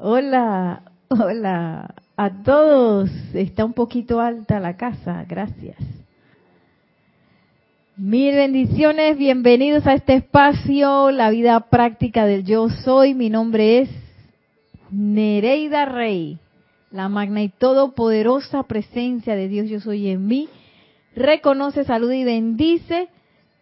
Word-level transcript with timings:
Hola, 0.00 0.82
hola 1.08 1.92
a 2.16 2.30
todos. 2.44 3.10
Está 3.34 3.64
un 3.64 3.72
poquito 3.72 4.20
alta 4.20 4.60
la 4.60 4.76
casa, 4.76 5.24
gracias. 5.28 5.76
Mil 7.96 8.36
bendiciones, 8.36 9.18
bienvenidos 9.18 9.88
a 9.88 9.94
este 9.94 10.14
espacio, 10.14 11.10
la 11.10 11.30
vida 11.30 11.58
práctica 11.68 12.26
del 12.26 12.44
yo 12.44 12.68
soy. 12.68 13.14
Mi 13.14 13.28
nombre 13.28 13.80
es 13.80 13.90
Nereida 14.92 15.84
Rey, 15.84 16.38
la 16.92 17.08
magna 17.08 17.42
y 17.42 17.48
todopoderosa 17.48 18.62
presencia 18.62 19.34
de 19.34 19.48
Dios 19.48 19.68
yo 19.68 19.80
soy 19.80 20.10
en 20.10 20.28
mí. 20.28 20.48
Reconoce, 21.16 21.82
saluda 21.82 22.14
y 22.14 22.22
bendice 22.22 23.08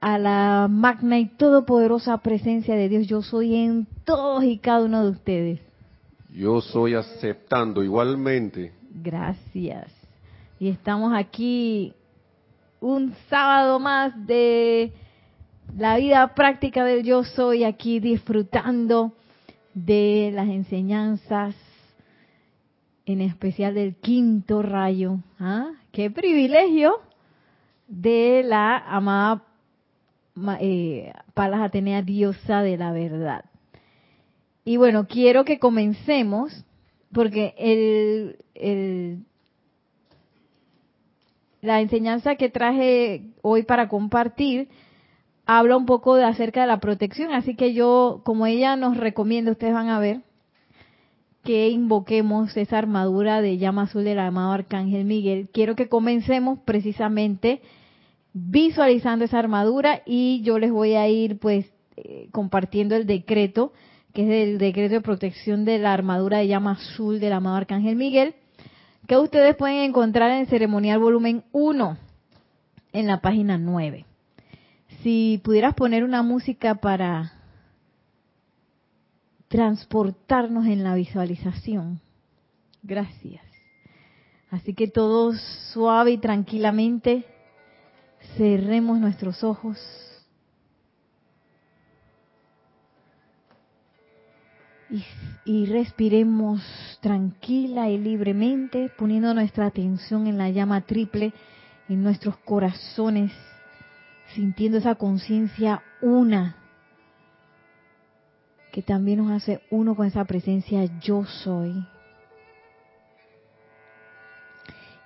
a 0.02 0.18
la 0.18 0.68
magna 0.68 1.18
y 1.18 1.28
todopoderosa 1.28 2.18
presencia 2.18 2.76
de 2.76 2.90
Dios 2.90 3.06
yo 3.06 3.22
soy 3.22 3.54
en 3.54 3.86
todos 4.04 4.44
y 4.44 4.58
cada 4.58 4.84
uno 4.84 5.02
de 5.02 5.10
ustedes. 5.12 5.65
Yo 6.36 6.60
soy 6.60 6.92
aceptando 6.92 7.82
igualmente. 7.82 8.74
Gracias. 8.90 9.90
Y 10.60 10.68
estamos 10.68 11.14
aquí 11.14 11.94
un 12.78 13.14
sábado 13.30 13.80
más 13.80 14.12
de 14.26 14.92
la 15.78 15.96
vida 15.96 16.34
práctica 16.34 16.84
del 16.84 17.04
yo 17.04 17.24
soy, 17.24 17.64
aquí 17.64 18.00
disfrutando 18.00 19.12
de 19.72 20.30
las 20.34 20.48
enseñanzas, 20.48 21.54
en 23.06 23.22
especial 23.22 23.72
del 23.72 23.96
quinto 23.96 24.60
rayo. 24.60 25.20
¿Ah? 25.40 25.70
¡Qué 25.90 26.10
privilegio! 26.10 27.00
De 27.88 28.42
la 28.44 28.76
amada 28.76 29.42
eh, 30.60 31.14
Palas 31.32 31.62
Atenea, 31.62 32.02
diosa 32.02 32.60
de 32.60 32.76
la 32.76 32.92
verdad. 32.92 33.46
Y 34.66 34.78
bueno, 34.78 35.06
quiero 35.06 35.44
que 35.44 35.60
comencemos, 35.60 36.64
porque 37.12 37.54
el, 37.56 39.24
la 41.62 41.80
enseñanza 41.80 42.34
que 42.34 42.48
traje 42.48 43.28
hoy 43.42 43.62
para 43.62 43.88
compartir 43.88 44.68
habla 45.46 45.76
un 45.76 45.86
poco 45.86 46.16
de 46.16 46.24
acerca 46.24 46.62
de 46.62 46.66
la 46.66 46.80
protección, 46.80 47.32
así 47.32 47.54
que 47.54 47.74
yo, 47.74 48.22
como 48.24 48.44
ella 48.44 48.74
nos 48.74 48.96
recomienda, 48.96 49.52
ustedes 49.52 49.72
van 49.72 49.88
a 49.88 50.00
ver, 50.00 50.22
que 51.44 51.68
invoquemos 51.68 52.56
esa 52.56 52.78
armadura 52.78 53.40
de 53.40 53.58
llama 53.58 53.82
azul 53.82 54.02
del 54.02 54.18
amado 54.18 54.50
Arcángel 54.50 55.04
Miguel. 55.04 55.48
Quiero 55.52 55.76
que 55.76 55.88
comencemos 55.88 56.58
precisamente 56.64 57.60
visualizando 58.32 59.24
esa 59.24 59.38
armadura 59.38 60.02
y 60.04 60.42
yo 60.42 60.58
les 60.58 60.72
voy 60.72 60.94
a 60.94 61.06
ir 61.08 61.38
pues 61.38 61.72
eh, 61.96 62.28
compartiendo 62.32 62.96
el 62.96 63.06
decreto 63.06 63.72
que 64.16 64.22
es 64.22 64.48
el 64.48 64.56
decreto 64.56 64.94
de 64.94 65.00
protección 65.02 65.66
de 65.66 65.78
la 65.78 65.92
armadura 65.92 66.38
de 66.38 66.48
llama 66.48 66.70
azul 66.70 67.20
del 67.20 67.34
amado 67.34 67.56
Arcángel 67.56 67.96
Miguel, 67.96 68.34
que 69.06 69.18
ustedes 69.18 69.54
pueden 69.56 69.80
encontrar 69.80 70.30
en 70.30 70.46
ceremonial 70.46 70.98
volumen 70.98 71.44
1, 71.52 71.98
en 72.94 73.06
la 73.06 73.20
página 73.20 73.58
9. 73.58 74.06
Si 75.02 75.38
pudieras 75.44 75.74
poner 75.74 76.02
una 76.02 76.22
música 76.22 76.76
para 76.76 77.34
transportarnos 79.48 80.64
en 80.64 80.82
la 80.82 80.94
visualización. 80.94 82.00
Gracias. 82.82 83.44
Así 84.50 84.72
que 84.72 84.88
todos 84.88 85.38
suave 85.74 86.12
y 86.12 86.18
tranquilamente 86.18 87.26
cerremos 88.38 88.98
nuestros 88.98 89.44
ojos 89.44 89.76
y, 95.44 95.66
respiremos 95.66 96.62
tranquila 97.00 97.88
y 97.88 97.98
libremente, 97.98 98.90
poniendo 98.96 99.34
nuestra 99.34 99.66
atención 99.66 100.26
en 100.26 100.38
la 100.38 100.50
llama 100.50 100.82
triple, 100.82 101.32
en 101.88 102.02
nuestros 102.02 102.36
corazones, 102.38 103.32
sintiendo 104.34 104.78
esa 104.78 104.94
conciencia 104.94 105.82
una, 106.00 106.56
que 108.72 108.82
también 108.82 109.18
nos 109.18 109.30
hace 109.30 109.60
uno 109.70 109.94
con 109.96 110.06
esa 110.06 110.24
presencia 110.24 110.84
yo 111.00 111.24
soy. 111.24 111.86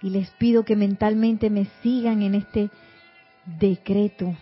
Y 0.03 0.11
les 0.11 0.31
pido 0.33 0.65
que 0.65 0.77
mentalmente 0.77 1.51
me 1.51 1.67
sigan 1.83 2.23
en 2.23 2.35
este 2.35 2.71
decreto. 3.45 4.35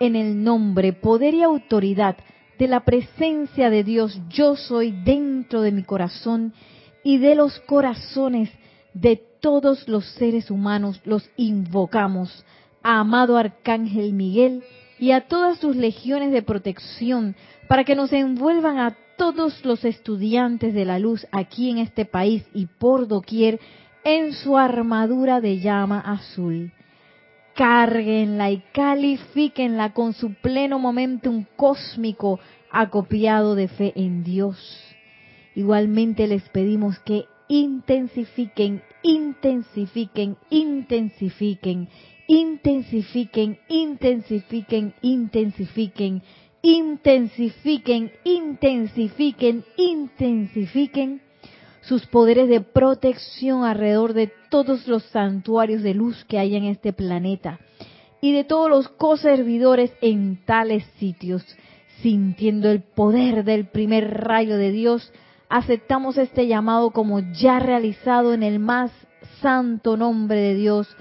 En 0.00 0.16
el 0.16 0.42
nombre, 0.42 0.94
poder 0.94 1.34
y 1.34 1.42
autoridad 1.42 2.16
de 2.58 2.68
la 2.68 2.80
presencia 2.80 3.70
de 3.70 3.84
Dios 3.84 4.20
yo 4.28 4.56
soy 4.56 4.92
dentro 5.04 5.62
de 5.62 5.72
mi 5.72 5.82
corazón 5.82 6.52
y 7.04 7.18
de 7.18 7.34
los 7.34 7.58
corazones 7.60 8.50
de 8.94 9.20
todos 9.40 9.88
los 9.88 10.04
seres 10.14 10.50
humanos 10.50 11.00
los 11.04 11.28
invocamos, 11.36 12.44
amado 12.82 13.36
Arcángel 13.36 14.12
Miguel 14.12 14.62
y 14.98 15.10
a 15.10 15.22
todas 15.22 15.58
sus 15.58 15.74
legiones 15.74 16.30
de 16.32 16.42
protección, 16.42 17.34
para 17.68 17.84
que 17.84 17.96
nos 17.96 18.12
envuelvan 18.12 18.78
a 18.78 18.96
todos 19.16 19.64
los 19.64 19.84
estudiantes 19.84 20.74
de 20.74 20.84
la 20.84 20.98
luz 20.98 21.26
aquí 21.32 21.70
en 21.70 21.78
este 21.78 22.04
país 22.04 22.44
y 22.54 22.66
por 22.66 23.08
doquier 23.08 23.58
en 24.04 24.32
su 24.32 24.56
armadura 24.56 25.40
de 25.40 25.58
llama 25.58 26.00
azul. 26.00 26.72
Cárguenla 27.54 28.50
y 28.50 28.62
califíquenla 28.72 29.92
con 29.92 30.14
su 30.14 30.34
pleno 30.34 30.78
momentum 30.78 31.44
cósmico 31.56 32.40
acopiado 32.70 33.54
de 33.54 33.68
fe 33.68 33.92
en 33.94 34.24
Dios. 34.24 34.56
Igualmente 35.54 36.26
les 36.26 36.48
pedimos 36.48 36.98
que 37.00 37.26
intensifiquen, 37.48 38.82
intensifiquen, 39.02 40.38
intensifiquen, 40.50 41.88
intensifiquen, 42.26 43.52
intensifiquen, 43.60 43.60
intensifiquen, 45.02 46.22
intensifiquen, 46.62 48.12
intensifiquen, 48.24 49.64
intensifiquen 49.76 51.20
sus 51.82 52.06
poderes 52.06 52.48
de 52.48 52.60
protección 52.60 53.64
alrededor 53.64 54.14
de 54.14 54.32
todos 54.50 54.88
los 54.88 55.02
santuarios 55.04 55.82
de 55.82 55.94
luz 55.94 56.24
que 56.24 56.38
hay 56.38 56.56
en 56.56 56.64
este 56.64 56.92
planeta 56.92 57.60
y 58.20 58.32
de 58.32 58.44
todos 58.44 58.70
los 58.70 58.88
coservidores 58.88 59.92
en 60.00 60.44
tales 60.44 60.84
sitios 60.98 61.44
sintiendo 62.02 62.70
el 62.70 62.82
poder 62.82 63.44
del 63.44 63.66
primer 63.66 64.24
rayo 64.24 64.56
de 64.56 64.72
Dios, 64.72 65.12
aceptamos 65.48 66.18
este 66.18 66.48
llamado 66.48 66.90
como 66.90 67.20
ya 67.20 67.60
realizado 67.60 68.34
en 68.34 68.42
el 68.42 68.58
más 68.58 68.90
santo 69.40 69.96
nombre 69.96 70.40
de 70.40 70.54
Dios, 70.54 70.94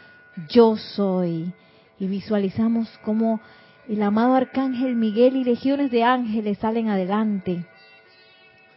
yo 0.47 0.77
soy. 0.77 1.53
Y 1.99 2.07
visualizamos 2.07 2.87
como 3.03 3.41
el 3.87 4.01
amado 4.03 4.35
arcángel 4.35 4.95
Miguel 4.95 5.35
y 5.35 5.43
legiones 5.43 5.91
de 5.91 6.03
ángeles 6.03 6.59
salen 6.59 6.89
adelante 6.89 7.65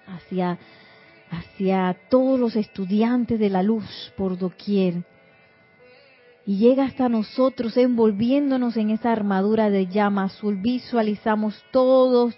hacia, 0.06 0.58
hacia 1.38 1.96
todos 2.08 2.38
los 2.38 2.56
estudiantes 2.56 3.38
de 3.38 3.50
la 3.50 3.62
luz 3.62 4.12
por 4.16 4.38
doquier 4.38 5.04
y 6.46 6.58
llega 6.58 6.84
hasta 6.84 7.08
nosotros 7.08 7.76
envolviéndonos 7.76 8.76
en 8.76 8.90
esa 8.90 9.12
armadura 9.12 9.70
de 9.70 9.86
llama 9.86 10.24
azul. 10.24 10.56
Visualizamos 10.56 11.64
todos, 11.70 12.34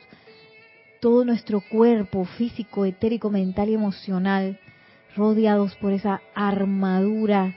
todo 1.00 1.24
nuestro 1.24 1.60
cuerpo 1.60 2.24
físico, 2.24 2.84
etérico, 2.84 3.30
mental 3.30 3.68
y 3.68 3.74
emocional 3.74 4.60
rodeados 5.16 5.74
por 5.76 5.92
esa 5.92 6.20
armadura 6.34 7.56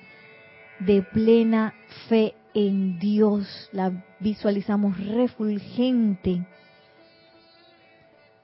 de 0.79 1.03
plena 1.03 1.73
fe 2.07 2.33
en 2.53 2.97
Dios. 2.99 3.69
La 3.71 3.91
visualizamos 4.19 4.97
refulgente. 5.05 6.45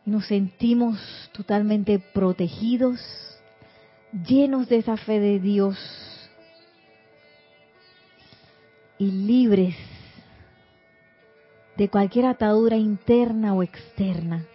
Nos 0.05 0.27
sentimos 0.27 0.99
totalmente 1.33 1.97
protegidos, 1.97 2.99
llenos 4.28 4.69
de 4.69 4.78
esa 4.78 4.97
fe 4.97 5.19
de 5.19 5.40
Dios 5.40 5.79
y 8.99 9.09
libres 9.09 9.75
de 11.75 11.90
cualquier 11.90 12.28
atadura 12.28 12.78
interna 12.78 13.55
o 13.55 13.63
externa. 13.63 14.46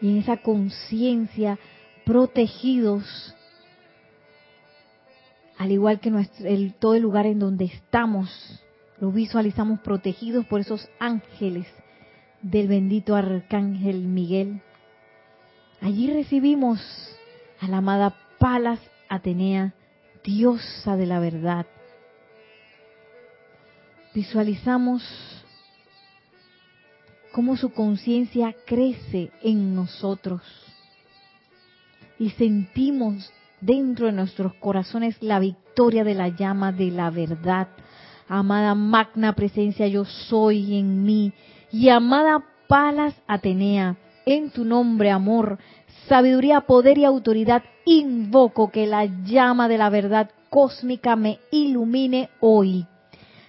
Y 0.00 0.10
en 0.10 0.18
esa 0.18 0.36
conciencia 0.36 1.58
protegidos, 2.06 3.34
al 5.58 5.72
igual 5.72 5.98
que 5.98 6.10
nuestro, 6.10 6.46
todo 6.78 6.94
el 6.94 7.02
lugar 7.02 7.26
en 7.26 7.40
donde 7.40 7.64
estamos, 7.64 8.62
lo 9.00 9.10
visualizamos 9.10 9.80
protegidos 9.80 10.46
por 10.46 10.60
esos 10.60 10.88
ángeles 11.00 11.66
del 12.44 12.68
bendito 12.68 13.16
arcángel 13.16 14.02
Miguel. 14.02 14.60
Allí 15.80 16.12
recibimos 16.12 16.80
a 17.60 17.68
la 17.68 17.78
amada 17.78 18.14
Palas 18.38 18.80
Atenea 19.08 19.74
diosa 20.22 20.96
de 20.96 21.06
la 21.06 21.20
verdad. 21.20 21.66
Visualizamos 24.14 25.02
cómo 27.32 27.56
su 27.56 27.72
conciencia 27.72 28.54
crece 28.66 29.30
en 29.42 29.74
nosotros. 29.74 30.42
Y 32.18 32.30
sentimos 32.30 33.32
dentro 33.60 34.06
de 34.06 34.12
nuestros 34.12 34.54
corazones 34.54 35.16
la 35.20 35.38
victoria 35.38 36.04
de 36.04 36.14
la 36.14 36.28
llama 36.28 36.72
de 36.72 36.90
la 36.90 37.10
verdad. 37.10 37.68
Amada 38.28 38.74
magna 38.74 39.34
presencia 39.34 39.86
yo 39.88 40.04
soy 40.04 40.78
en 40.78 41.04
mí. 41.04 41.32
Y 41.74 41.88
amada 41.88 42.40
Palas 42.68 43.16
Atenea, 43.26 43.96
en 44.26 44.50
tu 44.50 44.64
nombre, 44.64 45.10
amor, 45.10 45.58
sabiduría, 46.06 46.60
poder 46.60 46.98
y 46.98 47.04
autoridad, 47.04 47.64
invoco 47.84 48.70
que 48.70 48.86
la 48.86 49.06
llama 49.06 49.66
de 49.66 49.76
la 49.76 49.90
verdad 49.90 50.30
cósmica 50.50 51.16
me 51.16 51.40
ilumine 51.50 52.28
hoy. 52.38 52.86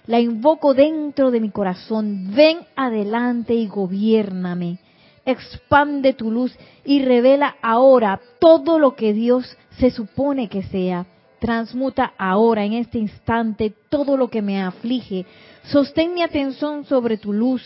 La 0.08 0.18
invoco 0.18 0.74
dentro 0.74 1.30
de 1.30 1.38
mi 1.38 1.50
corazón. 1.50 2.32
Ven 2.34 2.58
adelante 2.74 3.54
y 3.54 3.68
gobiername. 3.68 4.80
Expande 5.24 6.12
tu 6.12 6.32
luz 6.32 6.52
y 6.84 7.04
revela 7.04 7.54
ahora 7.62 8.20
todo 8.40 8.80
lo 8.80 8.96
que 8.96 9.12
Dios 9.12 9.56
se 9.78 9.92
supone 9.92 10.48
que 10.48 10.64
sea. 10.64 11.06
Transmuta 11.38 12.12
ahora, 12.18 12.64
en 12.64 12.72
este 12.72 12.98
instante, 12.98 13.72
todo 13.88 14.16
lo 14.16 14.30
que 14.30 14.42
me 14.42 14.60
aflige. 14.60 15.26
Sostén 15.62 16.12
mi 16.12 16.22
atención 16.22 16.84
sobre 16.86 17.18
tu 17.18 17.32
luz 17.32 17.62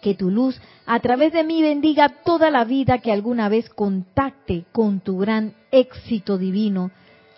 que 0.00 0.14
tu 0.14 0.30
luz 0.30 0.60
a 0.86 1.00
través 1.00 1.32
de 1.32 1.44
mí 1.44 1.62
bendiga 1.62 2.08
toda 2.24 2.50
la 2.50 2.64
vida 2.64 2.98
que 2.98 3.12
alguna 3.12 3.48
vez 3.48 3.68
contacte 3.68 4.64
con 4.72 5.00
tu 5.00 5.18
gran 5.18 5.54
éxito 5.70 6.38
divino, 6.38 6.90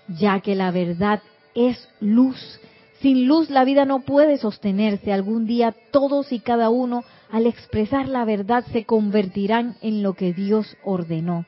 ya 0.08 0.40
que 0.40 0.54
la 0.54 0.70
verdad 0.70 1.20
es 1.54 1.88
luz. 2.00 2.60
Sin 3.00 3.26
luz 3.26 3.50
la 3.50 3.64
vida 3.64 3.84
no 3.84 4.00
puede 4.00 4.36
sostenerse. 4.36 5.12
Algún 5.12 5.46
día 5.46 5.74
todos 5.90 6.32
y 6.32 6.40
cada 6.40 6.70
uno, 6.70 7.02
al 7.30 7.46
expresar 7.46 8.08
la 8.08 8.24
verdad, 8.24 8.64
se 8.72 8.84
convertirán 8.84 9.76
en 9.80 10.02
lo 10.02 10.14
que 10.14 10.32
Dios 10.32 10.76
ordenó. 10.84 11.46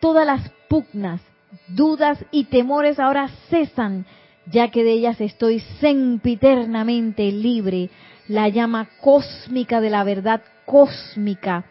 Todas 0.00 0.26
las 0.26 0.50
pugnas, 0.68 1.20
dudas 1.68 2.18
y 2.30 2.44
temores 2.44 2.98
ahora 2.98 3.28
cesan, 3.50 4.06
ya 4.46 4.70
que 4.70 4.82
de 4.82 4.92
ellas 4.92 5.20
estoy 5.20 5.60
sempiternamente 5.80 7.30
libre 7.30 7.90
la 8.30 8.48
llama 8.48 8.88
cósmica 9.00 9.80
de 9.80 9.90
la 9.90 10.04
verdad 10.04 10.40
cósmica 10.64 11.64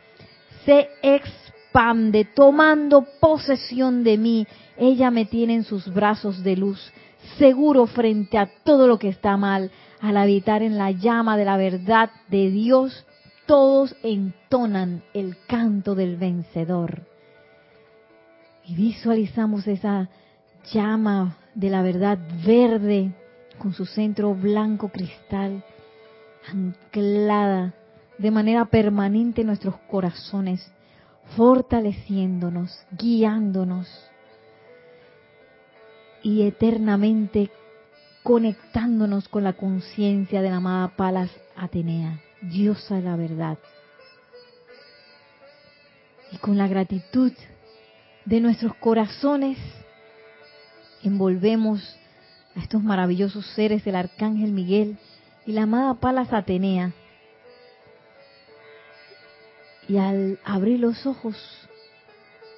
se 0.65 0.89
expande 1.01 2.25
tomando 2.25 3.07
posesión 3.21 4.03
de 4.03 4.17
mí. 4.17 4.45
Ella 4.77 5.09
me 5.09 5.23
tiene 5.23 5.55
en 5.55 5.63
sus 5.63 5.91
brazos 5.93 6.43
de 6.43 6.57
luz, 6.57 6.91
seguro 7.37 7.87
frente 7.87 8.37
a 8.37 8.49
todo 8.65 8.87
lo 8.87 8.99
que 8.99 9.07
está 9.07 9.37
mal. 9.37 9.71
Al 10.01 10.17
habitar 10.17 10.61
en 10.61 10.77
la 10.77 10.91
llama 10.91 11.37
de 11.37 11.45
la 11.45 11.55
verdad 11.55 12.11
de 12.27 12.51
Dios, 12.51 13.05
todos 13.45 13.95
entonan 14.03 15.01
el 15.13 15.37
canto 15.47 15.95
del 15.95 16.17
vencedor. 16.17 17.03
Y 18.65 18.75
visualizamos 18.75 19.65
esa 19.65 20.09
llama 20.73 21.37
de 21.55 21.69
la 21.69 21.81
verdad 21.83 22.17
verde 22.45 23.13
con 23.57 23.73
su 23.73 23.85
centro 23.85 24.35
blanco 24.35 24.89
cristal 24.89 25.63
anclada 26.47 27.73
de 28.17 28.31
manera 28.31 28.65
permanente 28.65 29.41
en 29.41 29.47
nuestros 29.47 29.75
corazones, 29.89 30.71
fortaleciéndonos, 31.35 32.85
guiándonos 32.91 33.87
y 36.21 36.43
eternamente 36.43 37.49
conectándonos 38.23 39.27
con 39.29 39.43
la 39.43 39.53
conciencia 39.53 40.41
de 40.41 40.49
la 40.49 40.57
amada 40.57 40.89
Palas 40.89 41.31
Atenea, 41.55 42.19
diosa 42.41 42.95
de 42.95 43.01
la 43.03 43.15
verdad. 43.15 43.57
Y 46.31 46.37
con 46.37 46.57
la 46.57 46.67
gratitud 46.67 47.31
de 48.25 48.39
nuestros 48.41 48.75
corazones 48.75 49.57
envolvemos 51.03 51.97
a 52.55 52.59
estos 52.59 52.83
maravillosos 52.83 53.45
seres 53.55 53.83
del 53.85 53.95
Arcángel 53.95 54.51
Miguel 54.51 54.97
y 55.49 55.51
la 55.51 55.63
amada 55.63 55.95
Palas 55.95 56.31
Atenea. 56.31 56.93
Y 59.87 59.97
al 59.97 60.37
abrir 60.43 60.79
los 60.79 61.07
ojos 61.07 61.35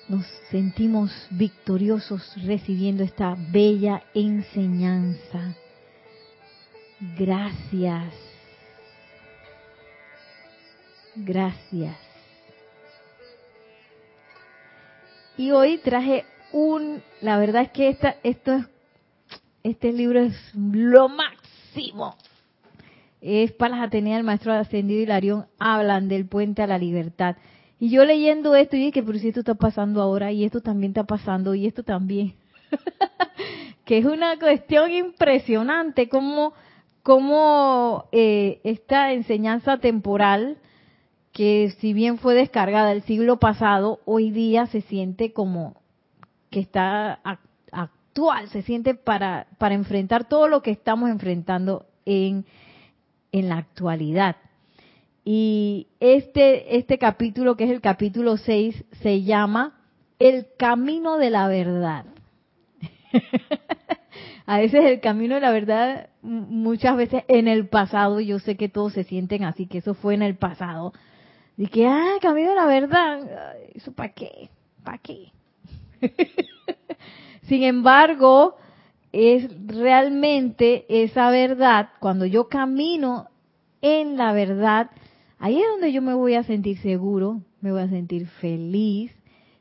nos 0.09 0.25
sentimos 0.49 1.09
victoriosos 1.29 2.35
recibiendo 2.43 3.01
esta 3.05 3.38
bella 3.49 4.03
enseñanza. 4.13 5.55
Gracias. 7.17 8.13
Gracias. 11.15 11.95
Y 15.38 15.51
hoy 15.51 15.77
traje 15.77 16.25
un, 16.51 17.01
la 17.21 17.38
verdad 17.38 17.61
es 17.61 17.71
que 17.71 17.88
esta, 17.88 18.17
esto 18.21 18.53
es, 18.53 18.65
este 19.63 19.93
libro 19.93 20.19
es 20.19 20.35
lo 20.53 21.07
máximo 21.07 22.17
es 23.21 23.51
Palas 23.51 23.81
Atenea, 23.81 24.18
el 24.18 24.23
maestro 24.23 24.51
ascendido 24.51 25.01
Hilarión, 25.01 25.45
hablan 25.59 26.07
del 26.09 26.27
puente 26.27 26.63
a 26.63 26.68
la 26.68 26.79
libertad. 26.79 27.38
Y 27.79 27.89
yo 27.89 28.03
leyendo 28.03 28.56
esto, 28.56 28.75
y 28.75 28.85
dije, 28.85 29.03
pero 29.03 29.18
si 29.19 29.29
esto 29.29 29.39
está 29.41 29.56
pasando 29.56 30.01
ahora, 30.01 30.31
y 30.31 30.44
esto 30.44 30.62
también 30.62 30.91
está 30.91 31.03
pasando, 31.03 31.56
y 31.56 31.68
esto 31.68 31.83
también. 31.83 32.33
que 33.85 34.00
es 34.00 34.06
una 34.06 34.38
cuestión 34.39 34.91
impresionante, 34.91 36.09
como, 36.09 36.53
como 37.03 38.06
eh, 38.12 38.59
esta 38.63 39.13
enseñanza 39.13 39.77
temporal, 39.77 40.57
que 41.31 41.74
si 41.79 41.94
bien 41.94 42.17
fue 42.17 42.33
descargada 42.33 42.91
el 42.91 43.03
siglo 43.03 43.38
pasado, 43.38 44.00
hoy 44.06 44.31
día 44.31 44.65
se 44.67 44.81
siente 44.81 45.31
como 45.31 45.81
que 46.50 46.59
está 46.59 47.19
actual, 47.71 48.50
se 48.50 48.62
siente 48.63 48.95
para, 48.95 49.47
para 49.57 49.74
enfrentar 49.75 50.27
todo 50.27 50.47
lo 50.47 50.62
que 50.62 50.71
estamos 50.71 51.09
enfrentando 51.09 51.85
en 52.06 52.45
en 53.31 53.49
la 53.49 53.57
actualidad. 53.57 54.37
Y 55.23 55.87
este, 55.99 56.77
este 56.77 56.97
capítulo, 56.97 57.55
que 57.55 57.65
es 57.65 57.71
el 57.71 57.81
capítulo 57.81 58.37
6, 58.37 58.83
se 59.01 59.23
llama 59.23 59.79
El 60.19 60.47
camino 60.57 61.17
de 61.17 61.29
la 61.29 61.47
verdad. 61.47 62.05
a 64.45 64.57
veces 64.57 64.83
el 64.85 64.99
camino 64.99 65.35
de 65.35 65.41
la 65.41 65.51
verdad, 65.51 66.09
muchas 66.21 66.97
veces 66.97 67.23
en 67.27 67.47
el 67.47 67.67
pasado, 67.67 68.19
yo 68.19 68.39
sé 68.39 68.57
que 68.57 68.69
todos 68.69 68.93
se 68.93 69.03
sienten 69.03 69.43
así, 69.43 69.67
que 69.67 69.79
eso 69.79 69.93
fue 69.93 70.15
en 70.15 70.23
el 70.23 70.35
pasado. 70.35 70.93
Y 71.57 71.67
que, 71.67 71.85
ah, 71.85 72.15
camino 72.21 72.49
de 72.49 72.55
la 72.55 72.65
verdad, 72.65 73.19
¿eso 73.75 73.91
para 73.91 74.13
qué? 74.13 74.50
¿Para 74.83 74.97
qué? 74.97 75.31
Sin 77.43 77.63
embargo, 77.63 78.57
es 79.12 79.50
realmente 79.65 80.86
esa 81.03 81.30
verdad, 81.30 81.89
cuando 82.00 82.25
yo 82.25 82.48
camino 82.48 83.27
en 83.82 84.18
la 84.18 84.32
verdad, 84.34 84.91
ahí 85.39 85.60
es 85.60 85.68
donde 85.70 85.91
yo 85.91 86.01
me 86.01 86.13
voy 86.13 86.36
a 86.36 86.44
sentir 86.44 86.77
seguro, 86.80 87.41
me 87.62 87.72
voy 87.72 87.82
a 87.82 87.89
sentir 87.89 88.27
feliz, 88.27 89.12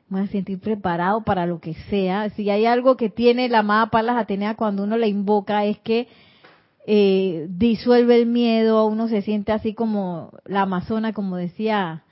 me 0.07 0.19
voy 0.19 0.27
a 0.27 0.31
sentir 0.31 0.59
preparado 0.59 1.23
para 1.23 1.45
lo 1.45 1.59
que 1.59 1.73
sea. 1.89 2.29
Si 2.31 2.49
hay 2.49 2.65
algo 2.65 2.97
que 2.97 3.09
tiene 3.09 3.49
la 3.49 3.59
amada 3.59 3.87
Palas 3.87 4.17
Atenea 4.17 4.55
cuando 4.55 4.83
uno 4.83 4.97
la 4.97 5.07
invoca 5.07 5.65
es 5.65 5.79
que 5.79 6.07
eh, 6.85 7.47
disuelve 7.49 8.19
el 8.19 8.25
miedo, 8.25 8.85
uno 8.85 9.07
se 9.07 9.21
siente 9.21 9.51
así 9.51 9.73
como 9.73 10.31
la 10.45 10.61
amazona, 10.61 11.13
como 11.13 11.37
decía 11.37 12.03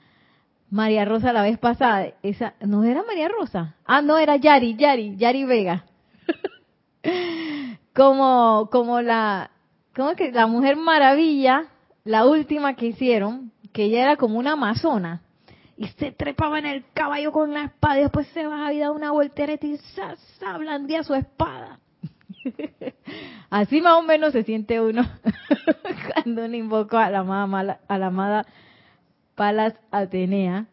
María 0.70 1.04
Rosa 1.04 1.32
la 1.32 1.42
vez 1.42 1.58
pasada. 1.58 2.12
Esa, 2.22 2.54
¿No 2.60 2.84
era 2.84 3.02
María 3.02 3.28
Rosa? 3.28 3.76
Ah, 3.84 4.02
no, 4.02 4.18
era 4.18 4.36
Yari, 4.36 4.76
Yari, 4.76 5.16
Yari 5.16 5.44
Vega. 5.44 5.84
Como, 7.94 8.68
como 8.70 9.00
la, 9.00 9.50
como 9.94 10.14
que 10.14 10.32
la 10.32 10.46
mujer 10.46 10.76
maravilla, 10.76 11.66
la 12.04 12.26
última 12.26 12.74
que 12.74 12.86
hicieron, 12.86 13.52
que 13.72 13.84
ella 13.84 14.02
era 14.02 14.16
como 14.16 14.38
una 14.38 14.52
amazona, 14.52 15.22
y 15.76 15.88
se 15.88 16.12
trepaba 16.12 16.58
en 16.58 16.66
el 16.66 16.84
caballo 16.92 17.32
con 17.32 17.54
la 17.54 17.64
espada 17.64 17.98
y 17.98 18.02
después 18.02 18.26
se 18.28 18.46
bajaba 18.46 18.72
y 18.72 18.78
daba 18.80 18.94
una 18.94 19.12
voltereta 19.12 19.66
y 19.66 19.78
se 19.78 20.58
blandía 20.58 21.02
su 21.02 21.14
espada. 21.14 21.80
Así 23.50 23.80
más 23.80 23.94
o 23.94 24.02
menos 24.02 24.32
se 24.32 24.44
siente 24.44 24.80
uno 24.80 25.02
cuando 26.14 26.44
uno 26.44 26.56
invoca 26.56 27.06
a 27.06 27.10
la 27.10 27.20
amada, 27.20 27.80
a 27.88 27.98
la 27.98 28.06
amada 28.06 28.46
Palas 29.34 29.74
Atenea, 29.90 30.66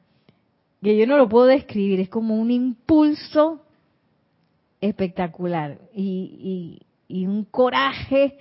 que 0.84 0.98
yo 0.98 1.08
no 1.08 1.18
lo 1.18 1.30
puedo 1.30 1.46
describir, 1.46 2.02
es 2.02 2.10
como 2.10 2.36
un 2.36 2.52
impulso 2.52 3.62
espectacular. 4.82 5.80
Y, 5.94 6.82
y, 7.08 7.26
un 7.28 7.46
coraje 7.46 8.38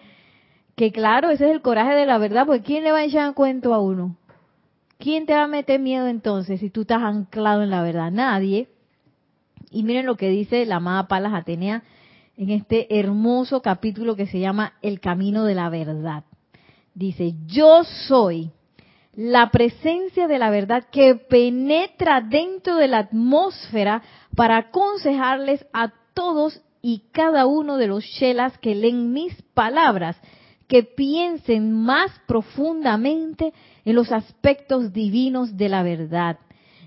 que 0.75 0.93
claro, 0.93 1.31
ese 1.31 1.47
es 1.47 1.51
el 1.53 1.63
coraje 1.63 1.95
de 1.95 2.07
la 2.07 2.19
verdad, 2.19 2.47
porque 2.47 2.63
¿quién 2.63 2.85
le 2.85 2.93
va 2.93 2.99
a 2.99 3.05
echar 3.05 3.35
cuento 3.35 3.73
a 3.73 3.81
uno? 3.81 4.17
¿Quién 4.99 5.27
te 5.27 5.35
va 5.35 5.45
a 5.45 5.49
meter 5.49 5.81
miedo 5.81 6.07
entonces 6.07 6.61
si 6.61 6.71
tú 6.71 6.83
estás 6.83 7.03
anclado 7.03 7.63
en 7.63 7.71
la 7.71 7.83
verdad? 7.83 8.11
Nadie. 8.11 8.69
Y 9.71 9.83
miren 9.83 10.07
lo 10.07 10.17
que 10.17 10.29
dice 10.29 10.65
la 10.67 10.77
amada 10.77 11.09
Palas 11.09 11.35
Atenea 11.35 11.83
en 12.37 12.51
este 12.51 12.99
hermoso 12.99 13.63
capítulo 13.63 14.17
que 14.17 14.27
se 14.27 14.39
llama 14.39 14.75
El 14.83 15.01
Camino 15.01 15.45
de 15.45 15.55
la 15.55 15.69
Verdad. 15.69 16.25
Dice, 16.95 17.35
yo 17.47 17.85
soy 17.85 18.51
la 19.15 19.51
presencia 19.51 20.29
de 20.29 20.39
la 20.39 20.51
verdad 20.51 20.85
que 20.91 21.15
penetra 21.15 22.21
dentro 22.21 22.77
de 22.77 22.89
la 22.89 22.99
atmósfera 22.99 24.03
para 24.35 24.59
aconsejarles 24.59 25.67
a 25.73 25.93
todos 26.13 26.61
y 26.83 27.05
cada 27.13 27.47
uno 27.47 27.77
de 27.77 27.87
los 27.87 28.05
shelas 28.05 28.57
que 28.59 28.75
leen 28.75 29.13
mis 29.13 29.35
palabras, 29.55 30.17
que 30.69 30.83
piensen 30.83 31.73
más 31.73 32.11
profundamente 32.27 33.53
en 33.85 33.95
los 33.95 34.13
aspectos 34.13 34.93
divinos 34.93 35.57
de 35.57 35.69
la 35.69 35.83
verdad 35.83 36.39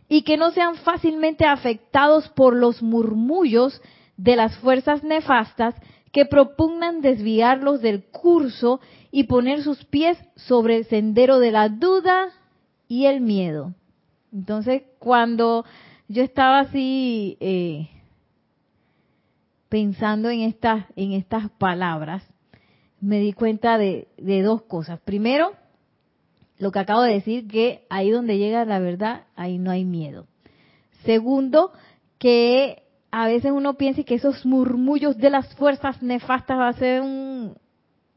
y 0.10 0.24
que 0.24 0.38
no 0.38 0.51
sean 0.51 0.75
fácilmente 0.75 1.46
afectados 1.46 2.27
por 2.29 2.55
los 2.55 2.81
murmullos 2.81 3.81
de 4.17 4.36
las 4.36 4.58
fuerzas 4.58 5.03
nefastas 5.03 5.75
que 6.12 6.25
propugnan 6.25 7.01
desviarlos 7.01 7.81
del 7.81 8.03
curso 8.05 8.81
y 9.12 9.25
poner 9.25 9.62
sus 9.62 9.86
pies 9.86 10.17
sobre 10.36 10.77
el 10.77 10.86
sendero 10.86 11.39
de 11.39 11.51
la 11.51 11.69
duda 11.69 12.29
y 12.88 13.05
el 13.05 13.22
miedo. 13.22 13.75
Entonces, 14.34 14.84
cuando 14.98 15.63
yo 16.08 16.24
estaba 16.24 16.62
así 16.62 17.38
eh, 17.39 17.89
pensando 19.69 20.29
en 20.29 20.41
estas, 20.41 20.85
en 20.95 21.13
estas 21.13 21.49
palabras, 21.51 22.23
me 22.99 23.19
di 23.19 23.33
cuenta 23.33 23.77
de, 23.77 24.07
dos 24.17 24.63
cosas. 24.63 24.99
Primero, 24.99 25.53
lo 26.57 26.71
que 26.71 26.79
acabo 26.79 27.03
de 27.03 27.13
decir, 27.13 27.47
que 27.47 27.85
ahí 27.89 28.09
donde 28.09 28.38
llega 28.38 28.65
la 28.65 28.79
verdad, 28.79 29.25
ahí 29.35 29.57
no 29.57 29.71
hay 29.71 29.85
miedo. 29.85 30.25
Segundo, 31.05 31.71
que 32.17 32.83
a 33.11 33.27
veces 33.27 33.51
uno 33.51 33.75
piensa 33.75 34.03
que 34.03 34.15
esos 34.15 34.45
murmullos 34.45 35.17
de 35.17 35.29
las 35.29 35.55
fuerzas 35.55 36.01
nefastas 36.01 36.57
va 36.57 36.67
a 36.67 36.73
ser 36.73 37.01
un, 37.01 37.55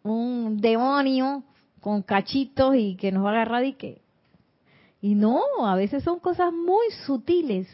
un 0.03 0.61
demonio 0.61 1.45
con 1.81 2.03
cachitos 2.03 2.75
y 2.77 2.97
que 2.97 3.13
nos 3.13 3.25
va 3.25 3.31
a 3.31 3.33
agarrar 3.33 3.65
y 3.65 3.75
que... 3.75 4.03
Y 5.01 5.17
no, 5.17 5.43
a 5.67 5.75
veces 5.75 6.05
son 6.05 6.21
cosas 6.21 6.53
muy 6.53 6.87
sutiles. 7.05 7.69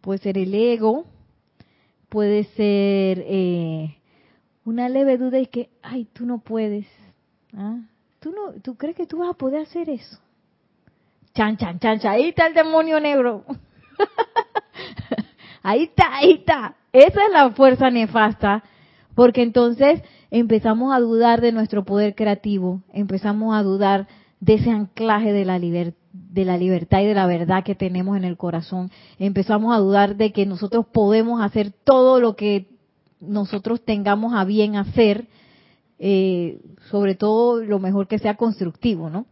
Puede 0.00 0.18
ser 0.18 0.36
el 0.36 0.52
ego, 0.52 1.06
puede 2.12 2.44
ser 2.44 3.24
eh, 3.26 3.96
una 4.66 4.90
leve 4.90 5.16
duda 5.16 5.38
y 5.38 5.46
que, 5.46 5.70
ay, 5.82 6.06
tú 6.12 6.26
no 6.26 6.40
puedes. 6.40 6.86
¿Ah? 7.56 7.78
¿Tú, 8.20 8.32
no, 8.32 8.60
¿Tú 8.60 8.76
crees 8.76 8.94
que 8.96 9.06
tú 9.06 9.20
vas 9.20 9.30
a 9.30 9.38
poder 9.38 9.62
hacer 9.62 9.88
eso? 9.88 10.18
Chan, 11.34 11.56
chan, 11.56 11.78
chan, 11.78 12.00
chan, 12.00 12.12
ahí 12.12 12.28
está 12.28 12.46
el 12.46 12.52
demonio 12.52 13.00
negro. 13.00 13.46
ahí 15.62 15.84
está, 15.84 16.16
ahí 16.16 16.32
está. 16.32 16.74
Esa 16.92 17.24
es 17.24 17.32
la 17.32 17.50
fuerza 17.52 17.88
nefasta, 17.90 18.62
porque 19.14 19.40
entonces 19.40 20.02
empezamos 20.30 20.94
a 20.94 21.00
dudar 21.00 21.40
de 21.40 21.52
nuestro 21.52 21.82
poder 21.86 22.14
creativo, 22.14 22.82
empezamos 22.92 23.56
a 23.56 23.62
dudar 23.62 24.06
de 24.38 24.54
ese 24.54 24.70
anclaje 24.70 25.32
de 25.32 25.46
la, 25.46 25.58
de 26.32 26.44
la 26.46 26.56
libertad 26.56 27.02
y 27.02 27.06
de 27.06 27.14
la 27.14 27.26
verdad 27.26 27.62
que 27.62 27.74
tenemos 27.74 28.16
en 28.16 28.24
el 28.24 28.36
corazón, 28.36 28.90
empezamos 29.18 29.74
a 29.74 29.78
dudar 29.78 30.16
de 30.16 30.32
que 30.32 30.46
nosotros 30.46 30.86
podemos 30.90 31.42
hacer 31.42 31.72
todo 31.84 32.20
lo 32.20 32.36
que 32.36 32.68
nosotros 33.20 33.82
tengamos 33.84 34.32
a 34.34 34.44
bien 34.44 34.76
hacer, 34.76 35.26
eh, 35.98 36.58
sobre 36.90 37.14
todo 37.14 37.62
lo 37.62 37.78
mejor 37.78 38.08
que 38.08 38.18
sea 38.18 38.36
constructivo, 38.36 39.10
¿no? 39.10 39.26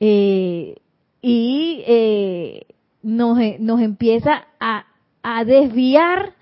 Eh, 0.00 0.76
y 1.22 1.82
eh, 1.86 2.66
nos, 3.02 3.38
nos 3.60 3.80
empieza 3.80 4.46
a, 4.58 4.86
a 5.22 5.44
desviar 5.44 6.34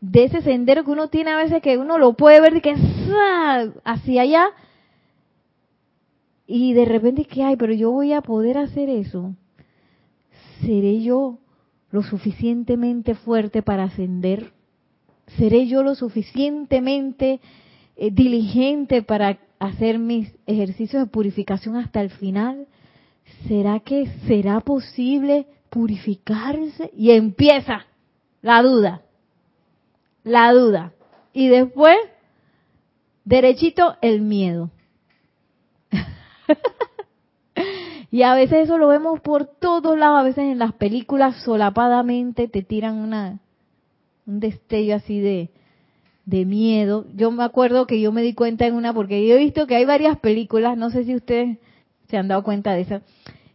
de 0.00 0.24
ese 0.24 0.42
sendero 0.42 0.84
que 0.84 0.90
uno 0.92 1.08
tiene 1.08 1.32
a 1.32 1.36
veces 1.36 1.60
que 1.62 1.78
uno 1.78 1.98
lo 1.98 2.14
puede 2.14 2.40
ver 2.40 2.56
y 2.56 2.60
que 2.60 2.74
hacia 3.84 4.22
allá 4.22 4.46
y 6.46 6.72
de 6.74 6.84
repente 6.84 7.24
que 7.24 7.42
hay, 7.42 7.56
pero 7.56 7.72
yo 7.72 7.90
voy 7.90 8.12
a 8.12 8.20
poder 8.20 8.58
hacer 8.58 8.88
eso. 8.88 9.34
¿Seré 10.60 11.02
yo 11.02 11.38
lo 11.90 12.02
suficientemente 12.02 13.14
fuerte 13.14 13.62
para 13.62 13.84
ascender? 13.84 14.52
¿Seré 15.38 15.66
yo 15.66 15.82
lo 15.82 15.94
suficientemente 15.94 17.40
eh, 17.96 18.10
diligente 18.10 19.02
para 19.02 19.38
hacer 19.58 19.98
mis 19.98 20.32
ejercicios 20.46 21.04
de 21.04 21.10
purificación 21.10 21.76
hasta 21.76 22.00
el 22.00 22.10
final? 22.10 22.66
¿Será 23.46 23.80
que 23.80 24.06
será 24.26 24.60
posible 24.60 25.46
purificarse? 25.70 26.90
Y 26.96 27.12
empieza 27.12 27.86
la 28.42 28.62
duda 28.62 29.02
la 30.24 30.52
duda. 30.52 30.92
Y 31.32 31.48
después, 31.48 31.96
derechito, 33.24 33.96
el 34.00 34.20
miedo. 34.20 34.70
y 38.10 38.22
a 38.22 38.34
veces 38.34 38.64
eso 38.64 38.78
lo 38.78 38.88
vemos 38.88 39.20
por 39.20 39.46
todos 39.46 39.98
lados, 39.98 40.20
a 40.20 40.22
veces 40.24 40.44
en 40.44 40.58
las 40.58 40.72
películas 40.72 41.42
solapadamente 41.44 42.48
te 42.48 42.62
tiran 42.62 42.96
una 42.96 43.40
un 44.24 44.38
destello 44.38 44.94
así 44.94 45.18
de, 45.18 45.50
de 46.26 46.44
miedo. 46.44 47.06
Yo 47.14 47.32
me 47.32 47.42
acuerdo 47.42 47.86
que 47.86 48.00
yo 48.00 48.12
me 48.12 48.22
di 48.22 48.34
cuenta 48.34 48.66
en 48.66 48.74
una, 48.74 48.94
porque 48.94 49.26
yo 49.26 49.34
he 49.34 49.38
visto 49.38 49.66
que 49.66 49.74
hay 49.74 49.84
varias 49.84 50.18
películas, 50.18 50.76
no 50.76 50.90
sé 50.90 51.04
si 51.04 51.16
ustedes 51.16 51.58
se 52.08 52.16
han 52.16 52.28
dado 52.28 52.44
cuenta 52.44 52.72
de 52.72 52.82
eso, 52.82 53.00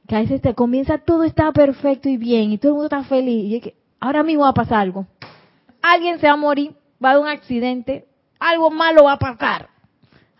que 0.07 0.15
a 0.15 0.19
veces 0.19 0.41
te 0.41 0.53
comienza 0.53 0.97
todo 0.97 1.23
está 1.23 1.51
perfecto 1.53 2.09
y 2.09 2.17
bien, 2.17 2.51
y 2.51 2.57
todo 2.57 2.71
el 2.71 2.75
mundo 2.75 2.85
está 2.97 3.03
feliz, 3.03 3.53
y 3.53 3.61
que 3.61 3.75
ahora 3.99 4.23
mismo 4.23 4.43
va 4.43 4.49
a 4.49 4.53
pasar 4.53 4.79
algo 4.79 5.05
alguien 5.93 6.19
se 6.19 6.27
va 6.27 6.33
a 6.33 6.37
morir, 6.37 6.75
va 7.03 7.09
a 7.09 7.11
haber 7.13 7.23
un 7.23 7.29
accidente, 7.29 8.05
algo 8.39 8.69
malo 8.71 9.05
va 9.05 9.13
a 9.13 9.19
pasar. 9.19 9.69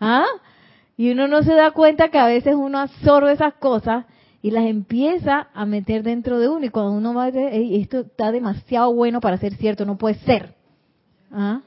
¿Ah? 0.00 0.26
Y 0.98 1.12
uno 1.12 1.28
no 1.28 1.42
se 1.42 1.54
da 1.54 1.70
cuenta 1.70 2.10
que 2.10 2.18
a 2.18 2.26
veces 2.26 2.54
uno 2.54 2.78
absorbe 2.78 3.32
esas 3.32 3.54
cosas 3.54 4.04
y 4.42 4.50
las 4.50 4.66
empieza 4.66 5.48
a 5.54 5.64
meter 5.64 6.02
dentro 6.02 6.38
de 6.38 6.50
uno. 6.50 6.66
Y 6.66 6.68
cuando 6.68 6.92
uno 6.92 7.14
va 7.14 7.24
a 7.24 7.30
decir, 7.30 7.80
esto 7.80 8.00
está 8.00 8.30
demasiado 8.30 8.92
bueno 8.92 9.22
para 9.22 9.38
ser 9.38 9.54
cierto, 9.54 9.86
no 9.86 9.96
puede 9.96 10.16
ser. 10.16 10.54
¿Ah? 11.32 11.62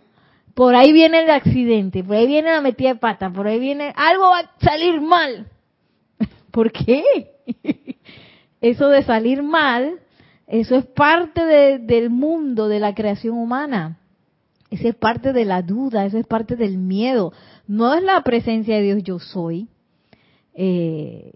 Por 0.53 0.75
ahí 0.75 0.93
viene 0.93 1.23
el 1.23 1.29
accidente, 1.31 2.03
por 2.03 2.17
ahí 2.17 2.27
viene 2.27 2.51
la 2.51 2.61
metida 2.61 2.89
de 2.89 2.99
pata, 2.99 3.31
por 3.31 3.47
ahí 3.47 3.59
viene, 3.59 3.91
algo 3.95 4.29
va 4.29 4.39
a 4.41 4.51
salir 4.59 5.01
mal. 5.01 5.47
¿Por 6.51 6.71
qué? 6.71 7.03
Eso 8.61 8.89
de 8.89 9.01
salir 9.01 9.41
mal 9.41 9.97
eso 10.51 10.75
es 10.75 10.85
parte 10.85 11.45
del 11.79 12.09
mundo 12.09 12.67
de 12.67 12.81
la 12.81 12.93
creación 12.93 13.37
humana. 13.37 13.99
Eso 14.69 14.89
es 14.89 14.95
parte 14.95 15.31
de 15.31 15.45
la 15.45 15.61
duda, 15.61 16.05
eso 16.05 16.17
es 16.17 16.27
parte 16.27 16.57
del 16.57 16.77
miedo. 16.77 17.31
No 17.71 17.93
es 17.93 18.03
la 18.03 18.21
presencia 18.21 18.75
de 18.75 18.81
Dios 18.81 19.01
yo 19.01 19.17
soy, 19.17 19.69
eh, 20.53 21.31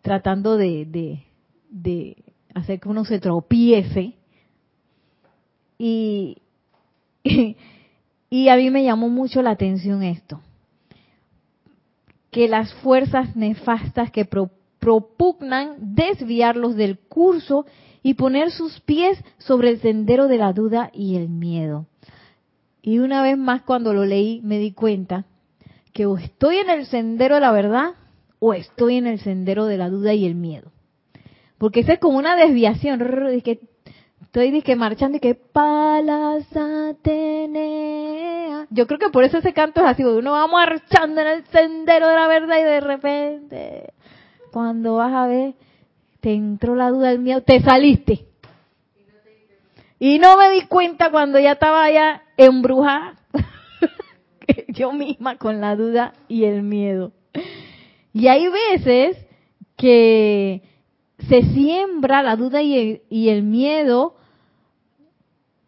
tratando 0.00 0.56
de, 0.56 1.28
hacer 2.52 2.80
que 2.80 2.88
uno 2.88 3.04
se 3.04 3.20
tropiece. 3.20 4.14
Y, 5.78 6.38
y 8.28 8.48
a 8.48 8.56
mí 8.56 8.70
me 8.70 8.82
llamó 8.82 9.08
mucho 9.08 9.40
la 9.40 9.50
atención 9.52 10.02
esto, 10.02 10.40
que 12.32 12.48
las 12.48 12.74
fuerzas 12.74 13.36
nefastas 13.36 14.10
que 14.10 14.24
propugnan 14.80 15.94
desviarlos 15.94 16.74
del 16.74 16.98
curso 16.98 17.66
y 18.02 18.14
poner 18.14 18.50
sus 18.50 18.80
pies 18.80 19.16
sobre 19.38 19.70
el 19.70 19.80
sendero 19.80 20.26
de 20.26 20.38
la 20.38 20.52
duda 20.52 20.90
y 20.92 21.14
el 21.14 21.28
miedo. 21.28 21.86
Y 22.82 22.98
una 22.98 23.22
vez 23.22 23.38
más 23.38 23.62
cuando 23.62 23.94
lo 23.94 24.04
leí 24.04 24.40
me 24.42 24.58
di 24.58 24.72
cuenta 24.72 25.24
que 25.92 26.06
o 26.06 26.18
estoy 26.18 26.56
en 26.56 26.68
el 26.68 26.86
sendero 26.86 27.36
de 27.36 27.40
la 27.40 27.52
verdad 27.52 27.90
o 28.40 28.54
estoy 28.54 28.96
en 28.96 29.06
el 29.06 29.20
sendero 29.20 29.66
de 29.66 29.78
la 29.78 29.88
duda 29.88 30.14
y 30.14 30.26
el 30.26 30.34
miedo. 30.34 30.72
Porque 31.58 31.80
esa 31.80 31.92
es 31.94 32.00
como 32.00 32.18
una 32.18 32.34
desviación. 32.34 32.98
que 33.44 33.60
estoy 34.22 34.62
que 34.62 34.74
marchando 34.74 35.18
y 35.18 35.20
que 35.20 35.36
palas 35.36 36.44
Atenea. 36.56 38.66
Yo 38.70 38.86
creo 38.86 38.98
que 38.98 39.10
por 39.10 39.24
eso 39.24 39.38
ese 39.38 39.52
canto 39.52 39.80
es 39.80 39.86
así, 39.86 40.02
uno 40.02 40.32
va 40.32 40.46
marchando 40.48 41.20
en 41.20 41.28
el 41.28 41.44
sendero 41.46 42.08
de 42.08 42.14
la 42.14 42.26
verdad 42.26 42.58
y 42.58 42.62
de 42.62 42.80
repente 42.80 43.92
cuando 44.52 44.96
vas 44.96 45.12
a 45.12 45.26
ver, 45.26 45.54
te 46.20 46.34
entró 46.34 46.76
la 46.76 46.90
duda, 46.90 47.10
el 47.10 47.18
miedo, 47.18 47.42
te 47.42 47.60
saliste. 47.62 48.26
Y 50.04 50.18
no 50.18 50.36
me 50.36 50.50
di 50.50 50.62
cuenta 50.62 51.12
cuando 51.12 51.38
ya 51.38 51.52
estaba 51.52 51.88
ya 51.88 52.24
embrujada, 52.36 53.14
yo 54.66 54.90
misma 54.90 55.36
con 55.36 55.60
la 55.60 55.76
duda 55.76 56.12
y 56.26 56.42
el 56.42 56.64
miedo. 56.64 57.12
Y 58.12 58.26
hay 58.26 58.48
veces 58.48 59.16
que 59.76 60.60
se 61.28 61.42
siembra 61.54 62.24
la 62.24 62.34
duda 62.34 62.62
y 62.62 63.00
el, 63.28 63.42
miedo 63.44 64.16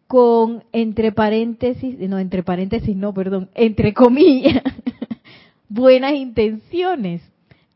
con 0.07 0.65
entre 0.73 1.13
paréntesis, 1.13 1.97
no, 1.97 2.19
entre 2.19 2.43
paréntesis, 2.43 2.93
no, 2.93 3.13
perdón, 3.13 3.49
entre 3.55 3.93
comillas, 3.93 4.61
buenas 5.69 6.11
intenciones. 6.11 7.21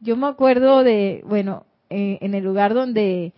Yo 0.01 0.17
me 0.17 0.27
acuerdo 0.27 0.83
de, 0.83 1.23
bueno, 1.25 1.63
eh, 1.89 2.17
en 2.19 2.33
el 2.33 2.43
lugar 2.43 2.73
donde 2.73 3.31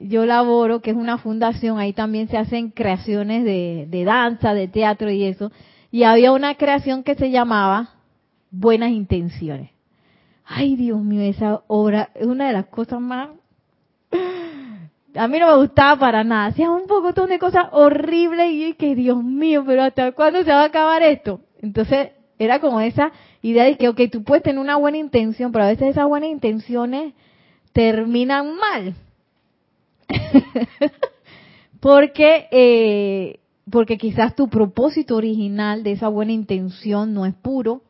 yo 0.00 0.24
laboro, 0.26 0.80
que 0.80 0.90
es 0.90 0.96
una 0.96 1.18
fundación, 1.18 1.78
ahí 1.78 1.92
también 1.92 2.28
se 2.28 2.38
hacen 2.38 2.70
creaciones 2.70 3.44
de, 3.44 3.86
de 3.88 4.04
danza, 4.04 4.54
de 4.54 4.68
teatro 4.68 5.10
y 5.10 5.24
eso. 5.24 5.50
Y 5.90 6.04
había 6.04 6.32
una 6.32 6.54
creación 6.54 7.02
que 7.02 7.14
se 7.14 7.30
llamaba 7.30 7.90
Buenas 8.50 8.90
Intenciones. 8.90 9.70
Ay, 10.44 10.76
Dios 10.76 11.02
mío, 11.02 11.22
esa 11.22 11.62
obra 11.66 12.10
es 12.14 12.26
una 12.26 12.46
de 12.46 12.52
las 12.54 12.66
cosas 12.66 13.00
más... 13.00 13.30
A 15.14 15.26
mí 15.26 15.38
no 15.38 15.48
me 15.48 15.56
gustaba 15.56 15.98
para 15.98 16.22
nada. 16.22 16.46
Hacía 16.46 16.70
un 16.70 16.86
poco 16.86 17.12
de 17.26 17.38
cosas 17.38 17.66
horribles 17.72 18.52
y 18.52 18.74
que, 18.74 18.94
Dios 18.94 19.22
mío, 19.22 19.64
pero 19.66 19.82
¿hasta 19.82 20.12
cuándo 20.12 20.44
se 20.44 20.50
va 20.50 20.62
a 20.62 20.66
acabar 20.66 21.02
esto? 21.02 21.40
Entonces, 21.60 22.10
era 22.38 22.60
como 22.60 22.80
esa 22.80 23.10
idea 23.42 23.64
de 23.64 23.76
que, 23.76 23.88
ok, 23.88 24.00
tú 24.12 24.22
puedes 24.22 24.44
tener 24.44 24.60
una 24.60 24.76
buena 24.76 24.98
intención, 24.98 25.50
pero 25.50 25.64
a 25.64 25.68
veces 25.68 25.88
esas 25.88 26.06
buenas 26.06 26.30
intenciones 26.30 27.14
terminan 27.72 28.54
mal. 28.56 28.94
porque, 31.80 32.46
eh, 32.50 33.40
porque 33.70 33.98
quizás 33.98 34.34
tu 34.34 34.48
propósito 34.48 35.16
original 35.16 35.82
de 35.82 35.92
esa 35.92 36.08
buena 36.08 36.32
intención 36.32 37.14
no 37.14 37.26
es 37.26 37.34
puro, 37.34 37.82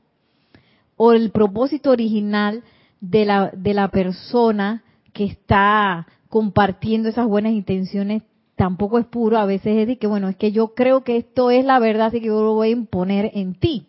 o 0.96 1.12
el 1.12 1.30
propósito 1.30 1.90
original 1.90 2.64
de 3.00 3.24
la, 3.24 3.50
de 3.56 3.74
la 3.74 3.88
persona 3.88 4.82
que 5.12 5.24
está 5.24 6.06
compartiendo 6.28 7.08
esas 7.08 7.26
buenas 7.26 7.52
intenciones 7.52 8.22
tampoco 8.56 8.98
es 8.98 9.06
puro, 9.06 9.38
a 9.38 9.46
veces 9.46 9.78
es 9.78 9.86
de 9.86 9.98
que, 9.98 10.08
bueno, 10.08 10.28
es 10.28 10.36
que 10.36 10.50
yo 10.50 10.74
creo 10.74 11.04
que 11.04 11.16
esto 11.16 11.50
es 11.50 11.64
la 11.64 11.78
verdad, 11.78 12.08
así 12.08 12.20
que 12.20 12.26
yo 12.26 12.42
lo 12.42 12.54
voy 12.54 12.68
a 12.68 12.72
imponer 12.72 13.30
en 13.34 13.54
ti. 13.54 13.86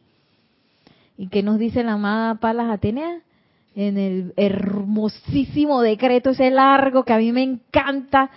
¿Y 1.18 1.28
qué 1.28 1.44
nos 1.44 1.58
dice 1.60 1.84
la 1.84 1.94
amada 1.94 2.36
Palas 2.36 2.70
Atenea? 2.70 3.24
En 3.82 3.98
el 3.98 4.34
hermosísimo 4.36 5.82
decreto, 5.82 6.32
ese 6.32 6.52
largo 6.52 7.06
que 7.06 7.14
a 7.14 7.18
mí 7.18 7.32
me 7.32 7.44
encanta. 7.44 8.30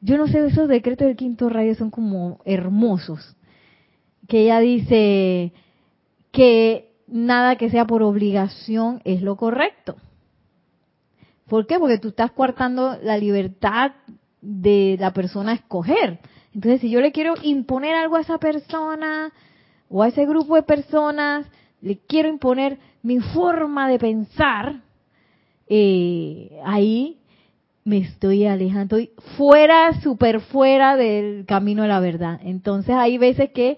Yo 0.00 0.18
no 0.18 0.26
sé, 0.26 0.44
esos 0.44 0.66
decretos 0.66 1.06
del 1.06 1.14
quinto 1.14 1.48
rayo 1.48 1.76
son 1.76 1.92
como 1.92 2.40
hermosos. 2.44 3.36
Que 4.26 4.40
ella 4.40 4.58
dice 4.58 5.52
que 6.32 6.96
nada 7.06 7.54
que 7.54 7.70
sea 7.70 7.86
por 7.86 8.02
obligación 8.02 9.00
es 9.04 9.22
lo 9.22 9.36
correcto. 9.36 9.94
¿Por 11.46 11.68
qué? 11.68 11.78
Porque 11.78 11.98
tú 11.98 12.08
estás 12.08 12.32
coartando 12.32 12.98
la 13.04 13.16
libertad 13.18 13.92
de 14.40 14.96
la 14.98 15.12
persona 15.12 15.52
a 15.52 15.54
escoger. 15.54 16.18
Entonces, 16.54 16.80
si 16.80 16.90
yo 16.90 17.00
le 17.00 17.12
quiero 17.12 17.34
imponer 17.40 17.94
algo 17.94 18.16
a 18.16 18.22
esa 18.22 18.38
persona 18.38 19.32
o 19.88 20.02
a 20.02 20.08
ese 20.08 20.26
grupo 20.26 20.56
de 20.56 20.64
personas, 20.64 21.46
le 21.80 21.98
quiero 21.98 22.28
imponer 22.28 22.80
mi 23.02 23.20
forma 23.20 23.88
de 23.88 23.98
pensar, 23.98 24.82
eh, 25.66 26.60
ahí 26.64 27.18
me 27.84 27.98
estoy 27.98 28.46
alejando, 28.46 28.96
estoy 28.96 29.10
fuera, 29.36 30.00
súper 30.00 30.40
fuera 30.40 30.96
del 30.96 31.44
camino 31.46 31.82
de 31.82 31.88
la 31.88 32.00
verdad. 32.00 32.40
Entonces 32.44 32.94
hay 32.94 33.18
veces 33.18 33.50
que 33.50 33.76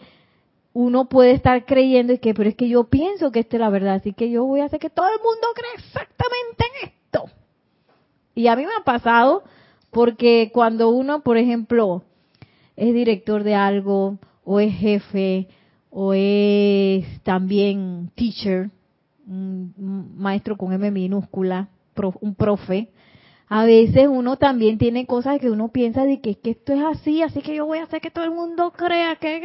uno 0.75 1.09
puede 1.09 1.33
estar 1.33 1.65
creyendo 1.65 2.13
y 2.13 2.19
que, 2.19 2.35
pero 2.35 2.51
es 2.51 2.57
que 2.57 2.69
yo 2.69 2.85
pienso 2.85 3.31
que 3.31 3.41
esta 3.41 3.57
es 3.57 3.61
la 3.61 3.71
verdad, 3.71 3.95
así 3.95 4.13
que 4.13 4.31
yo 4.31 4.45
voy 4.45 4.61
a 4.61 4.65
hacer 4.65 4.81
que 4.81 4.91
todo 4.91 5.07
el 5.07 5.23
mundo 5.23 5.47
crea 5.55 5.71
exactamente 5.77 6.65
en 6.83 6.89
esto. 6.89 7.25
Y 8.35 8.49
a 8.49 8.57
mí 8.57 8.65
me 8.65 8.75
ha 8.79 8.85
pasado 8.85 9.45
porque 9.91 10.51
cuando 10.53 10.89
uno, 10.91 11.23
por 11.23 11.39
ejemplo, 11.39 12.03
es 12.77 12.93
director 12.93 13.45
de 13.45 13.55
algo 13.55 14.19
o 14.45 14.59
es 14.61 14.75
jefe 14.75 15.47
o 15.91 16.13
es 16.13 17.07
también 17.23 18.11
teacher, 18.17 18.71
un 19.27 20.15
maestro 20.17 20.57
con 20.57 20.73
M 20.73 20.91
minúscula, 20.91 21.69
un 22.21 22.35
profe, 22.35 22.91
a 23.49 23.65
veces 23.65 24.09
uno 24.09 24.37
también 24.37 24.79
tiene 24.79 25.07
cosas 25.07 25.39
que 25.39 25.51
uno 25.51 25.69
piensa 25.69 26.05
de 26.05 26.21
que, 26.21 26.31
es 26.31 26.37
que 26.39 26.51
esto 26.51 26.73
es 26.73 26.83
así, 26.83 27.23
así 27.23 27.41
que 27.43 27.55
yo 27.55 27.67
voy 27.67 27.79
a 27.79 27.85
hacer 27.85 28.01
que 28.01 28.11
todo 28.11 28.25
el 28.25 28.31
mundo 28.31 28.73
crea 28.73 29.17
que 29.17 29.43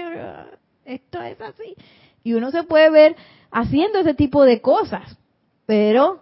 esto 0.86 1.22
es 1.22 1.40
así. 1.42 1.76
Y 2.24 2.34
uno 2.34 2.52
se 2.52 2.64
puede 2.64 2.90
ver 2.90 3.16
haciendo 3.52 4.00
ese 4.00 4.14
tipo 4.14 4.44
de 4.44 4.62
cosas, 4.62 5.18
pero 5.66 6.22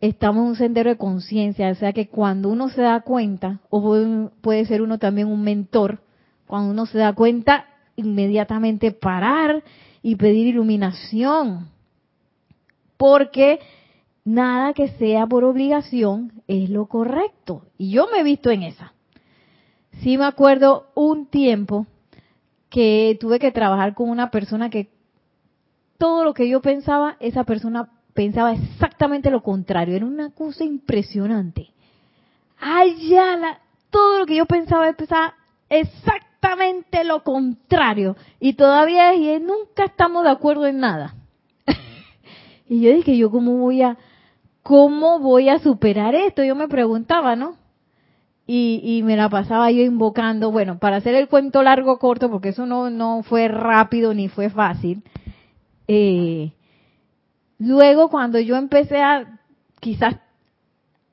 estamos 0.00 0.42
en 0.42 0.48
un 0.50 0.56
sendero 0.56 0.90
de 0.90 0.96
conciencia, 0.96 1.70
o 1.70 1.74
sea 1.74 1.92
que 1.92 2.08
cuando 2.08 2.48
uno 2.48 2.68
se 2.68 2.82
da 2.82 3.00
cuenta, 3.00 3.60
o 3.70 4.30
puede, 4.40 4.66
ser 4.66 4.82
uno 4.82 4.98
también 4.98 5.28
un 5.28 5.42
mentor, 5.42 6.00
cuando 6.46 6.70
uno 6.70 6.86
se 6.86 6.98
da 6.98 7.12
cuenta, 7.14 7.66
inmediatamente 7.96 8.92
parar 8.92 9.64
y 10.02 10.16
pedir 10.16 10.48
iluminación, 10.48 11.70
porque 12.96 13.60
nada 14.24 14.72
que 14.72 14.88
sea 14.88 15.26
por 15.26 15.44
obligación 15.44 16.42
es 16.48 16.70
lo 16.70 16.86
correcto. 16.86 17.62
Y 17.78 17.90
yo 17.90 18.08
me 18.12 18.20
he 18.20 18.24
visto 18.24 18.50
en 18.50 18.62
esa. 18.62 18.92
Sí 20.02 20.18
me 20.18 20.26
acuerdo 20.26 20.88
un 20.94 21.26
tiempo 21.26 21.86
que 22.68 23.16
tuve 23.20 23.38
que 23.38 23.52
trabajar 23.52 23.94
con 23.94 24.10
una 24.10 24.30
persona 24.30 24.68
que 24.68 24.90
todo 25.98 26.24
lo 26.24 26.34
que 26.34 26.48
yo 26.48 26.60
pensaba, 26.60 27.16
esa 27.20 27.44
persona 27.44 27.88
pensaba 28.12 28.52
exactamente 28.52 29.30
lo 29.30 29.42
contrario. 29.42 29.96
Era 29.96 30.06
una 30.06 30.30
cosa 30.30 30.64
impresionante. 30.64 31.70
Ay, 32.58 33.08
ya, 33.08 33.36
la, 33.36 33.60
todo 33.90 34.18
lo 34.18 34.26
que 34.26 34.36
yo 34.36 34.46
pensaba, 34.46 34.92
pensaba 34.92 35.34
exactamente 35.68 37.04
lo 37.04 37.22
contrario. 37.22 38.16
Y 38.40 38.54
todavía 38.54 39.12
es, 39.14 39.40
nunca 39.40 39.84
estamos 39.84 40.24
de 40.24 40.30
acuerdo 40.30 40.66
en 40.66 40.80
nada. 40.80 41.14
Y 42.68 42.80
yo 42.80 42.92
dije, 42.92 43.16
yo 43.16 43.30
cómo 43.30 43.56
voy 43.58 43.82
a, 43.82 43.96
cómo 44.62 45.18
voy 45.20 45.48
a 45.48 45.58
superar 45.58 46.14
esto? 46.14 46.44
Yo 46.44 46.54
me 46.54 46.68
preguntaba, 46.68 47.36
¿no? 47.36 47.56
Y, 48.46 48.80
y, 48.84 49.02
me 49.02 49.16
la 49.16 49.28
pasaba 49.28 49.72
yo 49.72 49.82
invocando, 49.82 50.52
bueno, 50.52 50.78
para 50.78 50.96
hacer 50.98 51.16
el 51.16 51.26
cuento 51.26 51.64
largo 51.64 51.98
corto, 51.98 52.30
porque 52.30 52.50
eso 52.50 52.64
no, 52.64 52.90
no 52.90 53.24
fue 53.24 53.48
rápido 53.48 54.14
ni 54.14 54.28
fue 54.28 54.50
fácil, 54.50 55.02
eh, 55.88 56.52
Luego, 57.58 58.10
cuando 58.10 58.38
yo 58.38 58.56
empecé 58.56 59.00
a 59.00 59.40
quizás 59.80 60.16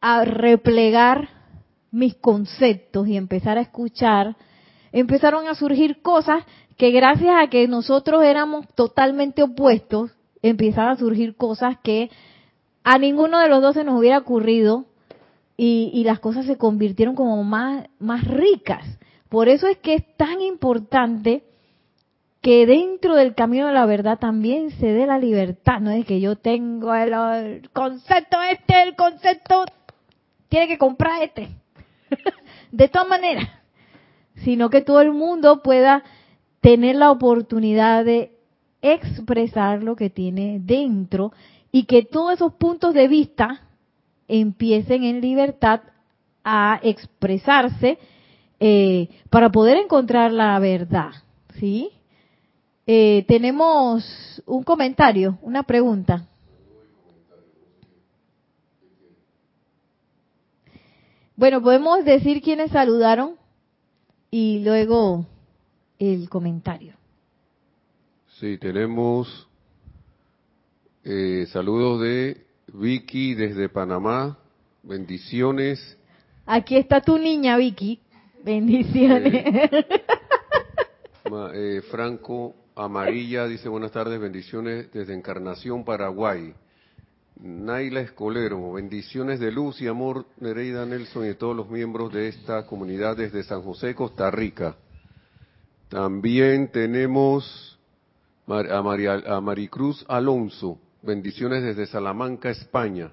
a 0.02 0.26
replegar 0.26 1.30
mis 1.92 2.16
conceptos 2.16 3.08
y 3.08 3.16
empezar 3.16 3.58
a 3.58 3.62
escuchar, 3.62 4.36
empezaron 4.92 5.48
a 5.48 5.56
surgir 5.56 6.02
cosas 6.02 6.44
que 6.78 6.92
gracias 6.92 7.36
a 7.38 7.48
que 7.48 7.68
nosotros 7.68 8.24
éramos 8.24 8.68
totalmente 8.76 9.44
opuestos, 9.44 10.12
empezaron 10.44 10.92
a 10.92 10.98
surgir 10.98 11.36
cosas 11.36 11.78
que 11.84 12.12
a 12.84 13.00
ninguno 13.00 13.40
de 13.40 13.50
los 13.50 13.62
dos 13.62 13.74
se 13.74 13.84
nos 13.84 13.98
hubiera 13.98 14.20
ocurrido 14.20 14.86
y, 15.58 15.90
y 15.94 16.04
las 16.04 16.20
cosas 16.20 16.46
se 16.46 16.58
convirtieron 16.58 17.16
como 17.16 17.44
más, 17.44 17.88
más 18.00 18.24
ricas. 18.26 19.00
Por 19.30 19.50
eso 19.50 19.68
es 19.68 19.78
que 19.78 19.96
es 19.96 20.16
tan 20.18 20.42
importante 20.42 21.44
que 22.44 22.66
dentro 22.66 23.16
del 23.16 23.36
camino 23.36 23.68
de 23.68 23.74
la 23.74 23.86
verdad 23.86 24.20
también 24.20 24.70
se 24.72 24.88
dé 24.88 25.08
la 25.08 25.18
libertad, 25.18 25.80
no 25.80 25.92
es 25.92 26.06
que 26.06 26.20
yo 26.20 26.36
tengo 26.36 26.94
el, 26.94 27.70
concepto 27.72 28.38
este, 28.42 28.84
el 28.84 28.98
concepto 28.98 29.64
tiene 30.50 30.68
que 30.68 30.78
comprar 30.78 31.24
este, 31.24 31.48
de 32.72 32.88
todas 32.90 33.08
maneras, 33.08 33.48
sino 34.44 34.70
que 34.70 34.82
todo 34.82 35.00
el 35.00 35.12
mundo 35.12 35.64
pueda 35.64 36.04
tener 36.60 36.98
la 36.98 37.12
oportunidad 37.12 38.04
de 38.04 38.33
expresar 38.84 39.82
lo 39.82 39.96
que 39.96 40.10
tiene 40.12 40.60
dentro 40.62 41.32
y 41.72 41.86
que 41.86 42.04
todos 42.04 42.34
esos 42.34 42.54
puntos 42.54 42.94
de 42.94 43.08
vista 43.08 43.62
empiecen 44.28 45.04
en 45.04 45.22
libertad 45.22 45.82
a 46.44 46.80
expresarse 46.84 47.98
eh, 48.60 49.10
para 49.30 49.50
poder 49.50 49.78
encontrar 49.78 50.32
la 50.32 50.60
verdad, 50.60 51.12
¿sí? 51.60 51.90
Eh, 52.86 53.24
tenemos 53.28 54.04
un 54.46 54.64
comentario, 54.64 55.40
una 55.42 55.64
pregunta. 55.64 56.28
Bueno, 61.36 61.62
podemos 61.62 62.04
decir 62.04 62.42
quiénes 62.42 62.72
saludaron 62.72 63.36
y 64.30 64.60
luego 64.60 65.26
el 66.00 66.30
comentario. 66.30 67.03
Sí, 68.44 68.58
tenemos 68.58 69.48
eh, 71.06 71.48
saludos 71.54 72.02
de 72.02 72.46
Vicky 72.74 73.36
desde 73.36 73.70
Panamá. 73.70 74.38
Bendiciones. 74.84 75.98
Aquí 76.46 76.76
está 76.76 77.00
tu 77.00 77.18
niña, 77.18 77.56
Vicky. 77.56 78.02
Bendiciones. 78.44 79.46
Eh, 81.54 81.82
Franco 81.90 82.54
Amarilla 82.76 83.48
dice 83.48 83.70
buenas 83.70 83.94
tardes, 83.94 84.20
bendiciones 84.20 84.92
desde 84.92 85.14
Encarnación, 85.14 85.86
Paraguay. 85.86 86.54
Naila 87.38 88.02
Escolero, 88.02 88.74
bendiciones 88.74 89.40
de 89.40 89.54
luz 89.54 89.82
y 89.82 89.88
amor, 89.88 90.26
Nereida 90.42 90.86
Nelson 90.86 91.28
y 91.30 91.34
todos 91.36 91.56
los 91.56 91.70
miembros 91.70 92.12
de 92.12 92.28
esta 92.28 92.68
comunidad 92.68 93.16
desde 93.16 93.42
San 93.44 93.62
José, 93.62 93.96
Costa 93.96 94.30
Rica. 94.30 94.76
También 95.88 96.70
tenemos 96.72 97.73
a, 98.48 98.82
María, 98.82 99.14
a 99.26 99.42
Maricruz 99.42 100.06
Alonso, 100.08 100.80
bendiciones 101.02 101.64
desde 101.64 101.86
Salamanca, 101.88 102.50
España. 102.50 103.12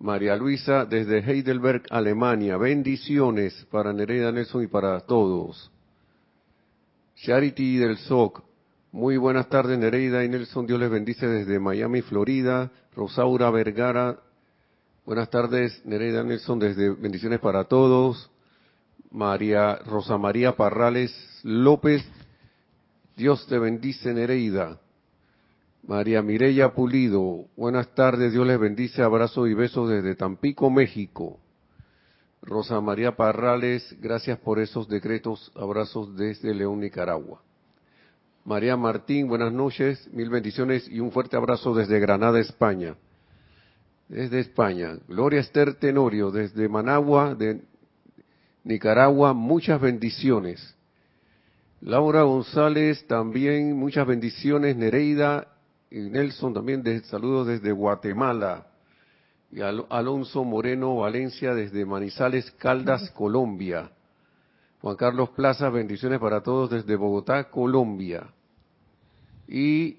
María 0.00 0.36
Luisa 0.36 0.84
desde 0.84 1.18
Heidelberg, 1.18 1.82
Alemania, 1.90 2.56
bendiciones 2.56 3.66
para 3.70 3.92
Nereida 3.92 4.30
Nelson 4.30 4.62
y 4.62 4.66
para 4.68 5.00
todos. 5.00 5.70
Charity 7.16 7.78
del 7.78 7.98
SOC. 7.98 8.42
Muy 8.92 9.16
buenas 9.16 9.48
tardes, 9.48 9.76
Nereida 9.78 10.24
y 10.24 10.28
Nelson. 10.28 10.66
Dios 10.66 10.78
les 10.78 10.90
bendice 10.90 11.26
desde 11.26 11.58
Miami, 11.58 12.02
Florida. 12.02 12.70
Rosaura 12.94 13.50
Vergara 13.50 14.18
Buenas 15.08 15.30
tardes, 15.30 15.80
Nereida 15.86 16.22
Nelson, 16.22 16.58
desde 16.58 16.90
Bendiciones 16.90 17.40
para 17.40 17.64
Todos. 17.64 18.30
María 19.10 19.76
Rosa 19.76 20.18
María 20.18 20.54
Parrales 20.54 21.10
López, 21.42 22.04
Dios 23.18 23.48
te 23.48 23.58
bendice, 23.58 24.14
Nereida. 24.14 24.78
María 25.82 26.22
Mireya 26.22 26.72
Pulido, 26.72 27.46
buenas 27.56 27.92
tardes, 27.92 28.30
Dios 28.30 28.46
les 28.46 28.60
bendice, 28.60 29.02
abrazos 29.02 29.48
y 29.48 29.54
besos 29.54 29.90
desde 29.90 30.14
Tampico, 30.14 30.70
México. 30.70 31.40
Rosa 32.42 32.80
María 32.80 33.16
Parrales, 33.16 33.96
gracias 34.00 34.38
por 34.38 34.60
esos 34.60 34.88
decretos, 34.88 35.50
abrazos 35.56 36.16
desde 36.16 36.54
León, 36.54 36.78
Nicaragua. 36.78 37.42
María 38.44 38.76
Martín, 38.76 39.26
buenas 39.26 39.52
noches, 39.52 40.08
mil 40.12 40.30
bendiciones 40.30 40.88
y 40.88 41.00
un 41.00 41.10
fuerte 41.10 41.36
abrazo 41.36 41.74
desde 41.74 41.98
Granada, 41.98 42.38
España. 42.38 42.94
Desde 44.08 44.38
España. 44.38 44.96
Gloria 45.08 45.40
Esther 45.40 45.74
Tenorio, 45.74 46.30
desde 46.30 46.68
Managua, 46.68 47.34
de 47.34 47.62
Nicaragua, 48.62 49.32
muchas 49.32 49.80
bendiciones. 49.80 50.77
Laura 51.80 52.22
González, 52.22 53.06
también 53.06 53.76
muchas 53.76 54.06
bendiciones. 54.06 54.76
Nereida 54.76 55.46
y 55.90 56.00
Nelson, 56.00 56.52
también 56.52 56.82
de, 56.82 57.00
saludos 57.04 57.46
desde 57.46 57.70
Guatemala. 57.70 58.66
Y 59.52 59.60
Alonso 59.60 60.44
Moreno 60.44 60.96
Valencia, 60.96 61.54
desde 61.54 61.86
Manizales, 61.86 62.50
Caldas, 62.52 63.10
Colombia. 63.12 63.90
Juan 64.80 64.96
Carlos 64.96 65.30
Plaza, 65.30 65.70
bendiciones 65.70 66.18
para 66.18 66.42
todos 66.42 66.70
desde 66.70 66.96
Bogotá, 66.96 67.44
Colombia. 67.44 68.28
Y 69.46 69.98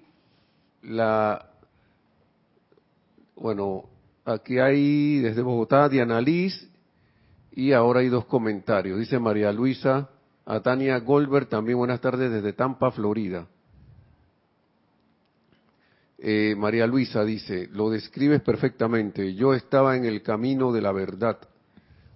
la, 0.84 1.50
bueno, 3.36 3.86
aquí 4.26 4.60
hay 4.60 5.20
desde 5.20 5.42
Bogotá 5.42 5.90
Diana 5.90 6.22
Liz 6.22 6.70
y 7.52 7.72
ahora 7.72 8.02
hay 8.02 8.10
dos 8.10 8.26
comentarios. 8.26 9.00
Dice 9.00 9.18
María 9.18 9.52
Luisa, 9.52 10.10
a 10.50 10.62
Tania 10.62 10.98
Goldberg, 10.98 11.48
también 11.48 11.78
buenas 11.78 12.02
tardes 12.02 12.32
desde 12.32 12.54
Tampa, 12.54 12.90
Florida. 12.90 13.46
Eh, 16.18 16.56
María 16.58 16.88
Luisa 16.88 17.24
dice, 17.24 17.70
lo 17.72 17.92
describes 17.92 18.42
perfectamente. 18.42 19.36
Yo 19.36 19.54
estaba 19.54 19.96
en 19.96 20.06
el 20.06 20.24
camino 20.24 20.72
de 20.72 20.82
la 20.82 20.92
verdad, 20.92 21.38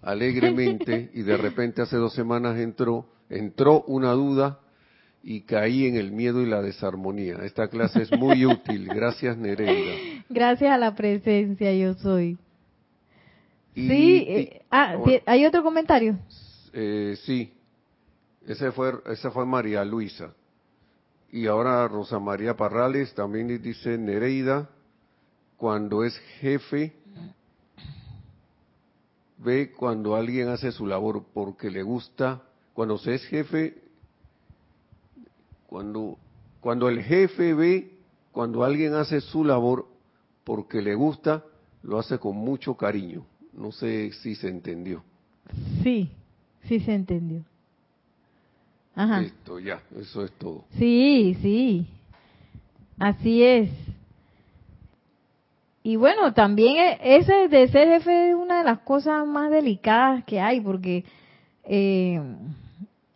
alegremente, 0.02 1.12
y 1.14 1.22
de 1.22 1.38
repente 1.38 1.84
hace 1.84 1.96
dos 1.98 2.16
semanas 2.16 2.58
entró, 2.58 3.06
entró 3.30 3.84
una 3.84 4.14
duda 4.14 4.60
y 5.22 5.42
caí 5.42 5.86
en 5.86 5.96
el 5.96 6.12
miedo 6.12 6.42
y 6.42 6.48
la 6.48 6.64
desarmonía. 6.64 7.36
Esta 7.44 7.68
clase 7.68 8.02
es 8.02 8.12
muy 8.14 8.48
útil. 8.48 8.88
Gracias, 8.88 9.38
Nereida. 9.38 10.24
Gracias 10.28 10.72
a 10.72 10.80
la 10.80 10.96
presencia, 10.96 11.72
yo 11.76 11.94
soy. 11.94 12.40
sí, 13.76 14.26
eh, 14.28 14.62
ah, 14.72 14.98
¿hay 15.28 15.46
otro 15.46 15.62
comentario? 15.62 16.18
Eh, 16.74 17.16
sí. 17.26 17.53
Ese 18.48 18.72
fue, 18.72 18.94
esa 19.08 19.32
fue 19.32 19.46
María 19.46 19.84
Luisa. 19.86 20.34
Y 21.32 21.48
ahora 21.48 21.88
Rosa 21.88 22.20
María 22.20 22.56
Parrales 22.56 23.14
también 23.16 23.48
dice 23.62 23.98
Nereida, 23.98 24.70
cuando 25.58 26.04
es 26.04 26.16
jefe, 26.40 26.94
ve 29.38 29.72
cuando 29.72 30.16
alguien 30.16 30.50
hace 30.50 30.72
su 30.72 30.86
labor 30.86 31.24
porque 31.34 31.72
le 31.72 31.82
gusta, 31.82 32.44
cuando 32.74 32.98
se 32.98 33.16
es 33.16 33.26
jefe, 33.26 33.82
cuando, 35.68 36.18
cuando 36.60 36.90
el 36.90 37.02
jefe 37.02 37.54
ve 37.54 37.94
cuando 38.34 38.64
alguien 38.64 38.96
hace 38.96 39.22
su 39.22 39.44
labor 39.44 39.88
porque 40.44 40.82
le 40.82 40.96
gusta, 40.96 41.44
lo 41.84 42.00
hace 42.00 42.18
con 42.18 42.36
mucho 42.36 42.76
cariño. 42.76 43.26
No 43.54 43.72
sé 43.72 44.12
si 44.12 44.36
se 44.36 44.50
entendió. 44.50 45.04
Sí, 45.84 46.12
sí 46.64 46.80
se 46.80 46.94
entendió. 46.94 47.46
Listo, 48.96 49.60
ya, 49.60 49.82
eso 50.00 50.24
es 50.24 50.32
todo. 50.34 50.66
Sí, 50.78 51.36
sí, 51.42 51.88
así 53.00 53.44
es. 53.44 53.70
Y 55.82 55.98
bueno, 55.98 56.34
también 56.34 56.78
e, 56.78 57.18
ese 57.18 57.50
de 57.50 57.68
ser 57.68 57.90
jefe 57.90 58.30
es 58.30 58.36
una 58.36 58.60
de 58.60 58.64
las 58.64 58.80
cosas 58.80 59.28
más 59.28 59.52
delicadas 59.52 60.24
que 60.26 60.40
hay, 60.40 60.62
porque 60.62 61.04
eh, 61.64 62.22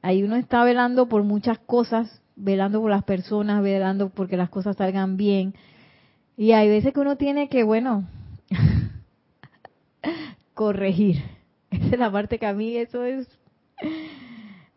ahí 0.01 0.23
uno 0.23 0.35
está 0.35 0.63
velando 0.63 1.07
por 1.07 1.23
muchas 1.23 1.59
cosas, 1.59 2.21
velando 2.35 2.81
por 2.81 2.89
las 2.89 3.03
personas, 3.03 3.61
velando 3.61 4.09
porque 4.09 4.35
las 4.35 4.49
cosas 4.49 4.77
salgan 4.77 5.15
bien. 5.15 5.53
Y 6.35 6.51
hay 6.51 6.67
veces 6.67 6.93
que 6.93 6.99
uno 6.99 7.17
tiene 7.17 7.49
que, 7.49 7.63
bueno, 7.63 8.03
corregir. 10.53 11.23
Esa 11.71 11.93
es 11.93 11.99
la 11.99 12.11
parte 12.11 12.39
que 12.39 12.47
a 12.47 12.53
mí 12.53 12.75
eso 12.75 13.05
es, 13.05 13.27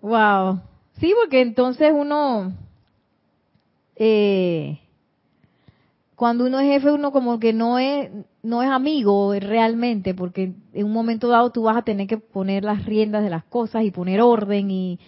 wow, 0.00 0.60
Sí, 1.00 1.14
porque 1.18 1.40
entonces 1.40 1.92
uno, 1.94 2.52
eh, 3.96 4.78
cuando 6.14 6.44
uno 6.44 6.60
es 6.60 6.70
jefe, 6.70 6.92
uno 6.92 7.10
como 7.10 7.40
que 7.40 7.54
no 7.54 7.78
es, 7.78 8.10
no 8.42 8.62
es 8.62 8.68
amigo 8.68 9.32
realmente, 9.32 10.12
porque 10.14 10.52
en 10.74 10.84
un 10.84 10.92
momento 10.92 11.28
dado 11.28 11.52
tú 11.52 11.62
vas 11.62 11.78
a 11.78 11.82
tener 11.82 12.06
que 12.06 12.18
poner 12.18 12.64
las 12.64 12.84
riendas 12.84 13.22
de 13.24 13.30
las 13.30 13.44
cosas 13.44 13.84
y 13.84 13.90
poner 13.90 14.20
orden 14.20 14.70
y, 14.70 14.98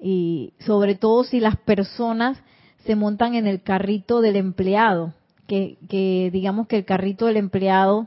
y 0.00 0.54
sobre 0.60 0.94
todo 0.94 1.24
si 1.24 1.40
las 1.40 1.58
personas 1.58 2.38
se 2.86 2.96
montan 2.96 3.34
en 3.34 3.46
el 3.46 3.62
carrito 3.62 4.22
del 4.22 4.36
empleado, 4.36 5.12
que, 5.46 5.76
que 5.90 6.30
digamos 6.32 6.68
que 6.68 6.76
el 6.78 6.84
carrito 6.86 7.26
del 7.26 7.36
empleado, 7.36 8.06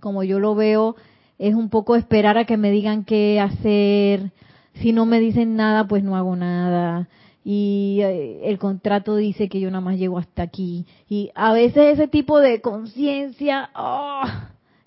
como 0.00 0.24
yo 0.24 0.40
lo 0.40 0.56
veo, 0.56 0.96
es 1.38 1.54
un 1.54 1.68
poco 1.68 1.94
esperar 1.94 2.38
a 2.38 2.44
que 2.44 2.56
me 2.56 2.72
digan 2.72 3.04
qué 3.04 3.38
hacer, 3.38 4.32
si 4.74 4.92
no 4.92 5.06
me 5.06 5.20
dicen 5.20 5.56
nada, 5.56 5.86
pues 5.86 6.02
no 6.02 6.16
hago 6.16 6.36
nada. 6.36 7.08
Y 7.44 7.98
eh, 8.02 8.40
el 8.44 8.58
contrato 8.58 9.16
dice 9.16 9.48
que 9.48 9.60
yo 9.60 9.70
nada 9.70 9.80
más 9.80 9.98
llego 9.98 10.18
hasta 10.18 10.42
aquí. 10.42 10.86
Y 11.08 11.30
a 11.34 11.52
veces 11.52 11.94
ese 11.94 12.08
tipo 12.08 12.38
de 12.38 12.60
conciencia, 12.60 13.70
oh, 13.74 14.22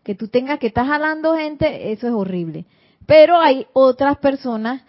que 0.03 0.15
tú 0.15 0.27
tengas 0.27 0.59
que 0.59 0.67
estar 0.67 0.85
jalando 0.85 1.35
gente, 1.35 1.91
eso 1.91 2.07
es 2.07 2.13
horrible. 2.13 2.65
Pero 3.05 3.39
hay 3.39 3.67
otras 3.73 4.17
personas 4.17 4.81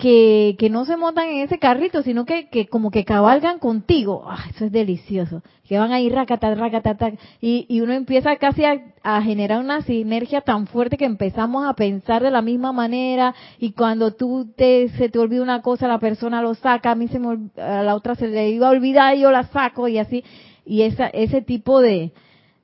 que, 0.00 0.56
que 0.58 0.70
no 0.70 0.84
se 0.84 0.96
montan 0.96 1.28
en 1.28 1.40
ese 1.40 1.58
carrito, 1.58 2.02
sino 2.02 2.24
que, 2.24 2.48
que 2.48 2.66
como 2.66 2.90
que 2.90 3.04
cabalgan 3.04 3.58
contigo. 3.58 4.24
Ah, 4.26 4.46
eso 4.50 4.64
es 4.64 4.72
delicioso. 4.72 5.42
Que 5.68 5.78
van 5.78 5.92
ahí 5.92 6.08
racata, 6.08 6.52
racata, 6.54 7.12
y, 7.40 7.66
y 7.68 7.80
uno 7.82 7.92
empieza 7.92 8.34
casi 8.36 8.64
a, 8.64 9.22
generar 9.22 9.60
una 9.60 9.82
sinergia 9.82 10.40
tan 10.40 10.66
fuerte 10.66 10.96
que 10.96 11.04
empezamos 11.04 11.66
a 11.66 11.74
pensar 11.74 12.22
de 12.22 12.30
la 12.30 12.42
misma 12.42 12.72
manera 12.72 13.34
y 13.58 13.72
cuando 13.72 14.12
tú 14.12 14.52
te, 14.56 14.88
se 14.98 15.08
te 15.08 15.18
olvida 15.18 15.42
una 15.42 15.62
cosa, 15.62 15.86
la 15.86 16.00
persona 16.00 16.42
lo 16.42 16.54
saca, 16.54 16.90
a 16.90 16.94
mí 16.94 17.06
se 17.08 17.18
me, 17.18 17.50
a 17.62 17.82
la 17.82 17.94
otra 17.94 18.14
se 18.14 18.26
le 18.26 18.50
iba 18.50 18.66
a 18.66 18.70
olvidar 18.70 19.16
y 19.16 19.20
yo 19.20 19.30
la 19.30 19.44
saco 19.44 19.86
y 19.86 19.98
así. 19.98 20.24
Y 20.66 20.82
esa, 20.82 21.06
ese 21.08 21.42
tipo 21.42 21.80
de, 21.80 22.12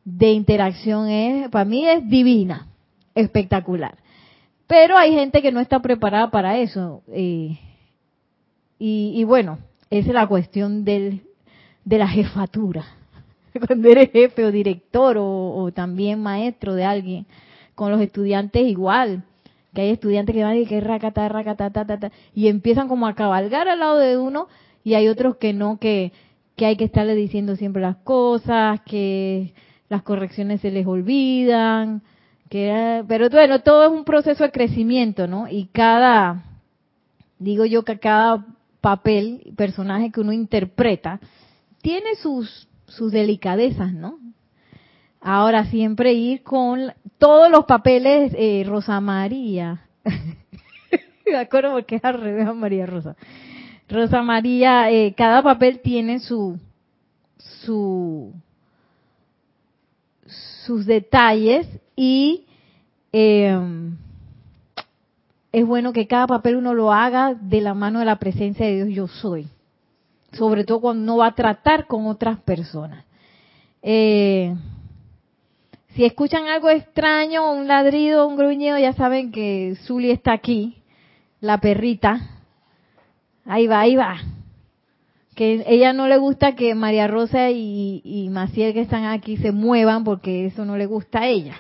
de 0.05 0.33
interacción 0.33 1.09
es, 1.09 1.49
para 1.51 1.65
mí 1.65 1.87
es 1.87 2.09
divina, 2.09 2.67
espectacular. 3.15 3.97
Pero 4.67 4.97
hay 4.97 5.13
gente 5.13 5.43
que 5.43 5.53
no 5.53 5.61
está 5.61 5.81
preparada 5.81 6.31
para 6.31 6.59
eso. 6.59 7.03
Eh, 7.13 7.59
y, 8.79 9.25
bueno, 9.25 9.59
esa 9.91 10.09
es 10.09 10.15
la 10.15 10.27
cuestión 10.27 10.85
del, 10.85 11.23
de 11.85 11.99
la 11.99 12.09
jefatura. 12.09 12.85
Cuando 13.67 13.89
eres 13.89 14.11
jefe 14.11 14.45
o 14.45 14.53
director 14.53 15.17
o, 15.19 15.71
también 15.75 16.23
maestro 16.23 16.75
de 16.75 16.85
alguien, 16.85 17.27
con 17.75 17.91
los 17.91 18.01
estudiantes 18.01 18.67
igual. 18.67 19.23
Que 19.73 19.83
hay 19.83 19.91
estudiantes 19.91 20.35
que 20.35 20.43
van 20.43 20.57
y 20.57 20.67
que 20.67 20.81
racata, 20.81 21.29
racata, 21.29 21.71
ta, 21.71 21.85
ta, 21.85 21.99
ta, 21.99 22.13
y 22.35 22.49
empiezan 22.49 22.89
como 22.89 23.07
a 23.07 23.15
cabalgar 23.15 23.69
al 23.69 23.81
lado 23.81 23.99
de 23.99 24.17
uno 24.17 24.49
y 24.83 24.95
hay 24.95 25.09
otros 25.09 25.37
que 25.37 25.53
no, 25.53 25.79
que, 25.79 26.13
que 26.57 26.65
hay 26.65 26.77
que 26.77 26.85
estarle 26.85 27.15
diciendo 27.15 27.57
siempre 27.57 27.83
las 27.83 27.97
cosas, 27.97 28.81
que 28.87 29.53
las 29.89 30.03
correcciones 30.03 30.61
se 30.63 30.71
les 30.71 30.87
olvidan, 30.87 32.03
que, 32.49 33.05
pero 33.09 33.29
bueno, 33.31 33.61
todo 33.61 33.85
es 33.85 33.91
un 33.91 34.05
proceso 34.05 34.45
de 34.45 34.51
crecimiento, 34.51 35.27
¿no? 35.27 35.49
Y 35.49 35.67
cada, 35.67 36.45
digo 37.39 37.65
yo 37.65 37.85
que 37.85 37.99
cada 37.99 38.45
papel, 38.81 39.53
personaje 39.57 40.11
que 40.11 40.21
uno 40.21 40.33
interpreta, 40.33 41.21
tiene 41.83 42.15
sus, 42.17 42.69
sus 42.87 43.13
delicadezas, 43.13 43.93
¿no? 43.93 44.19
Ahora 45.21 45.67
siempre 45.67 46.13
ir 46.13 46.43
con 46.43 46.93
todos 47.19 47.51
los 47.51 47.65
papeles 47.65 48.33
eh, 48.37 48.65
Rosa 48.67 49.01
María. 49.01 49.83
Me 51.27 51.37
acuerdo 51.37 51.73
porque 51.73 51.97
es 51.97 52.05
al 52.05 52.21
revés 52.21 52.55
María 52.55 52.87
Rosa. 52.87 53.17
Rosa 53.89 54.23
María, 54.23 54.91
eh, 54.91 55.15
cada 55.17 55.43
papel 55.43 55.81
tiene 55.81 56.21
su, 56.21 56.59
su, 57.39 58.33
sus 60.67 60.85
detalles 60.85 61.67
y 61.95 62.45
em, 63.13 63.97
es 65.53 65.67
bueno 65.67 65.93
que 65.93 66.07
cada 66.07 66.27
papel 66.27 66.57
uno 66.57 66.75
lo 66.75 66.93
haga 66.93 67.35
de 67.35 67.61
la 67.61 67.73
mano 67.75 68.01
de 68.01 68.05
la 68.05 68.19
presencia 68.19 68.67
de 68.67 68.85
Dios 68.85 68.89
yo 68.95 69.09
soy. 69.09 69.49
Sobre 70.33 70.65
todo 70.65 70.81
cuando 70.81 71.03
uno 71.03 71.17
va 71.19 71.29
a 71.29 71.35
tratar 71.35 71.87
con 71.87 72.07
otras 72.07 72.39
personas. 72.41 73.05
Eh, 73.83 74.55
Si 75.95 76.05
escuchan 76.05 76.47
algo 76.47 76.69
extraño, 76.69 77.51
un 77.53 77.67
ladrido, 77.67 78.29
un 78.29 78.37
gruñido, 78.37 78.77
ya 78.77 78.93
saben 78.93 79.33
que 79.33 79.77
Zuli 79.87 80.11
está 80.11 80.35
aquí, 80.35 80.83
la 81.41 81.57
perrita. 81.57 82.21
Ahí 83.47 83.67
va, 83.67 83.81
ahí 83.81 83.97
va. 83.97 84.19
Que 85.37 85.63
ella 85.67 85.93
no 85.93 86.09
le 86.09 86.17
gusta 86.17 86.57
que 86.57 86.75
María 86.75 87.07
Rosa 87.07 87.51
y, 87.51 88.01
y 88.05 88.29
Maciel 88.31 88.73
que 88.73 88.81
están 88.81 89.05
aquí 89.05 89.37
se 89.37 89.53
muevan 89.53 90.03
porque 90.03 90.47
eso 90.47 90.65
no 90.65 90.77
le 90.77 90.87
gusta 90.87 91.21
a 91.21 91.27
ella. 91.27 91.55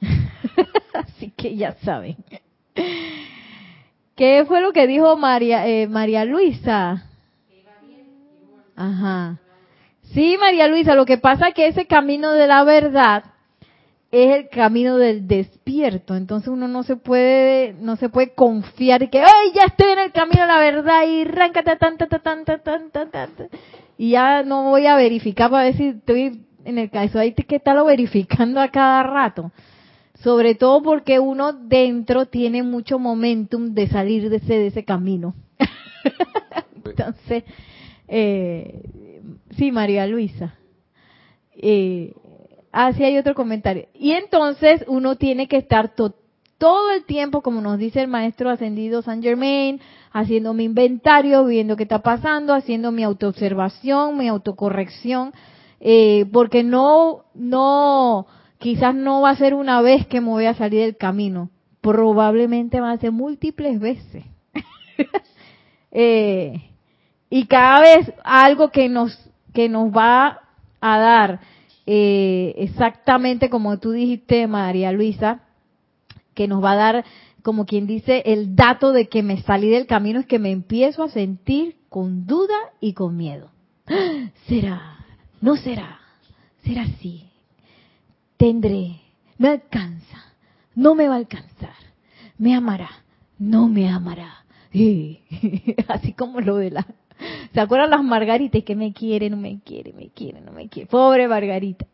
Así 0.94 1.32
que 1.36 1.56
ya 1.56 1.72
saben. 1.82 2.16
¿Qué 4.14 4.44
fue 4.46 4.60
lo 4.60 4.72
que 4.72 4.86
dijo 4.86 5.16
María, 5.16 5.66
eh, 5.66 5.88
María 5.88 6.24
Luisa? 6.26 7.06
Ajá. 8.76 9.38
Sí, 10.12 10.36
María 10.38 10.68
Luisa, 10.68 10.94
lo 10.94 11.06
que 11.06 11.18
pasa 11.18 11.48
es 11.48 11.54
que 11.54 11.68
ese 11.68 11.86
camino 11.86 12.32
de 12.32 12.46
la 12.46 12.64
verdad 12.64 13.24
es 14.10 14.36
el 14.36 14.48
camino 14.48 14.96
del 14.96 15.26
despierto. 15.26 16.16
Entonces 16.16 16.48
uno 16.48 16.68
no 16.68 16.82
se 16.82 16.96
puede, 16.96 17.74
no 17.74 17.96
se 17.96 18.08
puede 18.08 18.34
confiar 18.34 19.08
que, 19.08 19.20
¡ay, 19.20 19.52
ya 19.54 19.64
estoy 19.64 19.92
en 19.92 19.98
el 20.00 20.12
camino 20.12 20.42
de 20.42 20.48
la 20.48 20.58
verdad! 20.58 21.06
Y 21.08 21.24
ráncate 21.24 21.76
tan, 21.76 21.96
tan, 21.96 22.08
tan, 22.08 22.44
tan, 22.44 22.90
tan, 22.90 23.10
tan, 23.10 23.30
Y 23.96 24.10
ya 24.10 24.42
no 24.42 24.64
voy 24.64 24.86
a 24.86 24.96
verificar 24.96 25.50
para 25.50 25.64
ver 25.64 25.76
si 25.76 25.88
estoy 25.88 26.44
en 26.64 26.78
el 26.78 26.90
caso. 26.90 27.18
Hay 27.18 27.34
que 27.34 27.56
estarlo 27.56 27.84
verificando 27.84 28.60
a 28.60 28.68
cada 28.68 29.02
rato. 29.02 29.52
Sobre 30.22 30.54
todo 30.54 30.82
porque 30.82 31.18
uno 31.18 31.52
dentro 31.54 32.26
tiene 32.26 32.62
mucho 32.62 32.98
momentum 32.98 33.72
de 33.72 33.88
salir 33.88 34.28
de 34.28 34.36
ese, 34.36 34.54
de 34.54 34.66
ese 34.66 34.84
camino. 34.84 35.34
Entonces, 36.84 37.44
eh, 38.06 38.82
sí, 39.56 39.72
María 39.72 40.06
Luisa. 40.06 40.54
Eh, 41.54 42.12
así 42.72 43.04
hay 43.04 43.18
otro 43.18 43.34
comentario. 43.34 43.86
Y 43.94 44.12
entonces 44.12 44.84
uno 44.86 45.16
tiene 45.16 45.48
que 45.48 45.56
estar 45.56 45.94
todo 45.94 46.92
el 46.92 47.04
tiempo, 47.04 47.42
como 47.42 47.60
nos 47.60 47.78
dice 47.78 48.02
el 48.02 48.08
maestro 48.08 48.50
ascendido 48.50 49.02
San 49.02 49.22
Germain, 49.22 49.80
haciendo 50.12 50.52
mi 50.54 50.64
inventario, 50.64 51.44
viendo 51.44 51.76
qué 51.76 51.84
está 51.84 52.00
pasando, 52.00 52.54
haciendo 52.54 52.92
mi 52.92 53.02
autoobservación, 53.02 54.18
mi 54.18 54.28
autocorrección, 54.28 55.32
eh, 55.80 56.26
porque 56.32 56.62
no, 56.62 57.24
no, 57.34 58.26
quizás 58.58 58.94
no 58.94 59.22
va 59.22 59.30
a 59.30 59.36
ser 59.36 59.54
una 59.54 59.80
vez 59.80 60.06
que 60.06 60.20
me 60.20 60.28
voy 60.28 60.46
a 60.46 60.54
salir 60.54 60.82
del 60.82 60.96
camino, 60.96 61.50
probablemente 61.80 62.80
va 62.80 62.92
a 62.92 62.98
ser 62.98 63.12
múltiples 63.12 63.80
veces. 63.80 64.24
eh, 65.90 66.70
y 67.30 67.46
cada 67.46 67.80
vez 67.80 68.12
algo 68.24 68.70
que 68.70 68.88
nos 68.88 69.18
que 69.52 69.68
nos 69.68 69.90
va 69.90 70.40
a 70.80 70.98
dar 70.98 71.40
eh, 71.92 72.54
exactamente 72.58 73.50
como 73.50 73.78
tú 73.78 73.90
dijiste 73.90 74.46
María 74.46 74.92
Luisa 74.92 75.40
que 76.34 76.46
nos 76.46 76.62
va 76.62 76.72
a 76.72 76.76
dar 76.76 77.04
como 77.42 77.66
quien 77.66 77.86
dice 77.86 78.22
el 78.26 78.54
dato 78.54 78.92
de 78.92 79.08
que 79.08 79.22
me 79.22 79.42
salí 79.42 79.70
del 79.70 79.86
camino 79.86 80.20
es 80.20 80.26
que 80.26 80.38
me 80.38 80.52
empiezo 80.52 81.02
a 81.02 81.08
sentir 81.08 81.76
con 81.88 82.26
duda 82.26 82.54
y 82.80 82.92
con 82.92 83.16
miedo. 83.16 83.50
Será 84.46 84.98
no 85.40 85.56
será 85.56 85.98
será 86.62 86.82
así 86.82 87.30
tendré, 88.40 89.02
me 89.36 89.50
alcanza, 89.50 90.16
no 90.74 90.94
me 90.94 91.08
va 91.08 91.16
a 91.16 91.18
alcanzar, 91.18 91.74
me 92.38 92.54
amará, 92.54 92.88
no 93.38 93.68
me 93.68 93.86
amará. 93.86 94.46
así 95.88 96.14
como 96.14 96.40
lo 96.40 96.56
de 96.56 96.70
la... 96.70 96.86
¿Se 97.52 97.60
acuerdan 97.60 97.90
las 97.90 98.02
margaritas 98.02 98.62
que 98.62 98.74
me 98.74 98.92
quiere, 98.92 99.30
no 99.30 99.36
me 99.36 99.60
quiere, 99.60 99.92
me 99.92 100.08
quiere, 100.08 100.40
no 100.40 100.52
me 100.52 100.68
quiere? 100.68 100.88
Pobre 100.88 101.28
Margarita. 101.28 101.86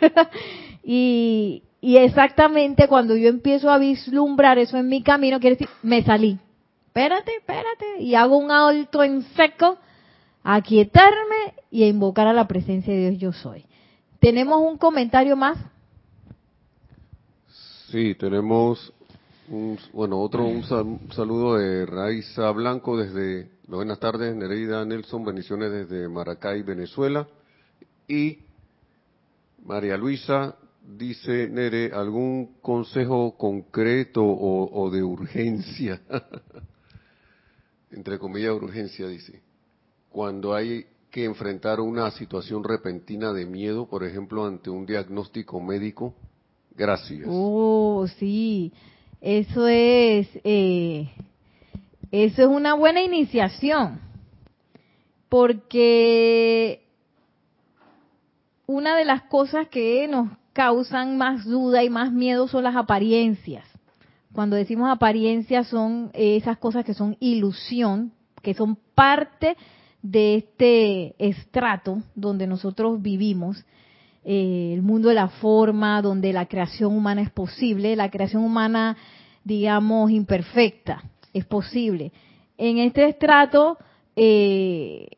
y, 0.84 1.62
exactamente 1.82 2.88
cuando 2.88 3.16
yo 3.16 3.28
empiezo 3.28 3.70
a 3.70 3.78
vislumbrar 3.78 4.58
eso 4.58 4.76
en 4.76 4.88
mi 4.88 5.02
camino, 5.02 5.40
quiere 5.40 5.56
decir, 5.56 5.68
me 5.82 6.02
salí. 6.02 6.38
Espérate, 6.86 7.32
espérate. 7.36 8.02
Y 8.02 8.14
hago 8.14 8.36
un 8.36 8.50
alto 8.50 9.02
en 9.02 9.22
seco, 9.34 9.78
aquietarme 10.42 11.54
y 11.70 11.84
a 11.84 11.88
invocar 11.88 12.26
a 12.26 12.32
la 12.32 12.48
presencia 12.48 12.92
de 12.92 13.10
Dios 13.10 13.20
yo 13.20 13.32
soy. 13.32 13.64
¿Tenemos 14.18 14.60
un 14.60 14.76
comentario 14.76 15.36
más? 15.36 15.58
Sí, 17.90 18.14
tenemos 18.14 18.92
un, 19.48 19.78
bueno, 19.92 20.20
otro 20.20 20.44
un, 20.44 20.62
saludo 21.12 21.56
de 21.56 21.86
Raiza 21.86 22.50
Blanco 22.52 22.96
desde 22.96 23.50
buenas 23.76 24.00
tardes, 24.00 24.34
Nereida 24.34 24.84
Nelson, 24.84 25.24
bendiciones 25.24 25.70
desde 25.70 26.08
Maracay, 26.08 26.62
Venezuela. 26.62 27.28
Y 28.08 28.38
María 29.64 29.96
Luisa 29.96 30.56
dice, 30.98 31.48
Nere, 31.48 31.92
¿algún 31.92 32.56
consejo 32.60 33.36
concreto 33.36 34.24
o, 34.24 34.82
o 34.82 34.90
de 34.90 35.02
urgencia? 35.02 36.00
Entre 37.92 38.18
comillas, 38.18 38.54
urgencia, 38.54 39.06
dice. 39.06 39.40
Cuando 40.10 40.54
hay 40.54 40.86
que 41.10 41.24
enfrentar 41.24 41.80
una 41.80 42.10
situación 42.10 42.64
repentina 42.64 43.32
de 43.32 43.46
miedo, 43.46 43.86
por 43.86 44.04
ejemplo, 44.04 44.46
ante 44.46 44.70
un 44.70 44.86
diagnóstico 44.86 45.60
médico? 45.60 46.14
Gracias. 46.76 47.26
Oh, 47.28 48.06
sí, 48.18 48.72
eso 49.20 49.68
es, 49.68 50.28
eh, 50.44 51.10
eso 52.12 52.42
es 52.42 52.48
una 52.48 52.74
buena 52.74 53.02
iniciación, 53.02 54.00
porque 55.28 56.86
una 58.66 58.96
de 58.96 59.04
las 59.04 59.22
cosas 59.22 59.68
que 59.68 60.06
nos 60.08 60.28
causan 60.52 61.16
más 61.16 61.44
duda 61.44 61.84
y 61.84 61.90
más 61.90 62.12
miedo 62.12 62.48
son 62.48 62.64
las 62.64 62.76
apariencias. 62.76 63.64
Cuando 64.32 64.56
decimos 64.56 64.90
apariencias 64.90 65.68
son 65.68 66.10
esas 66.14 66.58
cosas 66.58 66.84
que 66.84 66.94
son 66.94 67.16
ilusión, 67.20 68.12
que 68.42 68.54
son 68.54 68.76
parte 68.94 69.56
de 70.02 70.36
este 70.36 71.14
estrato 71.18 72.02
donde 72.14 72.46
nosotros 72.46 73.02
vivimos, 73.02 73.64
eh, 74.24 74.72
el 74.74 74.82
mundo 74.82 75.08
de 75.08 75.14
la 75.14 75.28
forma, 75.28 76.02
donde 76.02 76.32
la 76.32 76.46
creación 76.46 76.94
humana 76.94 77.22
es 77.22 77.30
posible, 77.30 77.96
la 77.96 78.10
creación 78.10 78.44
humana, 78.44 78.96
digamos, 79.44 80.10
imperfecta, 80.10 81.02
es 81.32 81.44
posible. 81.44 82.12
En 82.58 82.78
este 82.78 83.06
estrato 83.06 83.78
eh, 84.16 85.08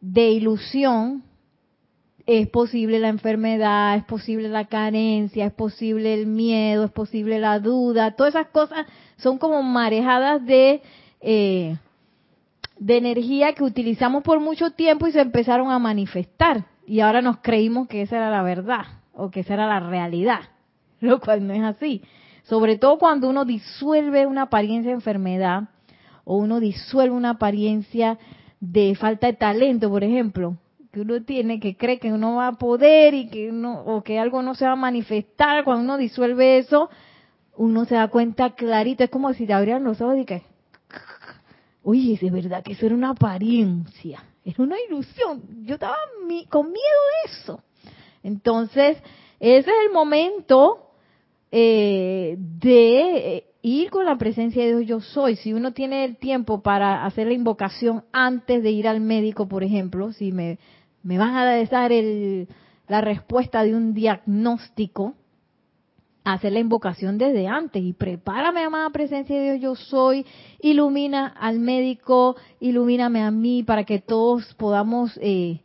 de 0.00 0.30
ilusión 0.30 1.24
es 2.26 2.48
posible 2.48 2.98
la 2.98 3.08
enfermedad, 3.08 3.96
es 3.96 4.04
posible 4.04 4.48
la 4.48 4.66
carencia, 4.66 5.46
es 5.46 5.52
posible 5.52 6.14
el 6.14 6.26
miedo, 6.26 6.84
es 6.84 6.90
posible 6.90 7.38
la 7.38 7.58
duda, 7.58 8.16
todas 8.16 8.34
esas 8.34 8.48
cosas 8.48 8.86
son 9.18 9.38
como 9.38 9.62
marejadas 9.62 10.44
de 10.44 10.82
eh, 11.20 11.76
de 12.78 12.96
energía 12.96 13.54
que 13.54 13.64
utilizamos 13.64 14.22
por 14.22 14.40
mucho 14.40 14.70
tiempo 14.72 15.06
y 15.06 15.12
se 15.12 15.20
empezaron 15.20 15.70
a 15.70 15.78
manifestar. 15.78 16.66
Y 16.86 17.00
ahora 17.00 17.22
nos 17.22 17.38
creímos 17.38 17.88
que 17.88 18.02
esa 18.02 18.16
era 18.16 18.30
la 18.30 18.42
verdad 18.42 18.84
o 19.14 19.30
que 19.30 19.40
esa 19.40 19.54
era 19.54 19.66
la 19.66 19.80
realidad, 19.80 20.40
lo 21.00 21.20
cual 21.20 21.46
no 21.46 21.54
es 21.54 21.62
así. 21.62 22.02
Sobre 22.44 22.78
todo 22.78 22.98
cuando 22.98 23.28
uno 23.28 23.44
disuelve 23.44 24.26
una 24.26 24.42
apariencia 24.42 24.90
de 24.90 24.96
enfermedad 24.96 25.64
o 26.24 26.36
uno 26.36 26.60
disuelve 26.60 27.14
una 27.14 27.30
apariencia 27.30 28.18
de 28.60 28.94
falta 28.94 29.26
de 29.26 29.34
talento, 29.34 29.90
por 29.90 30.04
ejemplo, 30.04 30.56
que 30.92 31.00
uno 31.00 31.22
tiene 31.22 31.58
que 31.58 31.76
cree 31.76 31.98
que 31.98 32.12
uno 32.12 32.36
va 32.36 32.48
a 32.48 32.52
poder 32.52 33.14
y 33.14 33.28
que 33.28 33.50
uno 33.50 33.82
o 33.84 34.02
que 34.02 34.18
algo 34.18 34.42
no 34.42 34.54
se 34.54 34.64
va 34.64 34.72
a 34.72 34.76
manifestar, 34.76 35.64
cuando 35.64 35.82
uno 35.82 35.96
disuelve 35.96 36.58
eso, 36.58 36.88
uno 37.56 37.84
se 37.84 37.94
da 37.96 38.08
cuenta 38.08 38.54
clarito, 38.54 39.04
es 39.04 39.10
como 39.10 39.32
si 39.32 39.46
te 39.46 39.52
abrieran 39.52 39.84
los 39.84 40.00
ojos 40.00 40.18
y 40.18 40.24
que 40.24 40.42
Oye, 41.86 42.18
es 42.20 42.32
verdad 42.32 42.62
que 42.62 42.72
eso 42.72 42.86
era 42.86 42.94
una 42.94 43.10
apariencia, 43.10 44.24
era 44.42 44.62
una 44.62 44.76
ilusión. 44.88 45.42
Yo 45.64 45.74
estaba 45.74 45.98
con 46.48 46.66
miedo 46.68 46.78
de 46.78 47.30
eso. 47.30 47.62
Entonces, 48.22 48.96
ese 49.38 49.70
es 49.70 49.76
el 49.86 49.92
momento 49.92 50.93
eh, 51.56 52.36
de 52.36 53.44
ir 53.62 53.88
con 53.90 54.04
la 54.04 54.18
presencia 54.18 54.64
de 54.64 54.70
Dios 54.70 54.88
yo 54.88 55.00
soy. 55.00 55.36
Si 55.36 55.52
uno 55.52 55.72
tiene 55.72 56.04
el 56.04 56.16
tiempo 56.16 56.62
para 56.62 57.04
hacer 57.04 57.28
la 57.28 57.34
invocación 57.34 58.02
antes 58.12 58.60
de 58.60 58.72
ir 58.72 58.88
al 58.88 59.00
médico, 59.00 59.46
por 59.46 59.62
ejemplo, 59.62 60.12
si 60.12 60.32
me, 60.32 60.58
me 61.04 61.16
van 61.16 61.36
a 61.36 61.64
dar 61.66 61.92
el, 61.92 62.48
la 62.88 63.02
respuesta 63.02 63.62
de 63.62 63.76
un 63.76 63.94
diagnóstico, 63.94 65.14
hacer 66.24 66.54
la 66.54 66.58
invocación 66.58 67.18
desde 67.18 67.46
antes 67.46 67.84
y 67.84 67.92
prepárame, 67.92 68.64
amada 68.64 68.90
presencia 68.90 69.36
de 69.36 69.52
Dios, 69.52 69.60
yo 69.60 69.74
soy, 69.76 70.26
ilumina 70.60 71.28
al 71.28 71.60
médico, 71.60 72.34
ilumíname 72.58 73.22
a 73.22 73.30
mí 73.30 73.62
para 73.62 73.84
que 73.84 74.00
todos 74.00 74.54
podamos 74.54 75.16
eh, 75.22 75.60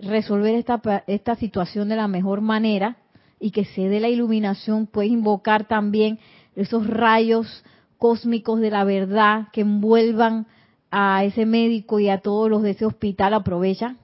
resolver 0.00 0.54
esta, 0.54 0.80
esta 1.08 1.34
situación 1.34 1.88
de 1.88 1.96
la 1.96 2.06
mejor 2.06 2.40
manera 2.40 2.98
y 3.40 3.50
que 3.50 3.64
se 3.64 3.88
dé 3.88 4.00
la 4.00 4.08
iluminación, 4.08 4.86
puedes 4.86 5.10
invocar 5.10 5.66
también 5.66 6.18
esos 6.56 6.86
rayos 6.86 7.64
cósmicos 7.98 8.60
de 8.60 8.70
la 8.70 8.84
verdad 8.84 9.48
que 9.52 9.62
envuelvan 9.62 10.46
a 10.90 11.24
ese 11.24 11.46
médico 11.46 11.98
y 12.00 12.08
a 12.08 12.18
todos 12.18 12.48
los 12.48 12.62
de 12.62 12.70
ese 12.70 12.86
hospital, 12.86 13.34
aprovecha, 13.34 13.96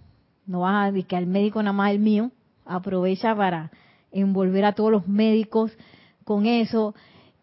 no 0.46 0.60
vas 0.60 0.88
a 0.88 0.90
decir 0.90 1.06
que 1.06 1.16
al 1.16 1.26
médico 1.26 1.62
nada 1.62 1.72
más 1.72 1.92
el 1.92 2.00
mío, 2.00 2.30
aprovecha 2.64 3.34
para 3.36 3.70
envolver 4.10 4.64
a 4.64 4.72
todos 4.74 4.90
los 4.90 5.06
médicos 5.06 5.72
con 6.24 6.46
eso. 6.46 6.94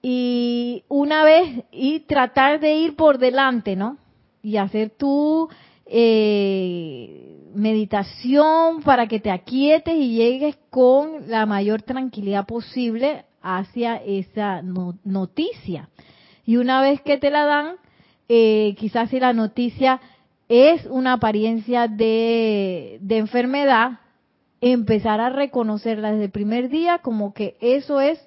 Y 0.02 0.84
una 0.90 1.24
vez, 1.24 1.64
y 1.72 2.02
tratar 2.02 2.60
de 2.60 2.76
ir 2.76 2.96
por 2.96 3.18
delante, 3.18 3.76
¿no? 3.76 3.98
Y 4.42 4.58
hacer 4.58 4.90
tu 4.90 5.50
eh, 5.86 7.37
meditación 7.54 8.82
para 8.84 9.08
que 9.08 9.20
te 9.20 9.32
aquietes 9.32 9.96
y 9.96 10.16
llegues 10.16 10.58
con 10.70 11.30
la 11.30 11.46
mayor 11.46 11.82
tranquilidad 11.82 12.46
posible 12.46 13.26
hacia 13.42 13.98
esa 13.98 14.62
noticia. 14.62 15.90
Y 16.46 16.58
una 16.58 16.82
vez 16.82 17.02
que 17.02 17.18
te 17.18 17.30
la 17.30 17.46
dan, 17.46 17.76
eh, 18.30 18.76
quizás 18.78 19.10
si 19.10 19.20
la 19.20 19.34
noticia 19.34 20.00
es 20.50 20.86
una 20.86 21.14
apariencia 21.14 21.88
de, 21.88 23.00
de 23.02 23.18
enfermedad, 23.18 24.00
empezar 24.62 25.20
a 25.20 25.30
reconocerla 25.30 26.12
desde 26.12 26.26
el 26.26 26.32
primer 26.32 26.70
día 26.70 27.00
como 27.00 27.34
que 27.34 27.58
eso 27.62 28.02
es 28.02 28.20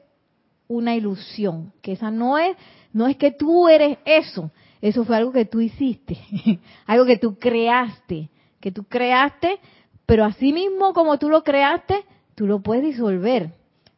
una 0.69 0.95
ilusión, 0.95 1.73
que 1.83 1.93
esa 1.93 2.11
no 2.11 2.39
es, 2.39 2.57
no 2.93 3.09
es 3.09 3.17
que 3.17 3.33
tú 3.33 3.69
eres 3.69 3.99
eso, 4.05 4.51
eso 4.81 5.05
fue 5.05 5.17
algo 5.17 5.33
que 5.33 5.45
tú 5.45 5.61
hiciste, 5.61 6.17
algo 6.87 7.05
que 7.05 7.19
tú 7.19 7.39
creaste, 7.39 8.29
que 8.61 8.73
tú 8.73 8.85
creaste, 8.85 9.59
pero 10.07 10.25
así 10.25 10.53
mismo 10.53 10.93
como 10.93 11.19
tú 11.19 11.31
lo 11.31 11.45
creaste, 11.45 12.05
tú 12.35 12.47
lo 12.47 12.61
puedes 12.61 12.85
disolver. 12.85 13.51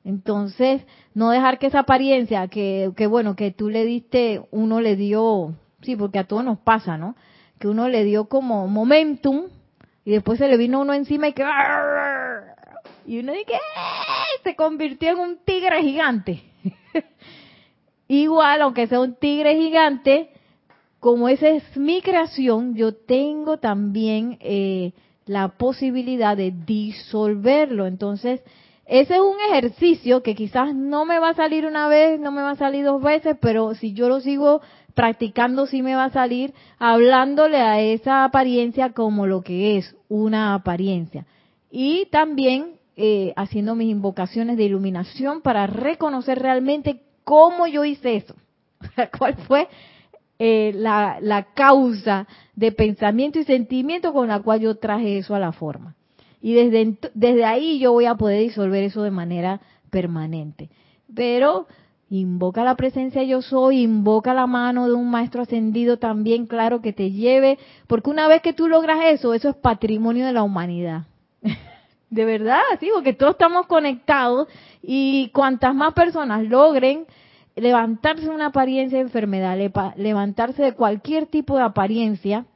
Entonces, 0.05 0.83
no 1.14 1.31
dejar 1.31 1.59
que 1.59 1.68
esa 1.68 1.81
apariencia, 1.81 2.48
que, 2.48 2.90
que 2.96 3.07
bueno, 3.07 3.37
que 3.37 3.51
tú 3.51 3.68
le 3.68 3.85
diste, 3.85 4.42
uno 4.51 4.81
le 4.81 4.96
dio, 4.96 5.55
sí, 5.83 5.96
porque 5.96 6.18
a 6.18 6.25
todos 6.25 6.44
nos 6.44 6.59
pasa, 6.59 6.96
¿no? 6.96 7.14
Que 7.59 7.68
uno 7.68 7.88
le 7.88 8.05
dio 8.05 8.29
como 8.29 8.66
momentum 8.66 9.46
y 10.05 10.11
después 10.11 10.38
se 10.38 10.48
le 10.48 10.57
vino 10.57 10.81
uno 10.81 10.94
encima 10.94 11.29
y 11.29 11.33
que... 11.33 11.44
Y 13.07 13.18
uno 13.18 13.33
dice 13.33 13.46
que 13.46 13.59
se 14.44 14.57
convirtió 14.57 15.11
en 15.11 15.18
un 15.18 15.38
tigre 15.44 15.83
gigante. 15.83 16.42
Igual, 18.09 18.62
aunque 18.62 18.87
sea 18.87 19.01
un 19.01 19.14
tigre 19.14 19.57
gigante, 19.57 20.32
como 21.02 21.28
esa 21.28 21.48
es 21.48 21.76
mi 21.76 22.00
creación, 22.00 22.76
yo 22.76 22.94
tengo 22.94 23.56
también 23.56 24.38
eh, 24.38 24.92
la 25.26 25.48
posibilidad 25.48 26.36
de 26.36 26.52
disolverlo. 26.52 27.88
Entonces, 27.88 28.40
ese 28.86 29.14
es 29.14 29.20
un 29.20 29.34
ejercicio 29.50 30.22
que 30.22 30.36
quizás 30.36 30.76
no 30.76 31.04
me 31.04 31.18
va 31.18 31.30
a 31.30 31.34
salir 31.34 31.66
una 31.66 31.88
vez, 31.88 32.20
no 32.20 32.30
me 32.30 32.40
va 32.40 32.50
a 32.50 32.56
salir 32.56 32.84
dos 32.84 33.02
veces, 33.02 33.36
pero 33.40 33.74
si 33.74 33.94
yo 33.94 34.08
lo 34.08 34.20
sigo 34.20 34.60
practicando, 34.94 35.66
sí 35.66 35.82
me 35.82 35.96
va 35.96 36.04
a 36.04 36.12
salir 36.12 36.54
hablándole 36.78 37.60
a 37.60 37.80
esa 37.80 38.22
apariencia 38.22 38.92
como 38.92 39.26
lo 39.26 39.42
que 39.42 39.78
es 39.78 39.96
una 40.08 40.54
apariencia. 40.54 41.26
Y 41.68 42.06
también 42.12 42.74
eh, 42.94 43.32
haciendo 43.34 43.74
mis 43.74 43.90
invocaciones 43.90 44.56
de 44.56 44.66
iluminación 44.66 45.40
para 45.40 45.66
reconocer 45.66 46.38
realmente 46.38 47.02
cómo 47.24 47.66
yo 47.66 47.84
hice 47.84 48.14
eso. 48.14 48.36
¿Cuál 49.18 49.34
fue 49.48 49.66
eh, 50.44 50.72
la, 50.74 51.18
la 51.20 51.44
causa 51.55 52.26
de 52.57 52.72
pensamiento 52.72 53.38
y 53.38 53.44
sentimiento 53.44 54.12
con 54.12 54.26
la 54.26 54.40
cual 54.40 54.59
yo 54.59 54.74
traje 54.74 55.18
eso 55.18 55.37
a 55.37 55.38
la 55.38 55.52
forma? 55.52 55.94
Y 56.40 56.55
desde, 56.55 56.96
desde 57.14 57.44
ahí 57.44 57.78
yo 57.78 57.92
voy 57.92 58.07
a 58.07 58.16
poder 58.16 58.40
disolver 58.40 58.83
eso 58.83 59.05
de 59.05 59.12
manera 59.12 59.61
permanente. 59.90 60.68
Pero 61.14 61.68
invoca 62.11 62.64
la 62.64 62.74
presencia 62.74 63.22
yo 63.22 63.40
soy, 63.40 63.83
invoca 63.83 64.35
la 64.35 64.48
mano 64.48 64.88
de 64.88 64.94
un 64.94 65.09
maestro 65.12 65.42
ascendido 65.42 65.98
también, 65.98 66.46
claro, 66.46 66.83
que 66.83 66.92
te 66.92 67.12
lleve, 67.12 67.61
porque 67.87 68.11
una 68.11 68.26
vez 68.26 68.42
que 68.42 68.52
tú 68.52 68.66
logras 68.66 68.98
eso, 69.05 69.35
eso 69.35 69.48
es 69.48 69.55
patrimonio 69.55 70.26
de 70.26 70.33
la 70.33 70.42
humanidad. 70.42 71.05
de 72.11 72.24
verdad, 72.24 72.62
sí, 72.81 72.88
porque 72.92 73.12
todos 73.12 73.35
estamos 73.35 73.68
conectados 73.68 74.48
y 74.83 75.31
cuantas 75.33 75.72
más 75.72 75.94
personas 75.94 76.42
logren 76.48 77.07
levantarse 77.56 78.24
de 78.24 78.30
una 78.30 78.46
apariencia 78.46 78.98
de 78.98 79.04
enfermedad, 79.04 79.58
levantarse 79.96 80.62
de 80.62 80.74
cualquier 80.74 81.26
tipo 81.26 81.56
de 81.56 81.64
apariencia 81.64 82.46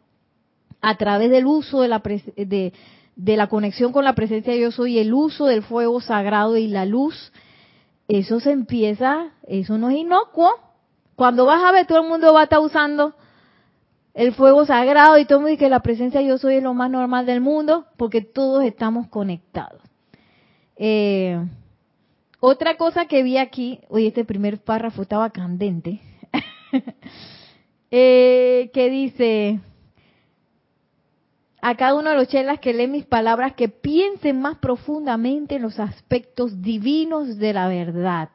a 0.81 0.97
través 0.97 1.31
del 1.31 1.47
uso 1.47 1.81
de 1.81 1.89
la, 1.89 1.99
de, 1.99 2.73
de 3.17 3.37
la 3.37 3.49
conexión 3.49 3.93
con 3.93 4.05
la 4.05 4.15
presencia 4.15 4.53
de 4.53 4.61
yo 4.61 4.71
soy, 4.71 4.99
el 4.99 5.13
uso 5.13 5.47
del 5.47 5.63
fuego 5.63 6.01
sagrado 6.01 6.57
y 6.57 6.69
la 6.69 6.87
luz, 6.87 7.33
eso 8.09 8.41
se 8.41 8.53
empieza, 8.53 9.33
eso 9.47 9.79
no 9.79 9.91
es 9.91 9.97
inocuo. 9.97 10.51
Cuando 11.17 11.47
vas 11.47 11.63
a 11.65 11.73
ver, 11.73 11.87
todo 11.87 12.03
el 12.03 12.09
mundo 12.09 12.33
va 12.33 12.41
a 12.41 12.45
estar 12.45 12.61
usando 12.61 13.15
el 14.15 14.33
fuego 14.33 14.65
sagrado 14.65 15.19
y 15.19 15.25
todo 15.25 15.39
el 15.39 15.43
mundo 15.43 15.51
dice 15.51 15.65
que 15.65 15.71
la 15.71 15.81
presencia 15.81 16.21
de 16.21 16.29
yo 16.29 16.39
soy 16.39 16.57
es 16.57 16.63
lo 16.63 16.73
más 16.73 16.91
normal 16.91 17.27
del 17.27 17.41
mundo 17.41 17.87
porque 17.97 18.23
todos 18.23 18.65
estamos 18.65 19.09
conectados. 19.09 19.83
Eh, 20.77 21.39
otra 22.49 22.77
cosa 22.77 23.07
que 23.07 23.25
vi 23.25 23.39
aquí, 23.39 23.81
oye, 23.89 24.07
este 24.07 24.25
primer 24.25 24.63
párrafo 24.63 25.03
estaba 25.03 25.31
candente, 25.31 26.01
eh, 27.91 28.71
que 28.73 28.89
dice, 28.89 29.59
a 31.61 31.75
cada 31.75 31.97
uno 31.97 32.11
de 32.11 32.17
los 32.17 32.29
chelas 32.29 32.61
que 32.61 32.73
leen 32.73 32.93
mis 32.93 33.05
palabras 33.05 33.55
que 33.55 33.69
piensen 33.69 34.41
más 34.41 34.59
profundamente 34.59 35.57
en 35.57 35.63
los 35.63 35.81
aspectos 35.81 36.63
divinos 36.63 37.37
de 37.37 37.53
la 37.53 37.67
verdad. 37.67 38.29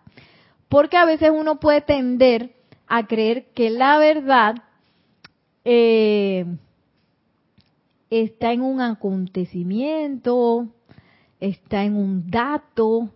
Porque 0.67 0.97
a 0.97 1.06
veces 1.06 1.32
uno 1.34 1.62
puede 1.62 1.80
tender 1.80 2.54
a 2.88 3.08
creer 3.08 3.54
que 3.54 3.69
la 3.69 3.97
verdad 3.97 4.56
eh, 5.63 6.45
está 8.10 8.52
en 8.52 8.62
un 8.62 8.82
acontecimiento, 8.82 10.67
está 11.39 11.86
en 11.86 11.95
un 11.95 12.30
dato 12.30 13.10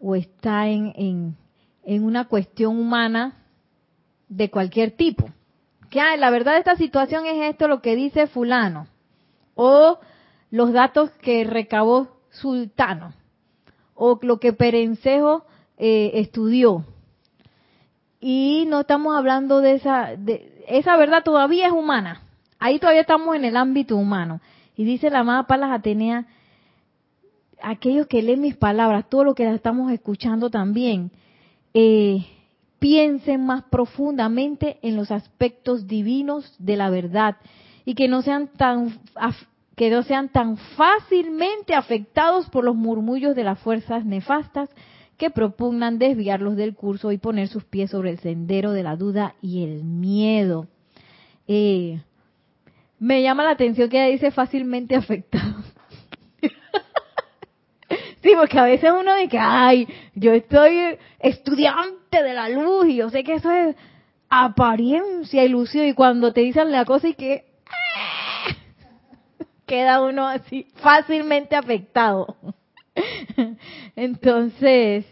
o 0.00 0.16
está 0.16 0.68
en, 0.68 1.36
en, 1.84 2.04
una 2.04 2.26
cuestión 2.26 2.78
humana 2.78 3.34
de 4.28 4.50
cualquier 4.50 4.92
tipo. 4.92 5.28
Que 5.90 6.00
la 6.16 6.30
verdad 6.30 6.54
de 6.54 6.60
esta 6.60 6.76
situación 6.76 7.26
es 7.26 7.50
esto 7.50 7.68
lo 7.68 7.82
que 7.82 7.96
dice 7.96 8.26
fulano 8.26 8.86
o 9.54 9.98
los 10.50 10.72
datos 10.72 11.10
que 11.20 11.44
recabó 11.44 12.08
Sultano, 12.30 13.12
o 13.94 14.18
lo 14.22 14.40
que 14.40 14.52
Perencejo 14.52 15.44
eh, 15.76 16.12
estudió. 16.14 16.84
Y 18.20 18.64
no 18.68 18.80
estamos 18.80 19.16
hablando 19.16 19.60
de 19.60 19.74
esa, 19.74 20.16
de, 20.16 20.64
esa 20.66 20.96
verdad 20.96 21.22
todavía 21.24 21.66
es 21.66 21.72
humana. 21.72 22.22
Ahí 22.58 22.78
todavía 22.78 23.02
estamos 23.02 23.36
en 23.36 23.44
el 23.44 23.56
ámbito 23.56 23.96
humano. 23.96 24.40
Y 24.76 24.84
dice 24.84 25.10
la 25.10 25.20
amada 25.20 25.46
Palas 25.46 25.72
Atenea, 25.72 26.26
aquellos 27.62 28.06
que 28.06 28.22
leen 28.22 28.40
mis 28.40 28.56
palabras, 28.56 29.08
todo 29.08 29.24
lo 29.24 29.34
que 29.34 29.48
estamos 29.52 29.92
escuchando 29.92 30.50
también, 30.50 31.10
eh, 31.74 32.26
piensen 32.78 33.44
más 33.44 33.64
profundamente 33.64 34.78
en 34.82 34.96
los 34.96 35.10
aspectos 35.10 35.86
divinos 35.86 36.54
de 36.58 36.76
la 36.76 36.90
verdad 36.90 37.36
y 37.84 37.94
que 37.94 38.08
no 38.08 38.22
sean 38.22 38.48
tan 38.48 38.98
que 39.76 39.90
no 39.90 40.02
sean 40.02 40.28
tan 40.28 40.56
fácilmente 40.56 41.74
afectados 41.74 42.50
por 42.50 42.64
los 42.64 42.76
murmullos 42.76 43.34
de 43.34 43.44
las 43.44 43.58
fuerzas 43.60 44.04
nefastas 44.04 44.68
que 45.16 45.30
propugnan 45.30 45.98
desviarlos 45.98 46.56
del 46.56 46.74
curso 46.74 47.12
y 47.12 47.18
poner 47.18 47.48
sus 47.48 47.64
pies 47.64 47.90
sobre 47.90 48.10
el 48.10 48.18
sendero 48.18 48.72
de 48.72 48.82
la 48.82 48.96
duda 48.96 49.34
y 49.40 49.64
el 49.64 49.84
miedo. 49.84 50.66
Eh, 51.46 52.00
me 52.98 53.22
llama 53.22 53.44
la 53.44 53.50
atención 53.50 53.88
que 53.88 53.98
ella 53.98 54.12
dice 54.12 54.30
fácilmente 54.30 54.94
afectados. 54.96 55.64
Sí, 58.22 58.32
porque 58.36 58.58
a 58.58 58.64
veces 58.64 58.90
uno 58.92 59.14
dice, 59.16 59.38
ay, 59.38 59.88
yo 60.14 60.32
estoy 60.32 60.98
estudiante 61.18 62.22
de 62.22 62.34
la 62.34 62.48
luz 62.48 62.86
y 62.88 62.96
yo 62.96 63.10
sé 63.10 63.24
que 63.24 63.34
eso 63.34 63.50
es 63.50 63.76
apariencia, 64.28 65.44
ilusión, 65.44 65.86
y 65.86 65.94
cuando 65.94 66.32
te 66.32 66.42
dicen 66.42 66.70
la 66.70 66.84
cosa 66.84 67.08
y 67.08 67.14
que 67.14 67.44
queda 69.66 70.02
uno 70.02 70.26
así 70.26 70.66
fácilmente 70.76 71.56
afectado. 71.56 72.36
Entonces, 73.96 75.04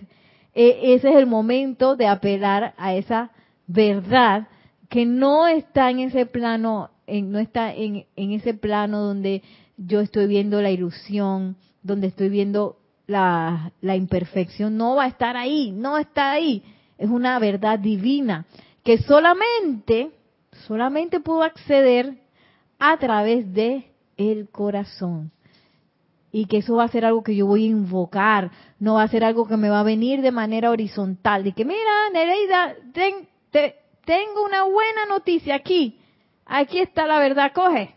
e, 0.54 0.94
ese 0.94 1.10
es 1.10 1.16
el 1.16 1.26
momento 1.26 1.96
de 1.96 2.06
apelar 2.06 2.74
a 2.76 2.94
esa 2.94 3.30
verdad 3.66 4.48
que 4.88 5.04
no 5.04 5.46
está 5.46 5.90
en 5.90 6.00
ese 6.00 6.26
plano, 6.26 6.90
en, 7.06 7.30
no 7.30 7.38
está 7.38 7.74
en, 7.74 8.06
en 8.16 8.32
ese 8.32 8.54
plano 8.54 9.00
donde 9.00 9.42
yo 9.76 10.00
estoy 10.00 10.26
viendo 10.26 10.62
la 10.62 10.70
ilusión, 10.70 11.56
donde 11.82 12.08
estoy 12.08 12.28
viendo 12.28 12.78
la, 13.08 13.72
la 13.80 13.96
imperfección, 13.96 14.76
no 14.76 14.94
va 14.94 15.04
a 15.04 15.08
estar 15.08 15.36
ahí, 15.36 15.72
no 15.72 15.98
está 15.98 16.30
ahí. 16.30 16.62
Es 16.98 17.10
una 17.10 17.38
verdad 17.40 17.78
divina 17.78 18.46
que 18.84 18.98
solamente, 18.98 20.10
solamente 20.66 21.18
puedo 21.18 21.42
acceder 21.42 22.18
a 22.78 22.96
través 22.98 23.52
de 23.52 23.90
el 24.16 24.48
corazón. 24.50 25.32
Y 26.30 26.44
que 26.44 26.58
eso 26.58 26.76
va 26.76 26.84
a 26.84 26.88
ser 26.88 27.06
algo 27.06 27.22
que 27.22 27.34
yo 27.34 27.46
voy 27.46 27.64
a 27.64 27.70
invocar, 27.70 28.50
no 28.78 28.94
va 28.94 29.02
a 29.02 29.08
ser 29.08 29.24
algo 29.24 29.48
que 29.48 29.56
me 29.56 29.70
va 29.70 29.80
a 29.80 29.84
venir 29.84 30.20
de 30.20 30.30
manera 30.30 30.70
horizontal. 30.70 31.42
De 31.42 31.52
que, 31.52 31.64
mira, 31.64 32.10
Nereida, 32.12 32.76
tengo 34.04 34.44
una 34.44 34.64
buena 34.64 35.06
noticia 35.08 35.54
aquí. 35.54 35.98
Aquí 36.44 36.78
está 36.78 37.06
la 37.06 37.18
verdad, 37.18 37.52
coge. 37.54 37.94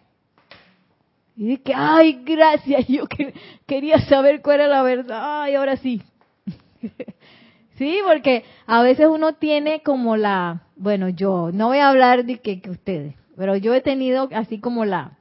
Y 1.44 1.58
que, 1.58 1.74
ay, 1.76 2.22
gracias, 2.24 2.86
yo 2.88 3.08
que, 3.08 3.34
quería 3.66 4.00
saber 4.02 4.44
cuál 4.44 4.60
era 4.60 4.68
la 4.68 4.84
verdad. 4.84 5.42
Ay, 5.42 5.56
ahora 5.56 5.76
sí. 5.78 6.00
sí, 7.80 7.98
porque 8.06 8.44
a 8.68 8.84
veces 8.84 9.08
uno 9.10 9.34
tiene 9.34 9.82
como 9.82 10.18
la, 10.18 10.68
bueno, 10.76 11.10
yo 11.10 11.50
no 11.52 11.70
voy 11.70 11.80
a 11.80 11.90
hablar 11.90 12.26
de 12.26 12.38
que, 12.38 12.62
que 12.62 12.70
ustedes, 12.70 13.16
pero 13.36 13.56
yo 13.56 13.74
he 13.74 13.82
tenido 13.82 14.30
así 14.36 14.60
como 14.60 14.86
la, 14.86 15.18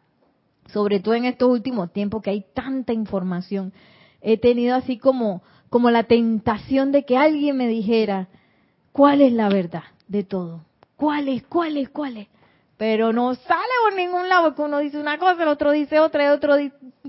sobre 0.66 1.00
todo 1.00 1.14
en 1.14 1.24
estos 1.24 1.48
últimos 1.48 1.90
tiempos 1.90 2.22
que 2.22 2.28
hay 2.28 2.44
tanta 2.52 2.92
información, 2.92 3.72
he 4.20 4.36
tenido 4.36 4.76
así 4.76 4.98
como, 4.98 5.42
como 5.70 5.90
la 5.90 6.02
tentación 6.02 6.92
de 6.92 7.06
que 7.06 7.16
alguien 7.16 7.56
me 7.56 7.66
dijera 7.66 8.28
cuál 8.92 9.22
es 9.22 9.32
la 9.32 9.48
verdad 9.48 9.84
de 10.06 10.22
todo, 10.22 10.66
cuál 10.96 11.28
es, 11.28 11.44
cuál 11.44 11.78
es, 11.78 11.88
cuál 11.88 12.18
es. 12.18 12.28
Pero 12.80 13.12
no 13.12 13.34
sale 13.34 13.74
por 13.84 13.94
ningún 13.94 14.26
lado, 14.30 14.44
porque 14.44 14.62
uno 14.62 14.78
dice 14.78 14.98
una 14.98 15.18
cosa, 15.18 15.42
el 15.42 15.48
otro 15.50 15.70
dice 15.70 16.00
otra, 16.00 16.24
y 16.24 16.28
otro 16.28 16.54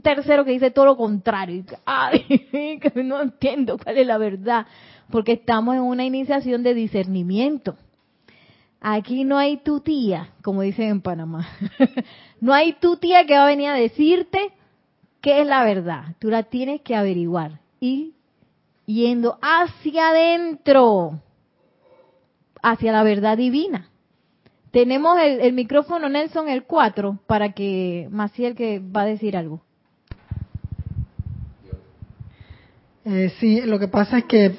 tercero 0.04 0.44
que 0.44 0.52
dice 0.52 0.70
todo 0.70 0.84
lo 0.84 0.98
contrario. 0.98 1.64
Ay, 1.86 2.26
que 2.82 2.92
no 3.02 3.22
entiendo 3.22 3.78
cuál 3.82 3.98
es 3.98 4.06
la 4.06 4.18
verdad, 4.18 4.66
porque 5.10 5.32
estamos 5.32 5.76
en 5.76 5.84
una 5.84 6.04
iniciación 6.04 6.62
de 6.62 6.74
discernimiento. 6.74 7.78
Aquí 8.82 9.24
no 9.24 9.38
hay 9.38 9.60
tu 9.64 9.80
tía, 9.80 10.34
como 10.44 10.62
dicen 10.62 10.90
en 10.90 11.02
Panamá. 11.02 11.48
no 12.42 12.54
hay 12.54 12.74
tu 12.74 12.98
tía 12.98 13.26
que 13.26 13.38
va 13.38 13.46
a 13.46 13.48
venir 13.48 13.70
a 13.70 13.76
decirte 13.76 14.52
qué 15.22 15.40
es 15.40 15.48
la 15.48 15.64
verdad. 15.64 16.18
Tú 16.20 16.30
la 16.30 16.44
tienes 16.44 16.82
que 16.82 16.98
averiguar. 16.98 17.62
Y 17.80 18.16
yendo 18.86 19.40
hacia 19.42 20.10
adentro, 20.10 21.22
hacia 22.62 22.92
la 22.92 23.04
verdad 23.04 23.38
divina. 23.38 23.91
Tenemos 24.72 25.18
el, 25.22 25.52
micrófono, 25.52 26.08
Nelson, 26.08 26.48
el 26.48 26.64
4, 26.64 27.20
para 27.28 27.52
que 27.52 28.08
Maciel 28.10 28.56
que 28.56 28.80
va 28.80 29.02
a 29.02 29.06
decir 29.06 29.36
algo. 29.36 29.62
Eh, 33.04 33.34
sí, 33.40 33.62
lo 33.62 33.80
que 33.80 33.90
pasa 33.90 34.20
es 34.20 34.26
que 34.26 34.56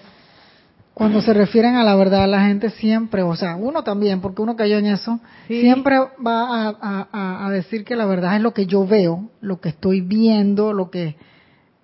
cuando 0.92 1.22
se 1.22 1.32
refieren 1.32 1.76
a 1.76 1.84
la 1.84 1.96
verdad, 1.96 2.28
la 2.28 2.44
gente 2.44 2.68
siempre, 2.70 3.22
o 3.22 3.34
sea, 3.34 3.56
uno 3.56 3.82
también, 3.82 4.20
porque 4.20 4.42
uno 4.42 4.54
cayó 4.54 4.76
en 4.76 4.86
eso, 4.86 5.20
siempre 5.46 5.96
va 6.24 6.68
a, 6.68 7.46
a, 7.46 7.50
decir 7.50 7.84
que 7.84 7.96
la 7.96 8.04
verdad 8.04 8.36
es 8.36 8.42
lo 8.42 8.52
que 8.52 8.66
yo 8.66 8.86
veo, 8.86 9.30
lo 9.40 9.60
que 9.60 9.70
estoy 9.70 10.02
viendo, 10.02 10.74
lo 10.74 10.90
que 10.90 11.16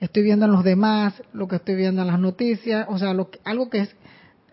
estoy 0.01 0.23
viendo 0.23 0.45
en 0.45 0.53
los 0.53 0.65
demás, 0.65 1.15
lo 1.33 1.49
que 1.49 1.57
estoy 1.57 1.77
viendo 1.77 2.03
en 2.03 2.09
las 2.09 2.21
noticias, 2.21 2.87
o 2.91 2.99
sea, 2.99 3.15
lo 3.15 3.31
algo 3.45 3.71
que 3.71 3.79
es 3.79 3.97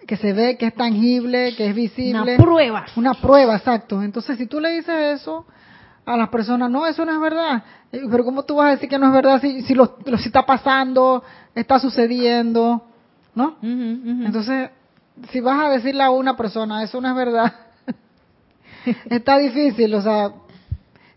que 0.05 0.17
se 0.17 0.33
ve, 0.33 0.57
que 0.57 0.67
es 0.67 0.75
tangible, 0.75 1.55
que 1.55 1.67
es 1.67 1.75
visible. 1.75 2.35
Una 2.35 2.43
prueba. 2.43 2.85
Una 2.95 3.13
prueba, 3.13 3.55
exacto. 3.55 4.01
Entonces, 4.01 4.37
si 4.37 4.45
tú 4.45 4.59
le 4.59 4.71
dices 4.71 5.21
eso 5.21 5.45
a 6.05 6.15
las 6.15 6.29
personas, 6.29 6.69
no, 6.69 6.85
eso 6.85 7.03
no 7.05 7.13
es 7.13 7.19
verdad. 7.19 7.63
Eh, 7.91 8.01
pero 8.09 8.23
¿cómo 8.23 8.43
tú 8.43 8.55
vas 8.55 8.67
a 8.67 8.71
decir 8.71 8.87
que 8.87 8.99
no 8.99 9.07
es 9.07 9.13
verdad 9.13 9.41
si, 9.41 9.63
si, 9.63 9.73
lo, 9.73 9.97
si 10.17 10.27
está 10.27 10.45
pasando, 10.45 11.23
está 11.55 11.79
sucediendo? 11.79 12.85
¿No? 13.33 13.57
Entonces, 13.61 14.69
si 15.31 15.41
vas 15.41 15.65
a 15.65 15.69
decirle 15.69 16.03
a 16.03 16.09
una 16.09 16.37
persona, 16.37 16.83
eso 16.83 17.01
no 17.01 17.09
es 17.09 17.15
verdad, 17.15 17.53
está 19.09 19.37
difícil. 19.39 19.93
O 19.93 20.01
sea, 20.01 20.31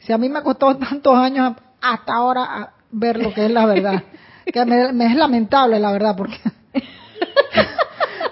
si 0.01 0.13
a 0.13 0.19
mí 0.19 0.29
me 0.29 0.43
costó 0.43 0.77
tantos 0.77 1.17
años 1.17 1.55
hasta 1.81 2.15
ahora 2.15 2.73
ver 2.91 3.23
lo 3.23 3.33
que 3.33 3.47
es 3.47 3.53
la 3.53 3.67
verdad, 3.67 4.03
que 4.53 4.65
me 4.65 5.07
es 5.07 5.15
lamentable, 5.15 5.79
la 5.79 5.93
verdad, 5.93 6.17
porque 6.17 6.41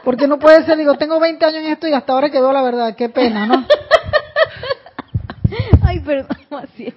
porque 0.07 0.29
no 0.29 0.39
puede 0.39 0.65
ser, 0.65 0.79
digo, 0.79 0.95
tengo 0.95 1.19
20 1.19 1.45
años 1.45 1.65
en 1.65 1.73
esto 1.73 1.89
y 1.89 1.93
hasta 1.93 2.13
ahora 2.13 2.31
quedó 2.31 2.53
la 2.53 2.63
verdad, 2.63 2.95
qué 2.95 3.09
pena, 3.09 3.45
¿no? 3.45 3.67
Ay, 5.83 5.99
perdón, 5.99 6.39
así 6.63 6.95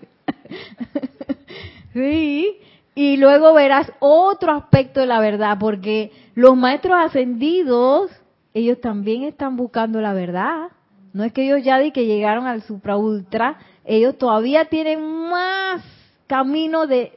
Sí, 1.91 2.59
y 2.93 3.17
luego 3.17 3.55
verás 3.55 3.91
otro 3.97 4.51
aspecto 4.51 4.99
de 4.99 5.07
la 5.07 5.19
verdad, 5.19 5.57
porque 5.59 6.11
los 6.35 6.55
maestros 6.55 6.97
ascendidos, 7.03 8.11
ellos 8.53 8.79
también 8.79 9.23
están 9.23 9.57
buscando 9.57 10.01
la 10.01 10.13
verdad. 10.13 10.67
No 11.11 11.23
es 11.23 11.33
que 11.33 11.45
ellos 11.45 11.63
ya 11.63 11.79
di 11.79 11.91
que 11.91 12.05
llegaron 12.05 12.45
al 12.45 12.61
supra 12.61 12.95
ultra, 12.95 13.57
ellos 13.85 14.19
todavía 14.19 14.65
tienen 14.65 15.01
más 15.31 15.81
camino 16.27 16.85
de 16.85 17.13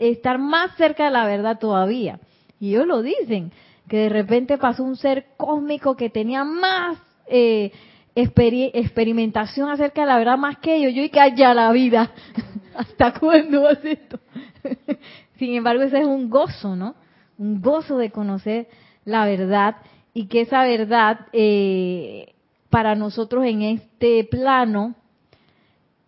estar 0.00 0.40
más 0.40 0.74
cerca 0.76 1.04
de 1.04 1.10
la 1.12 1.26
verdad 1.26 1.60
todavía. 1.60 2.18
Y 2.58 2.70
ellos 2.70 2.88
lo 2.88 3.02
dicen 3.02 3.52
que 3.88 3.96
de 3.98 4.08
repente 4.08 4.58
pasó 4.58 4.84
un 4.84 4.96
ser 4.96 5.26
cósmico 5.36 5.96
que 5.96 6.10
tenía 6.10 6.44
más 6.44 6.98
eh, 7.26 7.72
experimentación 8.14 9.70
acerca 9.70 10.02
de 10.02 10.06
la 10.06 10.18
verdad 10.18 10.38
más 10.38 10.58
que 10.58 10.76
ellos. 10.76 10.94
Yo 10.94 11.02
y 11.02 11.08
que 11.08 11.20
haya 11.20 11.54
la 11.54 11.72
vida. 11.72 12.10
¿Hasta 12.74 13.18
cuándo 13.18 13.68
esto? 13.70 14.20
Sin 15.38 15.54
embargo, 15.54 15.82
ese 15.82 16.00
es 16.00 16.06
un 16.06 16.28
gozo, 16.30 16.76
¿no? 16.76 16.94
Un 17.38 17.60
gozo 17.60 17.98
de 17.98 18.10
conocer 18.10 18.68
la 19.04 19.24
verdad 19.24 19.76
y 20.12 20.26
que 20.26 20.42
esa 20.42 20.64
verdad 20.64 21.26
eh, 21.32 22.34
para 22.70 22.94
nosotros 22.94 23.44
en 23.44 23.62
este 23.62 24.24
plano 24.24 24.94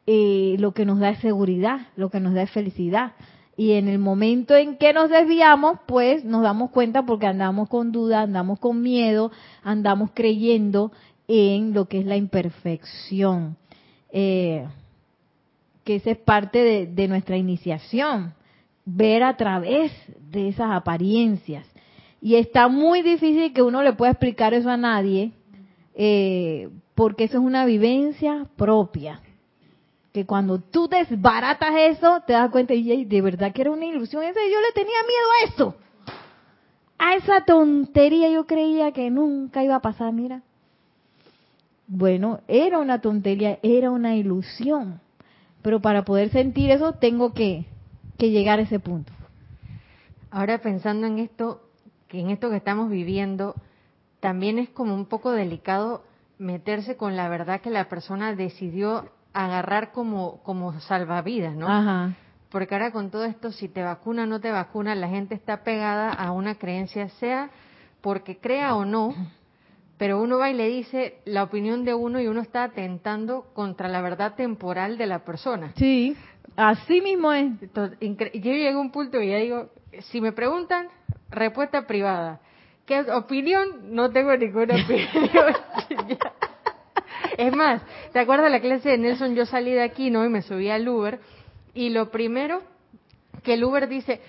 eh, 0.07 0.57
lo 0.59 0.72
que 0.72 0.85
nos 0.85 0.99
da 0.99 1.11
es 1.11 1.20
seguridad, 1.20 1.89
lo 1.97 2.11
que 2.11 2.20
nos 2.20 2.35
da 2.35 2.43
es 2.43 2.51
felicidad. 2.51 3.12
Y 3.57 3.73
en 3.73 3.89
el 3.89 3.99
momento 3.99 4.57
en 4.57 4.77
que 4.77 4.93
nos 4.93 5.11
desviamos, 5.11 5.79
pues 5.87 6.25
nos 6.25 6.43
damos 6.43 6.71
cuenta 6.71 7.05
porque 7.05 7.27
andamos 7.27 7.69
con 7.69 7.93
duda, 7.93 8.23
andamos 8.23 8.59
con 8.59 8.81
miedo, 8.81 9.31
andamos 9.63 10.11
creyendo 10.15 10.93
en 11.29 11.75
lo 11.75 11.87
que 11.87 12.01
es 12.01 12.07
la 12.07 12.17
imperfección. 12.17 13.57
Eh, 14.13 14.67
que 15.85 15.97
esa 15.97 16.11
es 16.11 16.19
parte 16.19 16.87
de, 16.87 17.09
nuestra 17.09 17.37
iniciación, 17.37 18.35
ver 18.85 19.23
a 19.23 19.37
través 19.37 19.93
de 20.31 20.49
esas 20.49 20.71
apariencias. 20.71 21.67
Y 22.21 22.37
está 22.37 22.69
muy 22.69 23.03
difícil 23.03 23.53
que 23.53 23.63
uno 23.63 23.83
le 23.83 23.95
pueda 23.95 24.13
explicar 24.13 24.55
eso 24.55 24.71
a 24.71 24.77
nadie, 24.77 25.33
eh, 25.95 26.69
porque 26.95 27.25
eso 27.25 27.39
es 27.39 27.45
una 27.45 27.65
vivencia 27.65 28.47
propia 28.57 29.21
que 30.13 30.27
cuando 30.27 30.59
tú 30.59 30.89
desbaratas 30.89 31.71
eso, 31.77 32.23
te 32.27 32.33
das 32.33 32.51
cuenta, 32.51 32.75
y 32.75 33.05
de 33.05 33.23
verdad 33.23 33.53
que 33.53 33.63
era 33.63 33.71
una 33.71 33.87
ilusión. 33.87 34.23
Ese, 34.25 34.41
yo 34.51 34.61
le 34.61 34.73
tenía 34.75 34.99
miedo 35.07 35.29
a 35.31 35.49
eso. 35.49 35.77
A 36.99 37.15
esa 37.15 37.45
tontería 37.45 38.29
yo 38.31 38.47
creía 38.47 38.93
que 38.93 39.11
nunca 39.11 39.63
iba 39.63 39.77
a 39.77 39.81
pasar, 39.81 40.13
mira. 40.13 40.43
Bueno, 41.87 42.41
era 42.47 42.79
una 42.79 43.01
tontería, 43.01 43.59
era 43.63 43.91
una 43.91 44.17
ilusión. 44.17 45.01
Pero 45.63 45.81
para 45.81 46.05
poder 46.05 46.31
sentir 46.31 46.71
eso, 46.71 46.93
tengo 46.95 47.33
que, 47.33 47.67
que 48.19 48.31
llegar 48.31 48.59
a 48.59 48.63
ese 48.63 48.81
punto. 48.81 49.13
Ahora 50.31 50.59
pensando 50.59 51.07
en 51.07 51.19
esto, 51.19 51.63
que 52.09 52.21
en 52.21 52.31
esto 52.31 52.51
que 52.51 52.57
estamos 52.57 52.91
viviendo, 52.91 53.55
también 54.21 54.59
es 54.59 54.69
como 54.69 54.95
un 54.95 55.07
poco 55.07 55.31
delicado 55.33 56.03
meterse 56.39 56.97
con 56.97 57.17
la 57.17 57.29
verdad 57.29 57.61
que 57.61 57.71
la 57.71 57.89
persona 57.89 58.35
decidió 58.35 59.11
agarrar 59.33 59.93
como, 59.93 60.43
como 60.43 60.78
salvavidas, 60.81 61.55
¿no? 61.55 61.68
Ajá. 61.68 62.14
Porque 62.51 62.74
ahora 62.74 62.91
con 62.91 63.11
todo 63.11 63.24
esto, 63.24 63.53
si 63.53 63.68
te 63.68 63.83
vacuna 63.83 64.24
o 64.24 64.26
no 64.26 64.41
te 64.41 64.51
vacuna, 64.51 64.95
la 64.95 65.09
gente 65.09 65.35
está 65.35 65.62
pegada 65.62 66.11
a 66.12 66.33
una 66.33 66.57
creencia, 66.57 67.09
sea 67.11 67.51
porque 68.01 68.39
crea 68.39 68.74
o 68.74 68.85
no, 68.85 69.14
pero 69.99 70.20
uno 70.20 70.39
va 70.39 70.51
y 70.51 70.55
le 70.55 70.68
dice 70.68 71.18
la 71.24 71.43
opinión 71.43 71.85
de 71.85 71.95
uno 71.95 72.20
y 72.20 72.26
uno 72.26 72.41
está 72.41 72.64
atentando 72.64 73.47
contra 73.53 73.89
la 73.89 74.01
verdad 74.01 74.35
temporal 74.35 74.99
de 74.99 75.07
la 75.07 75.24
persona. 75.24 75.72
Sí, 75.76 76.16
así 76.57 77.01
mismo 77.01 77.33
es. 77.33 77.53
Yo 78.01 78.53
llego 78.53 78.78
a 78.78 78.83
un 78.83 78.91
punto 78.91 79.20
y 79.20 79.31
ya 79.31 79.37
digo, 79.37 79.70
si 80.11 80.20
me 80.20 80.33
preguntan, 80.33 80.89
respuesta 81.28 81.87
privada. 81.87 82.41
¿Qué 82.87 83.01
opinión? 83.12 83.95
No 83.95 84.11
tengo 84.11 84.37
ninguna 84.37 84.74
opinión. 84.83 85.55
Es 87.41 87.57
más, 87.57 87.80
¿te 88.12 88.18
acuerdas 88.18 88.45
de 88.45 88.51
la 88.51 88.61
clase 88.61 88.91
de 88.91 88.99
Nelson? 88.99 89.34
Yo 89.34 89.47
salí 89.47 89.72
de 89.72 89.82
aquí, 89.82 90.11
¿no? 90.11 90.26
Y 90.26 90.28
me 90.28 90.43
subí 90.43 90.68
al 90.68 90.86
Uber. 90.86 91.20
Y 91.72 91.88
lo 91.88 92.11
primero 92.11 92.61
que 93.43 93.55
el 93.55 93.64
Uber 93.64 93.88
dice, 93.88 94.20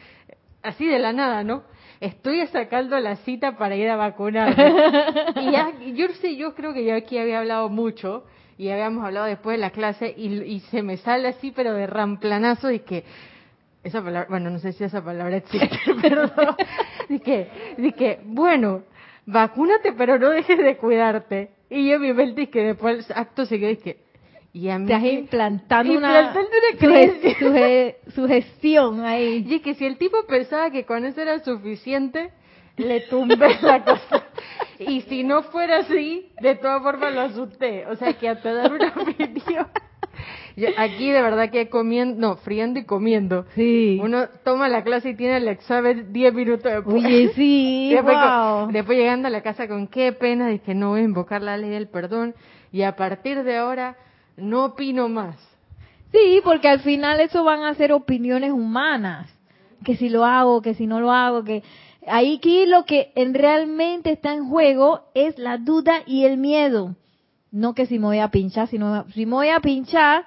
así 0.63 0.87
de 0.87 0.97
la 0.97 1.11
nada, 1.11 1.43
¿no? 1.43 1.63
Estoy 1.99 2.47
sacando 2.47 2.97
la 3.01 3.17
cita 3.17 3.57
para 3.57 3.75
ir 3.75 3.89
a 3.89 3.97
vacunarme. 3.97 4.55
y 5.41 5.51
ya, 5.51 5.73
yo 5.93 6.07
sé, 6.21 6.37
yo 6.37 6.55
creo 6.55 6.73
que 6.73 6.85
yo 6.85 6.95
aquí 6.95 7.17
había 7.17 7.39
hablado 7.39 7.67
mucho 7.67 8.23
y 8.57 8.69
habíamos 8.69 9.03
hablado 9.03 9.25
después 9.25 9.57
de 9.57 9.61
la 9.61 9.71
clase 9.71 10.13
y, 10.15 10.61
se 10.71 10.81
me 10.81 10.95
sale 10.95 11.27
así, 11.27 11.51
pero 11.51 11.73
de 11.73 11.87
ramplanazo 11.87 12.71
y 12.71 12.79
que 12.79 13.03
esa 13.83 14.01
palabra, 14.01 14.29
bueno, 14.29 14.49
no 14.51 14.59
sé 14.59 14.71
si 14.71 14.85
esa 14.85 15.03
palabra 15.03 15.35
existe, 15.35 15.77
pero 16.01 16.31
de 17.09 17.91
que, 17.91 18.21
bueno, 18.23 18.83
vacúnate, 19.25 19.91
pero 19.91 20.17
no 20.17 20.29
dejes 20.29 20.59
de 20.59 20.77
cuidarte. 20.77 21.60
Y 21.71 21.89
yo 21.89 21.99
mi 21.99 22.11
mente 22.11 22.43
es 22.43 22.49
que 22.49 22.61
después 22.61 23.09
el 23.09 23.15
acto 23.15 23.45
se 23.45 23.57
quedó 23.57 23.81
que... 23.81 24.01
Y 24.51 24.67
a 24.67 24.77
mí 24.77 24.91
Estás 24.91 25.05
implantando, 25.05 25.97
una, 25.97 26.33
una 26.33 27.93
sugestión 28.13 29.05
ahí. 29.05 29.45
Y 29.49 29.55
es 29.55 29.61
que 29.61 29.75
si 29.75 29.85
el 29.85 29.97
tipo 29.97 30.17
pensaba 30.27 30.69
que 30.69 30.83
con 30.83 31.05
eso 31.05 31.21
era 31.21 31.39
suficiente, 31.39 32.33
le 32.75 32.99
tumbé 33.07 33.57
la 33.61 33.85
cosa. 33.85 34.25
Y 34.79 34.99
si 35.03 35.23
no 35.23 35.43
fuera 35.43 35.77
así, 35.77 36.33
de 36.41 36.55
todas 36.55 36.83
formas 36.83 37.13
lo 37.13 37.21
asusté. 37.21 37.87
O 37.87 37.95
sea 37.95 38.11
que 38.15 38.27
a 38.27 38.35
dar 38.35 38.73
una 38.73 38.89
opinión. 38.97 39.67
Yo 40.55 40.67
aquí 40.77 41.09
de 41.09 41.21
verdad 41.21 41.49
que 41.49 41.69
comiendo, 41.69 42.19
no, 42.19 42.35
friendo 42.37 42.79
y 42.79 42.85
comiendo. 42.85 43.45
Sí. 43.55 43.99
Uno 44.01 44.27
toma 44.43 44.67
la 44.69 44.83
clase 44.83 45.09
y 45.11 45.15
tiene 45.15 45.37
el 45.37 45.47
examen 45.47 46.11
10 46.11 46.33
minutos 46.33 46.71
después. 46.71 46.95
Oye, 47.03 47.31
sí, 47.35 47.89
después, 47.93 48.15
wow. 48.17 48.63
con- 48.65 48.73
después 48.73 48.97
llegando 48.97 49.27
a 49.27 49.31
la 49.31 49.41
casa 49.41 49.67
con 49.67 49.87
qué 49.87 50.11
pena, 50.11 50.47
dije 50.47 50.75
no 50.75 50.89
voy 50.89 51.01
a 51.01 51.03
invocar 51.03 51.41
la 51.41 51.57
ley 51.57 51.69
del 51.69 51.87
perdón 51.87 52.35
y 52.71 52.81
a 52.83 52.95
partir 52.95 53.43
de 53.43 53.57
ahora 53.57 53.95
no 54.37 54.65
opino 54.65 55.07
más. 55.09 55.35
Sí, 56.11 56.41
porque 56.43 56.67
al 56.67 56.81
final 56.81 57.19
eso 57.21 57.43
van 57.43 57.63
a 57.63 57.73
ser 57.75 57.93
opiniones 57.93 58.51
humanas. 58.51 59.29
Que 59.85 59.95
si 59.95 60.09
lo 60.09 60.25
hago, 60.25 60.61
que 60.61 60.73
si 60.73 60.85
no 60.85 60.99
lo 60.99 61.11
hago, 61.11 61.43
que 61.43 61.63
ahí 62.05 62.35
aquí 62.37 62.65
lo 62.65 62.85
que 62.85 63.11
en 63.15 63.33
realmente 63.33 64.11
está 64.11 64.33
en 64.33 64.47
juego 64.49 65.01
es 65.15 65.37
la 65.39 65.57
duda 65.57 66.01
y 66.05 66.25
el 66.25 66.37
miedo. 66.37 66.95
No 67.51 67.73
que 67.73 67.85
si 67.85 67.97
me 67.97 68.05
voy 68.05 68.19
a 68.19 68.29
pinchar, 68.29 68.67
sino 68.67 69.05
si 69.13 69.25
me 69.25 69.33
voy 69.33 69.49
a 69.49 69.59
pinchar, 69.59 70.25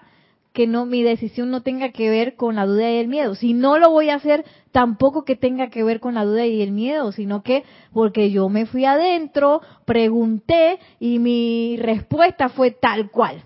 que 0.55 0.67
no 0.69 0.87
mi 0.87 1.03
decisión 1.03 1.51
no 1.51 1.63
tenga 1.63 1.91
que 1.91 2.09
ver 2.09 2.37
con 2.37 2.55
la 2.55 2.65
duda 2.65 2.89
y 2.91 2.99
el 2.99 3.09
miedo. 3.09 3.35
Si 3.35 3.53
no 3.53 3.77
lo 3.77 3.91
voy 3.91 4.09
a 4.09 4.15
hacer, 4.15 4.45
tampoco 4.71 5.25
que 5.25 5.35
tenga 5.35 5.69
que 5.69 5.83
ver 5.83 5.99
con 5.99 6.15
la 6.15 6.25
duda 6.25 6.47
y 6.47 6.63
el 6.63 6.71
miedo, 6.71 7.11
sino 7.11 7.43
que 7.43 7.65
porque 7.93 8.31
yo 8.31 8.49
me 8.49 8.65
fui 8.65 8.85
adentro, 8.85 9.61
pregunté 9.85 10.79
y 11.01 11.19
mi 11.19 11.77
respuesta 11.77 12.49
fue 12.49 12.71
tal 12.71 13.11
cual. 13.11 13.43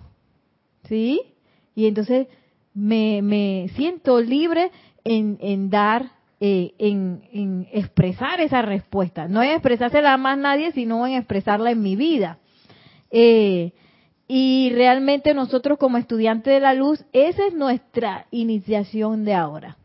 ¿sí? 0.84 1.22
Y 1.74 1.86
entonces 1.86 2.28
me, 2.74 3.22
me 3.22 3.70
siento 3.74 4.20
libre 4.20 4.70
en, 5.02 5.38
en 5.40 5.70
dar, 5.70 6.10
eh, 6.40 6.72
en, 6.78 7.22
en 7.32 7.68
expresar 7.72 8.40
esa 8.42 8.60
respuesta. 8.60 9.28
No 9.28 9.42
en 9.42 9.50
expresársela 9.50 10.12
a 10.12 10.18
más 10.18 10.36
nadie, 10.36 10.72
sino 10.72 11.06
en 11.06 11.14
expresarla 11.14 11.70
en 11.70 11.82
mi 11.82 11.96
vida. 11.96 12.38
Eh, 13.10 13.72
y 14.28 14.70
realmente 14.74 15.32
nosotros 15.32 15.78
como 15.78 15.96
estudiantes 15.96 16.52
de 16.52 16.60
la 16.60 16.74
luz, 16.74 17.02
esa 17.14 17.46
es 17.46 17.54
nuestra 17.54 18.26
iniciación 18.30 19.24
de 19.24 19.32
ahora. 19.32 19.78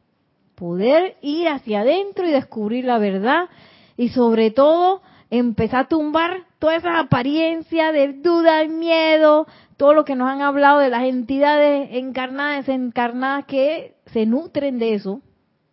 Poder 0.56 1.16
ir 1.22 1.48
hacia 1.48 1.80
adentro 1.80 2.28
y 2.28 2.32
descubrir 2.32 2.84
la 2.84 2.98
verdad 2.98 3.46
y 3.96 4.10
sobre 4.10 4.52
todo 4.52 5.02
empezar 5.30 5.86
a 5.86 5.88
tumbar 5.88 6.44
todas 6.60 6.80
esas 6.80 7.00
apariencias 7.00 7.94
de 7.94 8.14
duda 8.14 8.64
y 8.64 8.68
miedo, 8.68 9.48
todo 9.78 9.94
lo 9.94 10.04
que 10.04 10.16
nos 10.16 10.30
han 10.30 10.42
hablado 10.42 10.80
de 10.80 10.90
las 10.90 11.04
entidades 11.04 11.90
encarnadas, 11.94 12.66
desencarnadas 12.66 13.46
que 13.46 13.96
se 14.08 14.26
nutren 14.26 14.78
de 14.78 14.94
eso, 14.94 15.22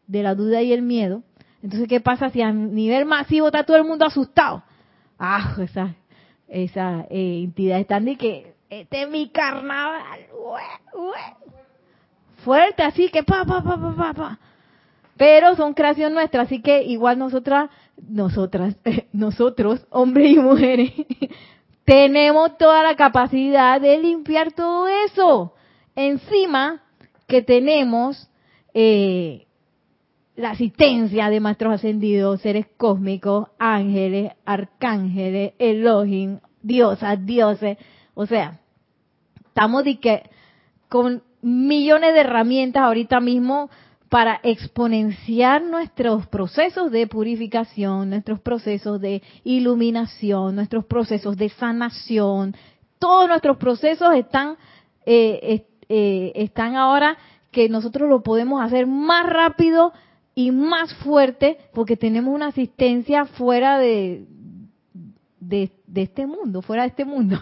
de 0.07 0.23
la 0.23 0.37
duda 0.37 0.63
y 0.63 0.73
el 0.73 0.83
miedo. 0.83 1.23
Entonces, 1.63 1.89
¿qué 1.89 2.01
pasa 2.01 2.31
si 2.31 2.41
a 2.41 2.53
nivel 2.53 3.05
masivo 3.05 3.49
está 3.49 3.65
todo 3.65 3.77
el 3.77 3.85
mundo 3.85 4.07
asustado? 4.07 4.63
Ah, 5.19 5.57
esa, 5.61 5.95
esa 6.49 7.07
eh, 7.11 7.43
entidad 7.45 7.81
están 7.81 8.07
de 8.07 8.17
que 8.17 8.50
este 8.71 9.03
es 9.03 9.11
mi 9.11 9.29
carnaval, 9.29 10.21
ue, 10.33 11.01
ue. 11.01 11.19
fuerte, 12.45 12.83
así 12.85 13.11
que 13.11 13.25
pa, 13.25 13.45
pa, 13.45 13.63
pa, 13.63 13.77
pa, 13.77 13.95
pa, 13.97 14.15
pa. 14.15 14.39
Pero 15.17 15.55
son 15.57 15.75
creación 15.75 16.15
nuestra, 16.15 16.43
así 16.43 16.63
que 16.63 16.85
igual 16.85 17.19
nosotras, 17.19 17.69
nosotras, 18.09 18.77
nosotros, 19.13 19.85
hombres 19.91 20.31
y 20.33 20.39
mujeres, 20.39 20.93
tenemos 21.85 22.57
toda 22.57 22.83
la 22.83 22.97
capacidad 22.97 23.81
de 23.81 23.99
limpiar 23.99 24.53
todo 24.53 24.87
eso. 24.89 25.53
Encima 25.97 26.83
que 27.27 27.43
tenemos 27.43 28.31
eh, 28.73 29.47
la 30.37 30.51
asistencia 30.51 31.29
de 31.29 31.41
maestros 31.41 31.75
ascendidos, 31.75 32.41
seres 32.41 32.67
cósmicos, 32.77 33.49
ángeles, 33.59 34.33
arcángeles, 34.45 35.53
Elohim, 35.59 36.39
diosas, 36.63 37.27
dioses. 37.27 37.77
O 38.15 38.27
sea, 38.27 38.61
estamos 39.47 39.85
de 39.85 39.99
que 39.99 40.31
con 40.89 41.23
millones 41.43 42.15
de 42.15 42.21
herramientas 42.21 42.83
ahorita 42.83 43.21
mismo 43.21 43.71
para 44.09 44.41
exponenciar 44.43 45.63
nuestros 45.63 46.27
procesos 46.27 46.91
de 46.91 47.07
purificación, 47.07 48.11
nuestros 48.11 48.41
procesos 48.41 49.01
de 49.01 49.23
iluminación, 49.45 50.57
nuestros 50.57 50.85
procesos 50.85 51.37
de 51.37 51.49
sanación. 51.49 52.57
Todos 52.99 53.29
nuestros 53.29 53.57
procesos 53.57 54.13
están, 54.15 54.57
eh, 55.07 55.65
eh, 55.89 56.33
están 56.35 56.75
ahora 56.75 57.17
que 57.53 57.69
nosotros 57.69 58.09
lo 58.09 58.23
podemos 58.23 58.61
hacer 58.61 58.89
más 58.89 59.27
rápido 59.27 59.93
y 60.35 60.51
más 60.51 60.93
fuerte 60.95 61.59
porque 61.73 61.97
tenemos 61.97 62.35
una 62.35 62.49
asistencia 62.49 63.27
fuera 63.27 63.79
de, 63.79 64.27
de, 65.51 66.03
este 66.03 66.27
mundo, 66.27 66.63
fuera 66.63 66.83
de 66.83 66.89
este 66.89 67.05
mundo. 67.05 67.39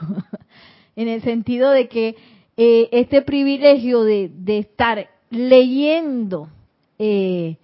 en 0.96 1.08
el 1.08 1.22
sentido 1.22 1.70
de 1.70 1.88
que 1.88 2.16
eh, 2.56 2.88
este 2.90 3.22
privilegio 3.22 4.02
de, 4.02 4.30
de 4.34 4.58
estar 4.58 5.08
leyendo, 5.30 6.48
eh, 6.98 7.56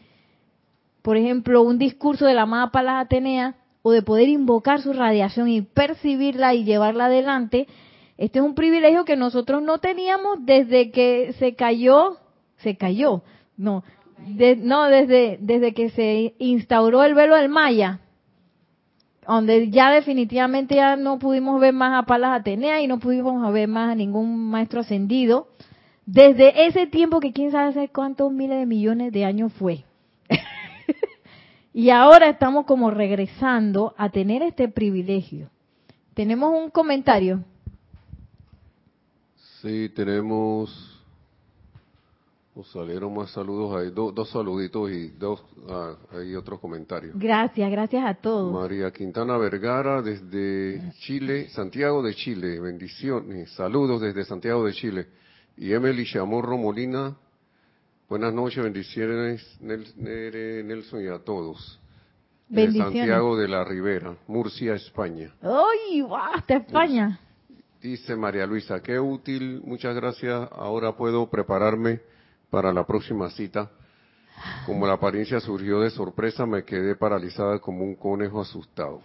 por 1.02 1.16
ejemplo, 1.16 1.62
un 1.62 1.78
discurso 1.78 2.26
de 2.26 2.34
la 2.34 2.42
amada 2.42 2.70
Palas 2.70 3.04
Atenea, 3.04 3.56
o 3.82 3.92
de 3.92 4.00
poder 4.02 4.28
invocar 4.28 4.80
su 4.80 4.94
radiación 4.94 5.48
y 5.48 5.60
percibirla 5.60 6.54
y 6.54 6.64
llevarla 6.64 7.06
adelante, 7.06 7.66
este 8.16 8.38
es 8.38 8.44
un 8.44 8.54
privilegio 8.54 9.04
que 9.04 9.16
nosotros 9.16 9.62
no 9.62 9.78
teníamos 9.78 10.38
desde 10.46 10.90
que 10.90 11.34
se 11.38 11.54
cayó, 11.54 12.16
se 12.58 12.76
cayó, 12.76 13.22
no, 13.58 13.84
de- 14.26 14.56
no 14.56 14.84
desde, 14.84 15.36
desde 15.40 15.74
que 15.74 15.90
se 15.90 16.34
instauró 16.38 17.02
el 17.04 17.14
velo 17.14 17.34
del 17.36 17.50
Maya, 17.50 18.00
donde 19.26 19.70
ya 19.70 19.90
definitivamente 19.90 20.76
ya 20.76 20.96
no 20.96 21.18
pudimos 21.18 21.60
ver 21.60 21.72
más 21.72 22.02
a 22.02 22.06
Palas 22.06 22.40
Atenea 22.40 22.80
y 22.80 22.86
no 22.86 22.98
pudimos 22.98 23.52
ver 23.52 23.68
más 23.68 23.90
a 23.90 23.94
ningún 23.94 24.50
maestro 24.50 24.80
ascendido. 24.80 25.48
Desde 26.06 26.66
ese 26.66 26.86
tiempo 26.86 27.20
que 27.20 27.32
quién 27.32 27.50
sabe 27.50 27.88
cuántos 27.88 28.30
miles 28.30 28.58
de 28.58 28.66
millones 28.66 29.12
de 29.12 29.24
años 29.24 29.52
fue. 29.54 29.84
y 31.72 31.90
ahora 31.90 32.28
estamos 32.28 32.66
como 32.66 32.90
regresando 32.90 33.94
a 33.96 34.10
tener 34.10 34.42
este 34.42 34.68
privilegio. 34.68 35.48
Tenemos 36.14 36.52
un 36.52 36.70
comentario. 36.70 37.42
Sí, 39.62 39.88
tenemos. 39.94 40.93
Nos 42.56 42.70
salieron 42.70 43.12
más 43.12 43.32
saludos 43.32 43.76
ahí, 43.76 43.90
do- 43.90 44.12
dos 44.12 44.30
saluditos 44.30 44.88
y 44.92 45.08
dos 45.08 45.44
ah, 45.68 45.96
hay 46.12 46.36
otros 46.36 46.60
comentarios. 46.60 47.18
Gracias, 47.18 47.68
gracias 47.68 48.04
a 48.06 48.14
todos. 48.14 48.52
María 48.52 48.92
Quintana 48.92 49.36
Vergara 49.36 50.00
desde 50.02 50.92
Chile, 51.00 51.48
Santiago 51.48 52.00
de 52.00 52.14
Chile, 52.14 52.60
bendiciones, 52.60 53.50
saludos 53.54 54.00
desde 54.02 54.24
Santiago 54.24 54.64
de 54.64 54.72
Chile. 54.72 55.06
Y 55.56 55.72
Emily 55.72 56.04
Chamorro 56.04 56.56
Molina, 56.56 57.16
buenas 58.08 58.32
noches, 58.32 58.62
bendiciones 58.62 59.58
Nelson 59.60 61.02
y 61.04 61.08
a 61.08 61.18
todos. 61.18 61.80
De 62.48 62.62
Bendiciones. 62.62 62.98
Santiago 62.98 63.36
de 63.36 63.48
la 63.48 63.64
Ribera, 63.64 64.16
Murcia, 64.28 64.74
España. 64.74 65.34
¡Ay, 65.42 66.02
guau! 66.02 66.34
Hasta 66.34 66.56
España. 66.58 67.18
Dice 67.82 68.14
María 68.14 68.46
Luisa, 68.46 68.80
qué 68.80 69.00
útil, 69.00 69.60
muchas 69.64 69.94
gracias. 69.96 70.48
Ahora 70.52 70.96
puedo 70.96 71.28
prepararme 71.28 72.00
para 72.50 72.72
la 72.72 72.84
próxima 72.84 73.30
cita. 73.30 73.70
Como 74.66 74.86
la 74.86 74.94
apariencia 74.94 75.40
surgió 75.40 75.80
de 75.80 75.90
sorpresa, 75.90 76.44
me 76.44 76.64
quedé 76.64 76.96
paralizada 76.96 77.58
como 77.60 77.84
un 77.84 77.94
conejo 77.94 78.40
asustado. 78.40 79.00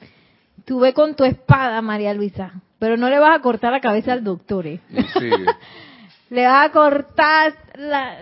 Tuve 0.66 0.94
con 0.94 1.16
tu 1.16 1.24
espada, 1.24 1.82
María 1.82 2.14
Luisa. 2.14 2.54
Pero 2.80 2.98
no 2.98 3.10
le 3.10 3.20
vas 3.20 3.38
a 3.38 3.42
cortar 3.42 3.72
la 3.72 3.82
cabeza 3.82 4.14
al 4.14 4.24
doctor, 4.24 4.66
¿eh? 4.68 4.80
Sigue. 5.14 5.46
Le 6.30 6.46
vas 6.46 6.70
a 6.70 6.72
cortar 6.72 7.54
la, 7.76 8.18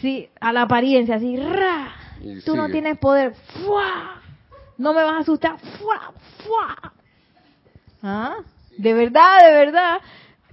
sí, 0.00 0.28
a 0.40 0.52
la 0.52 0.62
apariencia, 0.62 1.14
así, 1.14 1.36
¡ra! 1.36 1.94
Y 2.20 2.40
Tú 2.40 2.56
no 2.56 2.68
tienes 2.68 2.98
poder, 2.98 3.34
¡fua! 3.34 4.20
No 4.78 4.92
me 4.92 5.04
vas 5.04 5.14
a 5.14 5.18
asustar, 5.18 5.58
¡fua! 5.78 6.12
¡fua! 6.44 6.92
¿Ah? 8.02 8.36
De 8.76 8.94
verdad, 8.94 9.38
de 9.46 9.52
verdad. 9.52 9.98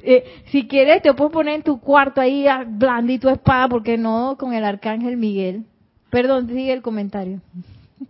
Eh, 0.02 0.44
si 0.52 0.68
quieres, 0.68 1.02
te 1.02 1.14
puedo 1.14 1.32
poner 1.32 1.56
en 1.56 1.64
tu 1.64 1.80
cuarto 1.80 2.22
ahí, 2.22 2.48
ah, 2.48 2.66
blandito 2.68 3.30
espada, 3.30 3.68
porque 3.68 3.98
no 3.98 4.38
con 4.40 4.54
el 4.54 4.64
arcángel 4.64 5.18
Miguel. 5.18 5.66
Perdón, 6.10 6.48
sigue 6.48 6.74
el 6.74 6.82
comentario. 6.82 7.42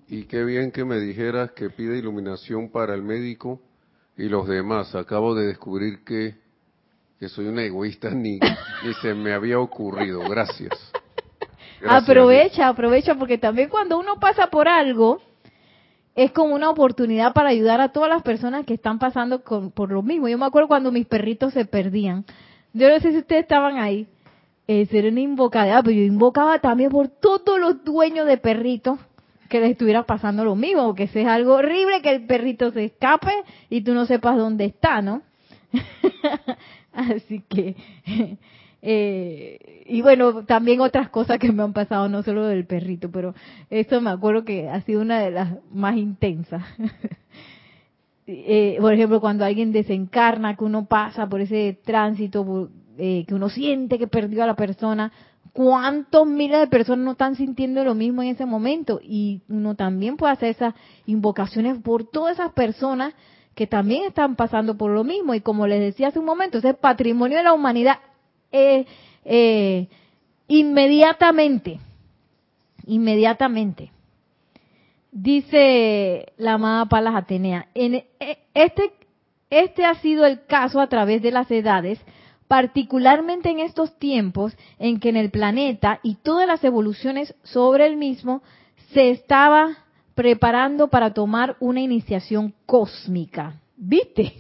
Y 0.08 0.24
qué 0.26 0.44
bien 0.44 0.72
que 0.72 0.86
me 0.86 1.00
dijeras 1.00 1.52
que 1.52 1.70
pide 1.70 1.98
iluminación 1.98 2.70
para 2.70 2.94
el 2.94 3.02
médico 3.02 3.60
y 4.18 4.30
los 4.30 4.48
demás. 4.48 4.94
Acabo 4.96 5.36
de 5.36 5.48
descubrir 5.48 6.04
que, 6.04 6.36
que 7.20 7.30
soy 7.30 7.48
un 7.48 7.60
egoísta, 7.60 8.10
ni, 8.12 8.40
ni 8.40 8.94
se 9.02 9.14
me 9.14 9.34
había 9.34 9.60
ocurrido. 9.60 10.22
Gracias. 10.30 10.74
Gracias. 11.82 12.10
Aprovecha, 12.10 12.68
aprovecha, 12.68 13.16
porque 13.16 13.38
también 13.38 13.70
cuando 13.70 13.98
uno 13.98 14.20
pasa 14.20 14.48
por 14.48 14.68
algo, 14.68 15.22
es 16.24 16.32
como 16.34 16.54
una 16.54 16.70
oportunidad 16.70 17.32
para 17.34 17.50
ayudar 17.50 17.80
a 17.80 17.94
todas 17.94 18.10
las 18.10 18.24
personas 18.24 18.66
que 18.66 18.74
están 18.74 19.00
pasando 19.00 19.42
con- 19.42 19.72
por 19.72 19.90
lo 19.90 20.02
mismo. 20.02 20.28
Yo 20.28 20.38
me 20.38 20.46
acuerdo 20.46 20.68
cuando 20.68 20.92
mis 20.92 21.06
perritos 21.08 21.54
se 21.54 21.64
perdían. 21.64 22.26
Yo 22.74 22.90
no 22.90 23.00
sé 23.00 23.12
si 23.12 23.20
ustedes 23.20 23.44
estaban 23.44 23.78
ahí. 23.78 24.06
Era 24.68 25.08
una 25.10 25.22
invocada, 25.22 25.82
pero 25.82 25.96
yo 25.96 26.04
invocaba 26.04 26.60
también 26.60 26.92
por 26.92 27.08
todos 27.08 27.58
los 27.58 27.86
dueños 27.86 28.28
de 28.28 28.38
perritos 28.38 29.00
que 29.48 29.62
les 29.62 29.72
estuviera 29.72 30.04
pasando 30.04 30.44
lo 30.44 30.56
mismo, 30.58 30.86
porque 30.88 31.04
eso 31.04 31.20
es 31.20 31.26
algo 31.26 31.54
horrible 31.56 32.02
que 32.02 32.12
el 32.12 32.26
perrito 32.28 32.70
se 32.72 32.84
escape 32.86 33.32
y 33.70 33.82
tú 33.82 33.94
no 33.94 34.06
sepas 34.06 34.36
dónde 34.38 34.66
está, 34.66 35.02
¿no? 35.02 35.22
Así 36.94 37.44
que 37.50 37.76
Eh, 38.82 39.84
y 39.88 40.02
bueno, 40.02 40.46
también 40.46 40.80
otras 40.82 41.10
cosas 41.10 41.40
que 41.40 41.52
me 41.52 41.64
han 41.64 41.74
pasado, 41.74 42.08
no 42.08 42.24
solo 42.24 42.46
del 42.46 42.66
perrito, 42.66 43.12
pero 43.12 43.34
eso 43.70 44.00
me 44.02 44.10
acuerdo 44.10 44.46
que 44.46 44.70
ha 44.70 44.82
sido 44.82 45.02
una 45.02 45.20
de 45.20 45.32
las 45.32 45.56
más 45.72 45.98
intensas. 45.98 46.64
eh, 48.28 48.78
por 48.80 48.94
ejemplo, 48.94 49.20
cuando 49.20 49.46
alguien 49.46 49.72
desencarna, 49.72 50.56
que 50.56 50.64
uno 50.64 50.86
pasa 50.86 51.28
por 51.28 51.42
ese 51.42 51.80
tránsito, 51.84 52.70
eh, 52.98 53.26
que 53.28 53.34
uno 53.34 53.50
siente 53.50 53.98
que 53.98 54.08
perdió 54.08 54.44
a 54.44 54.48
la 54.48 54.56
persona, 54.56 55.12
¿cuántos 55.52 56.28
miles 56.28 56.60
de 56.60 56.68
personas 56.68 57.04
no 57.04 57.12
están 57.12 57.36
sintiendo 57.36 57.84
lo 57.84 57.96
mismo 57.96 58.22
en 58.22 58.30
ese 58.30 58.46
momento? 58.46 59.00
Y 59.04 59.42
uno 59.50 59.76
también 59.76 60.16
puede 60.16 60.34
hacer 60.34 60.50
esas 60.50 60.74
invocaciones 61.06 61.78
por 61.80 62.06
todas 62.06 62.38
esas 62.38 62.54
personas 62.54 63.14
que 63.56 63.68
también 63.68 64.06
están 64.06 64.38
pasando 64.38 64.78
por 64.78 64.92
lo 64.92 65.04
mismo. 65.04 65.34
Y 65.34 65.42
como 65.42 65.68
les 65.68 65.82
decía 65.82 66.10
hace 66.10 66.20
un 66.20 66.26
momento, 66.26 66.60
ese 66.60 66.76
patrimonio 66.76 67.38
de 67.38 67.44
la 67.44 67.54
humanidad 67.54 67.98
eh, 68.52 68.86
eh, 69.26 69.88
inmediatamente, 70.48 71.80
inmediatamente. 72.86 73.92
Dice 75.12 76.34
la 76.38 76.54
amada 76.54 76.86
Palas 76.86 77.16
Atenea, 77.16 77.68
en 77.74 77.96
e, 77.96 78.06
este, 78.54 78.92
este 79.50 79.86
ha 79.86 79.96
sido 79.96 80.26
el 80.26 80.46
caso 80.46 80.80
a 80.80 80.88
través 80.88 81.22
de 81.22 81.32
las 81.32 81.50
edades, 81.50 82.00
particularmente 82.48 83.50
en 83.50 83.60
estos 83.60 83.98
tiempos 83.98 84.56
en 84.78 85.00
que 85.00 85.10
en 85.10 85.18
el 85.18 85.30
planeta 85.30 86.00
y 86.04 86.16
todas 86.16 86.48
las 86.48 86.64
evoluciones 86.64 87.36
sobre 87.44 87.86
el 87.86 87.96
mismo 87.96 88.42
se 88.94 89.12
estaba 89.12 89.78
preparando 90.16 90.90
para 90.90 91.14
tomar 91.14 91.56
una 91.60 91.80
iniciación 91.80 92.54
cósmica. 92.66 93.54
¿Viste? 93.78 94.34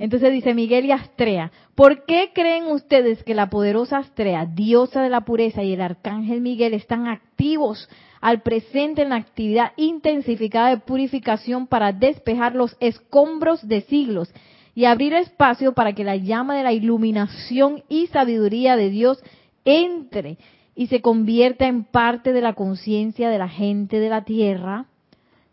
Entonces 0.00 0.32
dice 0.32 0.54
Miguel 0.54 0.86
y 0.86 0.92
Astrea, 0.92 1.52
¿por 1.74 2.06
qué 2.06 2.30
creen 2.34 2.68
ustedes 2.68 3.22
que 3.22 3.34
la 3.34 3.50
poderosa 3.50 3.98
Astrea, 3.98 4.46
diosa 4.46 5.02
de 5.02 5.10
la 5.10 5.20
pureza, 5.26 5.62
y 5.62 5.74
el 5.74 5.82
arcángel 5.82 6.40
Miguel 6.40 6.72
están 6.72 7.06
activos 7.06 7.86
al 8.22 8.40
presente 8.40 9.02
en 9.02 9.10
la 9.10 9.16
actividad 9.16 9.72
intensificada 9.76 10.70
de 10.70 10.78
purificación 10.78 11.66
para 11.66 11.92
despejar 11.92 12.54
los 12.54 12.78
escombros 12.80 13.68
de 13.68 13.82
siglos 13.82 14.32
y 14.74 14.86
abrir 14.86 15.12
espacio 15.12 15.74
para 15.74 15.92
que 15.92 16.02
la 16.02 16.16
llama 16.16 16.56
de 16.56 16.62
la 16.62 16.72
iluminación 16.72 17.82
y 17.90 18.06
sabiduría 18.06 18.76
de 18.76 18.88
Dios 18.88 19.22
entre 19.66 20.38
y 20.74 20.86
se 20.86 21.02
convierta 21.02 21.66
en 21.66 21.84
parte 21.84 22.32
de 22.32 22.40
la 22.40 22.54
conciencia 22.54 23.28
de 23.28 23.38
la 23.38 23.48
gente 23.50 24.00
de 24.00 24.08
la 24.08 24.24
tierra? 24.24 24.86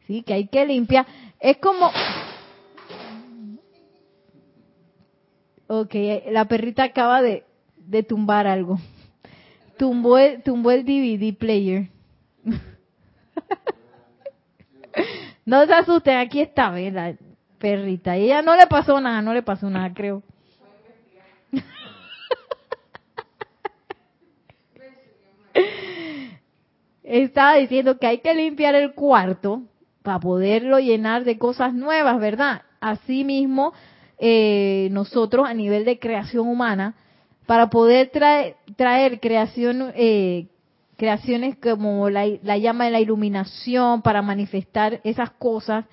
Sí, 0.05 0.21
que 0.21 0.35
hay 0.35 0.47
que 0.47 0.65
limpiar. 0.65 1.05
Es 1.41 1.57
como 1.57 1.91
Ok, 5.67 5.93
la 6.31 6.45
perrita 6.45 6.83
acaba 6.83 7.21
de, 7.21 7.43
de 7.75 8.03
tumbar 8.03 8.47
algo. 8.47 8.79
Tumbó 9.77 10.17
el, 10.17 10.41
tumbó 10.41 10.71
el 10.71 10.85
DVD 10.85 11.37
player. 11.37 11.89
no 15.45 15.65
se 15.65 15.73
asusten, 15.73 16.17
aquí 16.17 16.39
está, 16.41 16.71
la 16.71 17.15
perrita. 17.59 18.15
ella 18.15 18.41
no 18.41 18.55
le 18.55 18.65
pasó 18.67 19.01
nada, 19.01 19.21
no 19.21 19.33
le 19.33 19.43
pasó 19.43 19.69
nada, 19.69 19.93
creo. 19.93 20.23
Estaba 27.03 27.55
diciendo 27.55 27.99
que 27.99 28.07
hay 28.07 28.19
que 28.19 28.33
limpiar 28.33 28.75
el 28.75 28.93
cuarto 28.93 29.63
para 30.01 30.19
poderlo 30.19 30.79
llenar 30.79 31.25
de 31.25 31.37
cosas 31.37 31.73
nuevas, 31.73 32.17
¿verdad? 32.19 32.61
Asimismo, 32.79 33.73
eh, 34.19 34.89
nosotros 34.91 35.47
a 35.47 35.53
nivel 35.53 35.85
de 35.85 35.99
creación 35.99 36.47
humana 36.47 36.95
para 37.45 37.69
poder 37.69 38.09
traer, 38.09 38.55
traer 38.75 39.19
creación, 39.19 39.91
eh, 39.95 40.47
creaciones 40.97 41.55
como 41.57 42.09
la, 42.09 42.27
llama 42.57 42.85
de 42.85 42.91
la 42.91 42.99
iluminación, 42.99 44.01
para 44.01 44.21
manifestar 44.21 44.99
esas 45.03 45.31
cosas, 45.31 45.85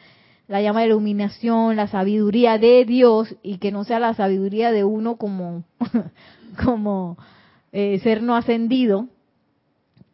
la 0.49 0.61
llama 0.61 0.81
de 0.81 0.87
iluminación, 0.87 1.77
la 1.77 1.87
sabiduría 1.87 2.59
de 2.59 2.85
Dios 2.85 3.37
y 3.43 3.59
que 3.59 3.73
no 3.73 3.85
sea 3.85 4.01
la 4.01 4.15
sabiduría 4.15 4.73
de 4.73 4.85
uno 4.85 5.17
como, 5.17 5.65
como 6.65 7.17
eh, 7.73 8.01
ser 8.01 8.23
no 8.23 8.37
ascendido, 8.37 9.09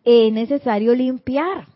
es 0.05 0.33
necesario 0.33 0.95
limpiar. 0.95 1.67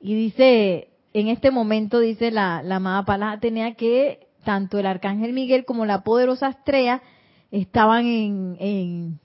Y 0.00 0.14
dice, 0.14 0.88
en 1.12 1.28
este 1.28 1.50
momento 1.50 1.98
dice 1.98 2.30
la, 2.30 2.62
la 2.62 2.76
amada 2.76 3.38
tenía 3.40 3.74
que 3.74 4.27
tanto 4.48 4.78
el 4.78 4.86
arcángel 4.86 5.34
Miguel 5.34 5.66
como 5.66 5.84
la 5.84 6.02
poderosa 6.02 6.48
Estrella 6.48 7.02
estaban 7.50 8.06
en, 8.06 9.20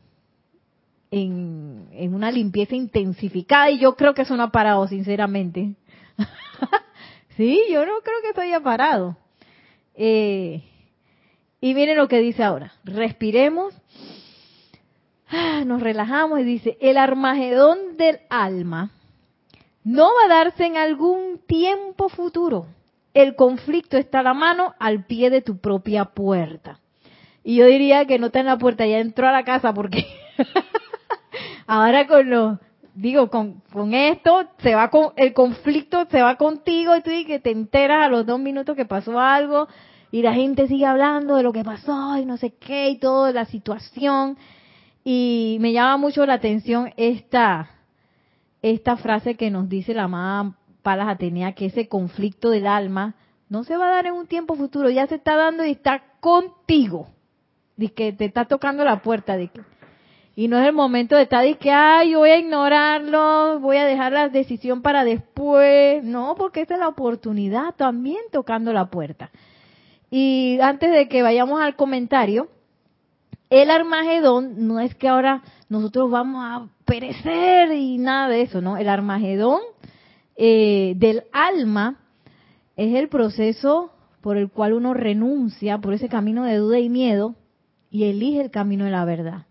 en, 1.11 2.13
una 2.13 2.29
limpieza 2.29 2.75
intensificada 2.75 3.71
y 3.71 3.79
yo 3.79 3.95
creo 3.95 4.13
que 4.13 4.23
eso 4.23 4.35
no 4.35 4.43
ha 4.43 4.51
parado, 4.51 4.85
sinceramente. 4.85 5.75
sí, 7.37 7.57
yo 7.71 7.85
no 7.85 7.93
creo 8.03 8.17
que 8.21 8.31
eso 8.31 8.41
haya 8.41 8.59
parado. 8.59 9.15
Eh, 9.95 10.61
y 11.61 11.73
miren 11.73 11.95
lo 11.95 12.09
que 12.09 12.19
dice 12.19 12.43
ahora. 12.43 12.73
Respiremos, 12.83 13.73
ah, 15.29 15.63
nos 15.65 15.81
relajamos 15.81 16.41
y 16.41 16.43
dice, 16.43 16.77
el 16.81 16.97
armagedón 16.97 17.95
del 17.95 18.19
alma 18.29 18.91
no 19.85 20.03
va 20.03 20.25
a 20.25 20.43
darse 20.43 20.65
en 20.65 20.75
algún 20.75 21.39
tiempo 21.47 22.09
futuro 22.09 22.67
el 23.13 23.35
conflicto 23.35 23.97
está 23.97 24.19
a 24.19 24.23
la 24.23 24.33
mano 24.33 24.73
al 24.79 25.05
pie 25.05 25.29
de 25.29 25.41
tu 25.41 25.57
propia 25.57 26.05
puerta. 26.05 26.79
Y 27.43 27.55
yo 27.55 27.65
diría 27.65 28.05
que 28.05 28.19
no 28.19 28.27
está 28.27 28.39
en 28.39 28.45
la 28.47 28.57
puerta, 28.57 28.85
ya 28.85 28.99
entró 28.99 29.27
a 29.27 29.31
la 29.31 29.43
casa 29.43 29.73
porque 29.73 30.05
ahora 31.67 32.07
con 32.07 32.29
lo, 32.29 32.59
digo, 32.95 33.29
con, 33.29 33.61
con 33.71 33.93
esto 33.93 34.47
se 34.59 34.75
va 34.75 34.89
con, 34.89 35.11
el 35.17 35.33
conflicto 35.33 36.07
se 36.09 36.21
va 36.21 36.37
contigo 36.37 36.95
y 36.95 37.01
tú 37.01 37.11
y 37.11 37.25
que 37.25 37.39
te 37.39 37.51
enteras 37.51 38.05
a 38.05 38.09
los 38.09 38.25
dos 38.25 38.39
minutos 38.39 38.75
que 38.75 38.85
pasó 38.85 39.19
algo 39.19 39.67
y 40.11 40.21
la 40.21 40.33
gente 40.33 40.67
sigue 40.67 40.85
hablando 40.85 41.35
de 41.35 41.43
lo 41.43 41.51
que 41.51 41.63
pasó 41.63 42.17
y 42.17 42.25
no 42.25 42.37
sé 42.37 42.53
qué 42.53 42.89
y 42.89 42.97
toda 42.97 43.31
la 43.31 43.45
situación. 43.45 44.37
Y 45.03 45.57
me 45.59 45.73
llama 45.73 45.97
mucho 45.97 46.25
la 46.25 46.35
atención 46.35 46.93
esta, 46.97 47.71
esta 48.61 48.95
frase 48.95 49.35
que 49.35 49.49
nos 49.49 49.67
dice 49.67 49.93
la 49.93 50.03
amada 50.03 50.53
Palas 50.83 51.07
Atenea 51.07 51.53
que 51.53 51.65
ese 51.65 51.87
conflicto 51.87 52.49
del 52.49 52.67
alma 52.67 53.15
no 53.49 53.63
se 53.63 53.77
va 53.77 53.87
a 53.87 53.91
dar 53.91 54.05
en 54.05 54.13
un 54.13 54.27
tiempo 54.27 54.55
futuro, 54.55 54.89
ya 54.89 55.07
se 55.07 55.15
está 55.15 55.35
dando 55.35 55.65
y 55.65 55.71
está 55.71 56.03
contigo. 56.19 57.07
Dice 57.75 57.93
que 57.93 58.13
te 58.13 58.25
está 58.25 58.45
tocando 58.45 58.83
la 58.83 59.01
puerta. 59.01 59.37
Y 60.35 60.47
no 60.47 60.59
es 60.59 60.67
el 60.67 60.73
momento 60.73 61.15
de 61.15 61.23
estar 61.23 61.43
de 61.43 61.55
que, 61.55 61.71
ay, 61.71 62.11
yo 62.11 62.19
voy 62.19 62.31
a 62.31 62.37
ignorarlo, 62.37 63.59
voy 63.59 63.77
a 63.77 63.85
dejar 63.85 64.11
la 64.11 64.29
decisión 64.29 64.81
para 64.81 65.03
después. 65.03 66.03
No, 66.03 66.35
porque 66.35 66.61
esa 66.61 66.75
es 66.75 66.79
la 66.79 66.87
oportunidad 66.87 67.75
también 67.75 68.19
tocando 68.31 68.73
la 68.73 68.85
puerta. 68.85 69.31
Y 70.09 70.59
antes 70.61 70.91
de 70.91 71.07
que 71.07 71.23
vayamos 71.23 71.61
al 71.61 71.75
comentario, 71.75 72.49
el 73.49 73.69
Armagedón 73.69 74.67
no 74.67 74.79
es 74.79 74.95
que 74.95 75.07
ahora 75.07 75.43
nosotros 75.69 76.09
vamos 76.09 76.43
a 76.43 76.67
perecer 76.85 77.71
y 77.71 77.97
nada 77.97 78.27
de 78.29 78.41
eso, 78.41 78.61
¿no? 78.61 78.77
El 78.77 78.89
Armagedón 78.89 79.61
eh, 80.35 80.93
del 80.97 81.23
alma 81.31 81.99
es 82.75 82.95
el 82.95 83.09
proceso 83.09 83.91
por 84.21 84.37
el 84.37 84.49
cual 84.49 84.73
uno 84.73 84.93
renuncia 84.93 85.77
por 85.79 85.93
ese 85.93 86.09
camino 86.09 86.43
de 86.45 86.57
duda 86.57 86.79
y 86.79 86.89
miedo 86.89 87.35
y 87.91 88.05
elige 88.05 88.41
el 88.41 88.51
camino 88.51 88.85
de 88.85 88.91
la 88.91 89.05
verdad. 89.05 89.45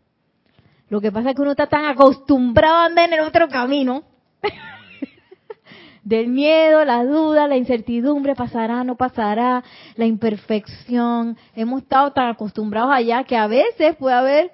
Lo 0.89 1.01
que 1.01 1.13
pasa 1.13 1.31
es 1.31 1.37
que 1.37 1.43
uno 1.43 1.53
está 1.53 1.69
tan 1.69 1.85
acostumbrado 1.85 2.77
a 2.77 2.85
andar 2.87 3.09
en 3.09 3.15
el 3.15 3.21
otro 3.21 3.49
camino, 3.49 4.03
del 6.05 6.29
miedo, 6.29 6.85
la 6.85 7.05
duda, 7.05 7.47
la 7.47 7.57
incertidumbre, 7.57 8.35
pasará, 8.35 8.83
no 8.83 8.97
pasará, 8.97 9.63
la 9.95 10.07
imperfección. 10.07 11.37
Hemos 11.55 11.83
estado 11.83 12.13
tan 12.13 12.31
acostumbrados 12.31 12.93
allá 12.93 13.25
que 13.25 13.37
a 13.37 13.47
veces 13.47 13.95
puede 13.97 14.17
haber 14.17 14.53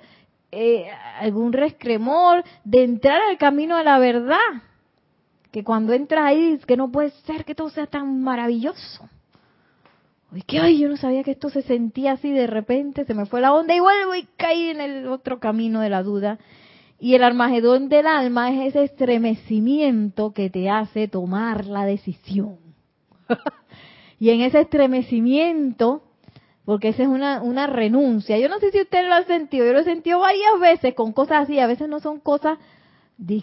eh, 0.52 0.88
algún 1.20 1.52
rescremor 1.52 2.44
de 2.64 2.84
entrar 2.84 3.20
al 3.22 3.38
camino 3.38 3.76
de 3.76 3.84
la 3.84 3.98
verdad 3.98 4.36
que 5.50 5.64
cuando 5.64 5.92
entras 5.92 6.24
ahí, 6.26 6.58
que 6.66 6.76
no 6.76 6.90
puede 6.90 7.10
ser 7.26 7.44
que 7.44 7.54
todo 7.54 7.70
sea 7.70 7.86
tan 7.86 8.20
maravilloso. 8.20 9.08
Y 10.32 10.42
que, 10.42 10.58
ay, 10.58 10.78
yo 10.78 10.88
no 10.88 10.96
sabía 10.98 11.24
que 11.24 11.30
esto 11.30 11.48
se 11.48 11.62
sentía 11.62 12.12
así 12.12 12.30
de 12.30 12.46
repente, 12.46 13.06
se 13.06 13.14
me 13.14 13.24
fue 13.24 13.40
la 13.40 13.54
onda 13.54 13.74
y 13.74 13.80
vuelvo 13.80 14.14
y 14.14 14.28
caí 14.36 14.68
en 14.68 14.80
el 14.80 15.06
otro 15.08 15.40
camino 15.40 15.80
de 15.80 15.88
la 15.88 16.02
duda. 16.02 16.38
Y 17.00 17.14
el 17.14 17.22
armagedón 17.22 17.88
del 17.88 18.06
alma 18.06 18.52
es 18.52 18.74
ese 18.74 18.84
estremecimiento 18.84 20.32
que 20.32 20.50
te 20.50 20.68
hace 20.68 21.08
tomar 21.08 21.64
la 21.64 21.86
decisión. 21.86 22.58
y 24.20 24.30
en 24.30 24.42
ese 24.42 24.60
estremecimiento, 24.60 26.02
porque 26.66 26.88
esa 26.88 27.04
es 27.04 27.08
una, 27.08 27.40
una 27.40 27.66
renuncia, 27.66 28.36
yo 28.38 28.50
no 28.50 28.58
sé 28.58 28.70
si 28.70 28.82
usted 28.82 29.06
lo 29.06 29.14
ha 29.14 29.24
sentido, 29.24 29.64
yo 29.64 29.72
lo 29.72 29.78
he 29.78 29.84
sentido 29.84 30.18
varias 30.18 30.60
veces 30.60 30.94
con 30.94 31.12
cosas 31.12 31.44
así, 31.44 31.58
a 31.58 31.66
veces 31.66 31.88
no 31.88 32.00
son 32.00 32.20
cosas 32.20 32.58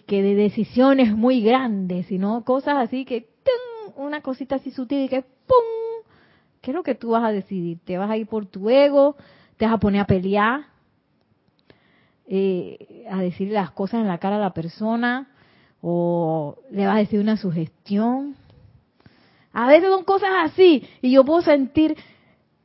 que 0.05 0.21
de 0.21 0.35
decisiones 0.35 1.13
muy 1.13 1.41
grandes, 1.41 2.07
sino 2.07 2.43
cosas 2.43 2.75
así 2.77 3.05
que 3.05 3.27
una 3.95 4.21
cosita 4.21 4.55
así 4.55 4.71
sutil 4.71 5.03
y 5.03 5.09
que 5.09 5.21
¡pum! 5.21 6.05
¿Qué 6.61 6.71
es 6.71 6.75
lo 6.75 6.83
que 6.83 6.95
tú 6.95 7.11
vas 7.11 7.23
a 7.23 7.31
decidir? 7.31 7.79
¿Te 7.85 7.97
vas 7.97 8.09
a 8.09 8.17
ir 8.17 8.27
por 8.27 8.45
tu 8.45 8.69
ego? 8.69 9.15
¿Te 9.57 9.65
vas 9.65 9.75
a 9.75 9.79
poner 9.79 10.01
a 10.01 10.07
pelear? 10.07 10.75
eh, 12.27 13.05
a 13.09 13.19
decirle 13.19 13.53
las 13.53 13.71
cosas 13.71 14.01
en 14.01 14.07
la 14.07 14.17
cara 14.17 14.37
a 14.37 14.39
la 14.39 14.53
persona 14.53 15.27
o 15.81 16.57
le 16.71 16.85
vas 16.85 16.95
a 16.95 16.99
decir 16.99 17.19
una 17.19 17.37
sugestión. 17.37 18.35
A 19.53 19.67
veces 19.67 19.89
son 19.89 20.03
cosas 20.03 20.29
así 20.43 20.87
y 21.01 21.11
yo 21.11 21.23
puedo 21.23 21.41
sentir 21.41 21.95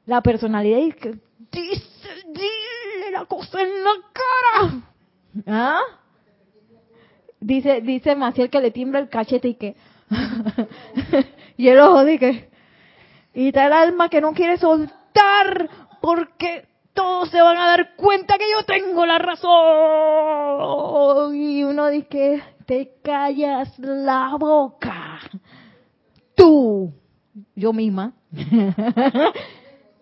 la 0.06 0.22
personalidad 0.22 0.78
y 0.78 0.92
que 0.92 1.10
dice, 1.52 2.08
dile 2.26 3.10
la 3.12 3.26
cosa 3.26 3.62
en 3.62 3.84
la 3.84 3.90
cara. 4.12 4.82
¿Ah? 5.46 5.80
Dice, 7.40 7.80
dice 7.80 8.14
Maciel 8.14 8.50
que 8.50 8.60
le 8.60 8.70
tiembla 8.70 8.98
el 8.98 9.08
cachete 9.08 9.48
y 9.48 9.54
que 9.54 9.74
y 11.56 11.68
el 11.68 11.78
ojo 11.80 12.04
de 12.04 12.18
que 12.18 12.50
y 13.32 13.48
está 13.48 13.66
el 13.66 13.72
alma 13.72 14.08
que 14.08 14.20
no 14.20 14.32
quiere 14.32 14.58
soltar 14.58 15.70
porque 16.00 16.66
todos 16.92 17.30
se 17.30 17.40
van 17.40 17.56
a 17.56 17.68
dar 17.68 17.94
cuenta 17.96 18.36
que 18.36 18.50
yo 18.50 18.64
tengo 18.64 19.06
la 19.06 19.18
razón. 19.18 19.50
Y 21.34 21.62
uno 21.64 21.88
dice 21.88 22.42
te 22.66 22.94
callas 23.02 23.78
la 23.78 24.36
boca. 24.38 25.20
Tú, 26.34 26.92
yo 27.54 27.72
misma. 27.72 28.12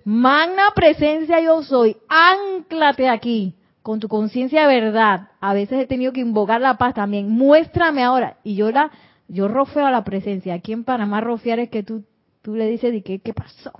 Magna 0.04 0.72
presencia 0.74 1.40
yo 1.40 1.62
soy. 1.62 1.96
Anclate 2.08 3.08
aquí 3.08 3.54
con 3.82 4.00
tu 4.00 4.08
conciencia 4.08 4.66
de 4.66 4.80
verdad. 4.80 5.28
A 5.40 5.54
veces 5.54 5.80
he 5.80 5.86
tenido 5.86 6.12
que 6.12 6.20
invocar 6.20 6.60
la 6.60 6.78
paz 6.78 6.94
también. 6.94 7.30
Muéstrame 7.30 8.02
ahora. 8.02 8.36
Y 8.44 8.54
yo 8.54 8.70
la, 8.70 8.90
yo 9.28 9.48
rofeo 9.48 9.86
a 9.86 9.90
la 9.90 10.04
presencia. 10.04 10.54
Aquí 10.54 10.72
en 10.72 10.84
Panamá 10.84 11.20
rofear 11.20 11.58
es 11.60 11.70
que 11.70 11.82
tú, 11.82 12.04
tú 12.42 12.54
le 12.54 12.66
dices 12.68 12.92
de 12.92 13.02
qué, 13.02 13.20
qué 13.20 13.32
pasó. 13.34 13.72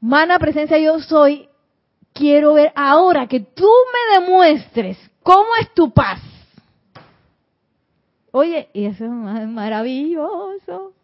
Mana 0.00 0.38
presencia 0.38 0.78
yo 0.78 0.98
soy, 1.00 1.48
quiero 2.14 2.54
ver 2.54 2.72
ahora 2.74 3.26
que 3.26 3.40
tú 3.40 3.68
me 3.92 4.20
demuestres 4.20 4.98
cómo 5.22 5.48
es 5.60 5.72
tu 5.74 5.92
paz. 5.92 6.20
Oye, 8.32 8.68
y 8.72 8.84
eso 8.84 9.04
es 9.04 9.48
maravilloso. 9.48 10.94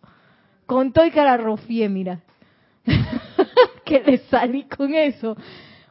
Con 0.65 0.93
todo 0.93 1.07
y 1.07 1.11
que 1.11 1.23
la 1.23 1.37
rofié, 1.37 1.89
mira. 1.89 2.21
que 3.85 4.01
le 4.01 4.19
salí 4.19 4.65
con 4.65 4.95
eso. 4.95 5.37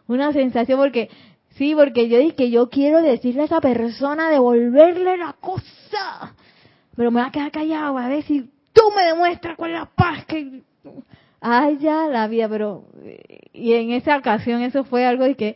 Una 0.08 0.32
sensación 0.34 0.80
porque, 0.80 1.10
sí, 1.56 1.74
porque 1.76 2.08
yo 2.10 2.20
dije 2.20 2.36
que 2.36 2.52
yo 2.52 2.70
quiero 2.70 3.02
decirle 3.02 3.44
a 3.44 3.46
esa 3.46 3.62
persona, 3.62 4.30
devolverle 4.30 5.18
la 5.18 5.34
cosa. 5.34 6.36
Pero 6.96 7.12
me 7.12 7.22
va 7.22 7.28
a 7.28 7.32
quedar 7.32 7.52
callado 7.52 7.98
a 7.98 8.08
ver 8.08 8.24
si 8.24 8.50
tú 8.74 8.84
me 8.96 9.04
demuestras 9.04 9.58
cuál 9.58 9.72
es 9.72 9.80
la 9.80 9.86
paz 9.86 10.26
que 10.26 10.62
ay, 11.48 11.78
ya 11.78 12.08
la 12.08 12.28
vida, 12.28 12.50
pero, 12.50 12.86
y 13.54 13.74
en 13.74 13.92
esa 13.92 14.18
ocasión 14.18 14.64
eso 14.64 14.84
fue 14.84 15.06
algo 15.06 15.26
de 15.26 15.36
que, 15.36 15.56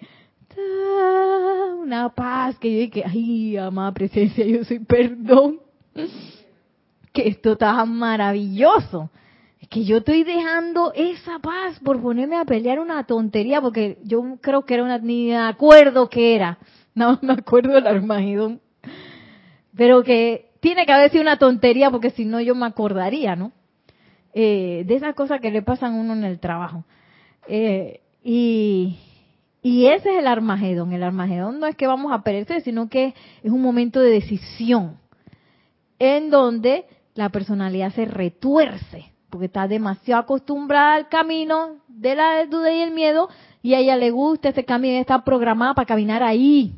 una 1.81 2.09
paz, 2.09 2.59
que 2.59 2.71
yo 2.71 2.79
dije, 2.79 3.03
ay, 3.05 3.57
amada 3.57 3.91
presencia, 3.91 4.45
yo 4.45 4.63
soy 4.63 4.79
perdón, 4.79 5.59
que 7.11 7.27
esto 7.27 7.53
está 7.53 7.83
maravilloso, 7.85 9.09
que 9.69 9.85
yo 9.85 9.97
estoy 9.97 10.23
dejando 10.23 10.91
esa 10.95 11.39
paz 11.39 11.79
por 11.83 12.01
ponerme 12.01 12.37
a 12.37 12.45
pelear 12.45 12.79
una 12.79 13.03
tontería, 13.05 13.61
porque 13.61 13.99
yo 14.03 14.23
creo 14.41 14.65
que 14.65 14.73
era 14.73 14.83
una, 14.83 14.97
ni 14.97 15.27
me 15.27 15.37
acuerdo 15.37 16.09
que 16.09 16.35
era, 16.35 16.57
no 16.95 17.19
me 17.21 17.33
acuerdo 17.33 17.73
del 17.73 17.87
Armagedón, 17.87 18.61
pero 19.75 20.03
que 20.03 20.49
tiene 20.59 20.85
que 20.85 20.91
haber 20.91 21.11
sido 21.11 21.21
una 21.21 21.37
tontería, 21.37 21.91
porque 21.91 22.09
si 22.09 22.25
no 22.25 22.41
yo 22.41 22.55
me 22.55 22.65
acordaría, 22.65 23.35
¿no? 23.35 23.51
Eh, 24.33 24.83
de 24.85 24.95
esas 24.95 25.15
cosas 25.15 25.39
que 25.39 25.51
le 25.51 25.61
pasan 25.61 25.93
a 25.93 25.99
uno 25.99 26.13
en 26.13 26.23
el 26.23 26.39
trabajo. 26.39 26.83
Eh, 27.47 28.01
y, 28.23 28.97
y 29.61 29.87
ese 29.87 30.11
es 30.11 30.19
el 30.19 30.27
Armagedón. 30.27 30.93
El 30.93 31.03
Armagedón 31.03 31.59
no 31.59 31.65
es 31.65 31.75
que 31.75 31.87
vamos 31.87 32.11
a 32.11 32.21
perecer, 32.23 32.61
sino 32.61 32.89
que 32.89 33.13
es 33.43 33.51
un 33.51 33.61
momento 33.61 33.99
de 33.99 34.11
decisión 34.11 34.97
en 35.97 36.29
donde 36.29 36.85
la 37.15 37.29
personalidad 37.29 37.93
se 37.93 38.05
retuerce, 38.05 39.08
porque 39.29 39.45
está 39.47 39.67
demasiado 39.67 40.21
acostumbrada 40.21 40.95
al 40.95 41.09
camino 41.09 41.77
de 41.87 42.15
la 42.15 42.45
duda 42.45 42.73
y 42.73 42.81
el 42.81 42.91
miedo, 42.91 43.29
y 43.61 43.73
a 43.73 43.79
ella 43.79 43.95
le 43.95 44.11
gusta 44.11 44.49
ese 44.49 44.65
camino, 44.65 44.99
está 44.99 45.23
programada 45.23 45.73
para 45.73 45.85
caminar 45.85 46.23
ahí, 46.23 46.75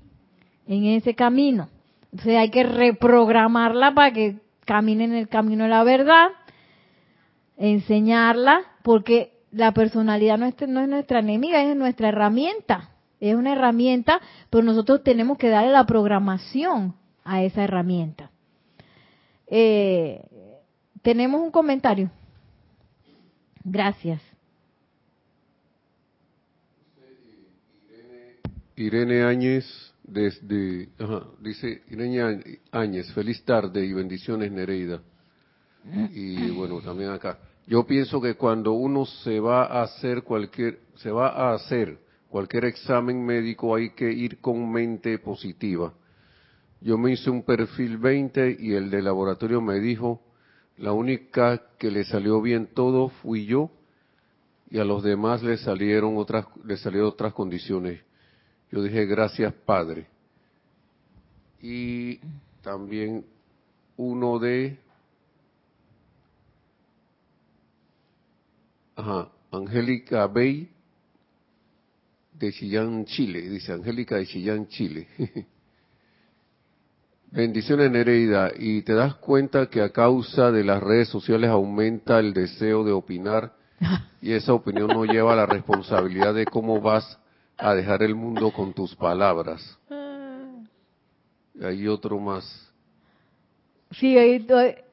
en 0.67 0.85
ese 0.85 1.15
camino. 1.15 1.69
Entonces 2.11 2.37
hay 2.37 2.49
que 2.49 2.63
reprogramarla 2.63 3.93
para 3.93 4.11
que 4.11 4.39
camine 4.65 5.05
en 5.05 5.13
el 5.13 5.27
camino 5.27 5.63
de 5.63 5.69
la 5.69 5.83
verdad 5.83 6.29
enseñarla, 7.61 8.61
porque 8.81 9.33
la 9.51 9.71
personalidad 9.71 10.37
no 10.37 10.47
es, 10.47 10.55
no 10.67 10.81
es 10.81 10.89
nuestra 10.89 11.19
enemiga, 11.19 11.61
es 11.61 11.75
nuestra 11.75 12.09
herramienta. 12.09 12.89
Es 13.19 13.35
una 13.35 13.53
herramienta, 13.53 14.19
pero 14.49 14.63
nosotros 14.63 15.03
tenemos 15.03 15.37
que 15.37 15.49
darle 15.49 15.71
la 15.71 15.85
programación 15.85 16.95
a 17.23 17.43
esa 17.43 17.63
herramienta. 17.63 18.31
Eh, 19.45 20.25
tenemos 21.03 21.41
un 21.41 21.51
comentario. 21.51 22.09
Gracias. 23.63 24.21
Irene 28.75 29.23
Áñez, 29.23 29.65
desde, 30.03 30.89
dice 31.39 31.83
Irene 31.89 32.57
Áñez, 32.71 33.11
feliz 33.13 33.43
tarde 33.43 33.85
y 33.85 33.93
bendiciones 33.93 34.51
Nereida. 34.51 35.01
Y 36.13 36.49
bueno, 36.51 36.81
también 36.81 37.11
acá. 37.11 37.39
Yo 37.67 37.85
pienso 37.85 38.19
que 38.21 38.35
cuando 38.35 38.73
uno 38.73 39.05
se 39.05 39.39
va 39.39 39.65
a 39.65 39.83
hacer 39.83 40.23
cualquier, 40.23 40.79
se 40.95 41.11
va 41.11 41.29
a 41.29 41.53
hacer 41.53 41.99
cualquier 42.29 42.65
examen 42.65 43.23
médico 43.23 43.75
hay 43.75 43.91
que 43.91 44.11
ir 44.11 44.39
con 44.39 44.71
mente 44.71 45.19
positiva. 45.19 45.93
Yo 46.79 46.97
me 46.97 47.11
hice 47.11 47.29
un 47.29 47.43
perfil 47.43 47.97
20 47.97 48.57
y 48.59 48.73
el 48.73 48.89
de 48.89 49.01
laboratorio 49.01 49.61
me 49.61 49.79
dijo, 49.79 50.21
la 50.77 50.93
única 50.93 51.61
que 51.77 51.91
le 51.91 52.03
salió 52.03 52.41
bien 52.41 52.67
todo 52.73 53.09
fui 53.09 53.45
yo 53.45 53.69
y 54.69 54.79
a 54.79 54.85
los 54.85 55.03
demás 55.03 55.43
le 55.43 55.57
salieron 55.57 56.17
otras, 56.17 56.45
le 56.63 56.77
salieron 56.77 57.09
otras 57.09 57.33
condiciones. 57.33 58.01
Yo 58.71 58.81
dije, 58.81 59.05
gracias 59.05 59.53
Padre. 59.53 60.07
Y 61.61 62.19
también 62.61 63.25
uno 63.97 64.39
de 64.39 64.79
Ajá, 68.95 69.31
Angélica 69.51 70.27
Bey 70.27 70.69
de 72.33 72.51
Chillán, 72.51 73.05
Chile, 73.05 73.41
dice 73.49 73.73
Angélica 73.73 74.15
de 74.17 74.27
Chillán, 74.27 74.67
Chile. 74.67 75.07
Bendiciones 77.31 77.89
Nereida, 77.89 78.51
y 78.57 78.81
te 78.81 78.93
das 78.93 79.15
cuenta 79.15 79.67
que 79.67 79.81
a 79.81 79.89
causa 79.89 80.51
de 80.51 80.65
las 80.65 80.83
redes 80.83 81.07
sociales 81.07 81.49
aumenta 81.49 82.19
el 82.19 82.33
deseo 82.33 82.83
de 82.83 82.91
opinar 82.91 83.53
y 84.21 84.33
esa 84.33 84.53
opinión 84.53 84.89
no 84.89 85.05
lleva 85.05 85.33
la 85.33 85.45
responsabilidad 85.45 86.33
de 86.33 86.45
cómo 86.45 86.81
vas 86.81 87.17
a 87.57 87.73
dejar 87.73 88.03
el 88.03 88.15
mundo 88.15 88.51
con 88.51 88.73
tus 88.73 88.93
palabras. 88.95 89.77
Hay 91.63 91.87
otro 91.87 92.19
más. 92.19 92.43
Sí, 93.91 94.17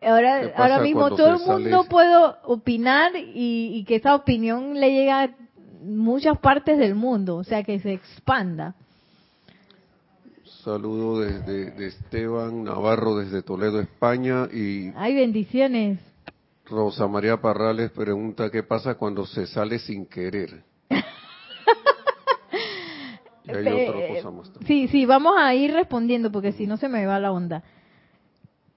ahora, 0.00 0.52
ahora 0.56 0.80
mismo 0.80 1.10
todo 1.16 1.34
el 1.34 1.40
mundo 1.40 1.86
puede 1.88 2.14
opinar 2.44 3.12
y, 3.16 3.84
que 3.84 3.96
esa 3.96 4.14
opinión 4.14 4.78
le 4.78 4.92
llegue 4.92 5.10
a 5.10 5.34
muchas 5.82 6.38
partes 6.38 6.78
del 6.78 6.94
mundo, 6.94 7.36
o 7.36 7.44
sea, 7.44 7.64
que 7.64 7.80
se 7.80 7.94
expanda. 7.94 8.74
Saludo 10.68 11.20
desde 11.20 11.70
de 11.70 11.86
Esteban 11.86 12.64
Navarro 12.64 13.16
desde 13.16 13.40
Toledo, 13.40 13.80
España 13.80 14.48
y. 14.52 14.92
Ay, 14.96 15.14
bendiciones. 15.14 15.98
Rosa 16.66 17.08
María 17.08 17.38
Parrales 17.38 17.90
pregunta 17.90 18.50
qué 18.50 18.62
pasa 18.62 18.96
cuando 18.96 19.24
se 19.24 19.46
sale 19.46 19.78
sin 19.78 20.04
querer. 20.04 20.62
y 23.44 23.50
hay 23.50 23.88
otra 23.88 24.08
cosa 24.08 24.30
más. 24.30 24.52
Sí, 24.66 24.88
sí, 24.88 25.06
vamos 25.06 25.36
a 25.38 25.54
ir 25.54 25.72
respondiendo 25.72 26.30
porque 26.30 26.52
si 26.52 26.66
no 26.66 26.76
se 26.76 26.90
me 26.90 27.06
va 27.06 27.18
la 27.18 27.32
onda 27.32 27.62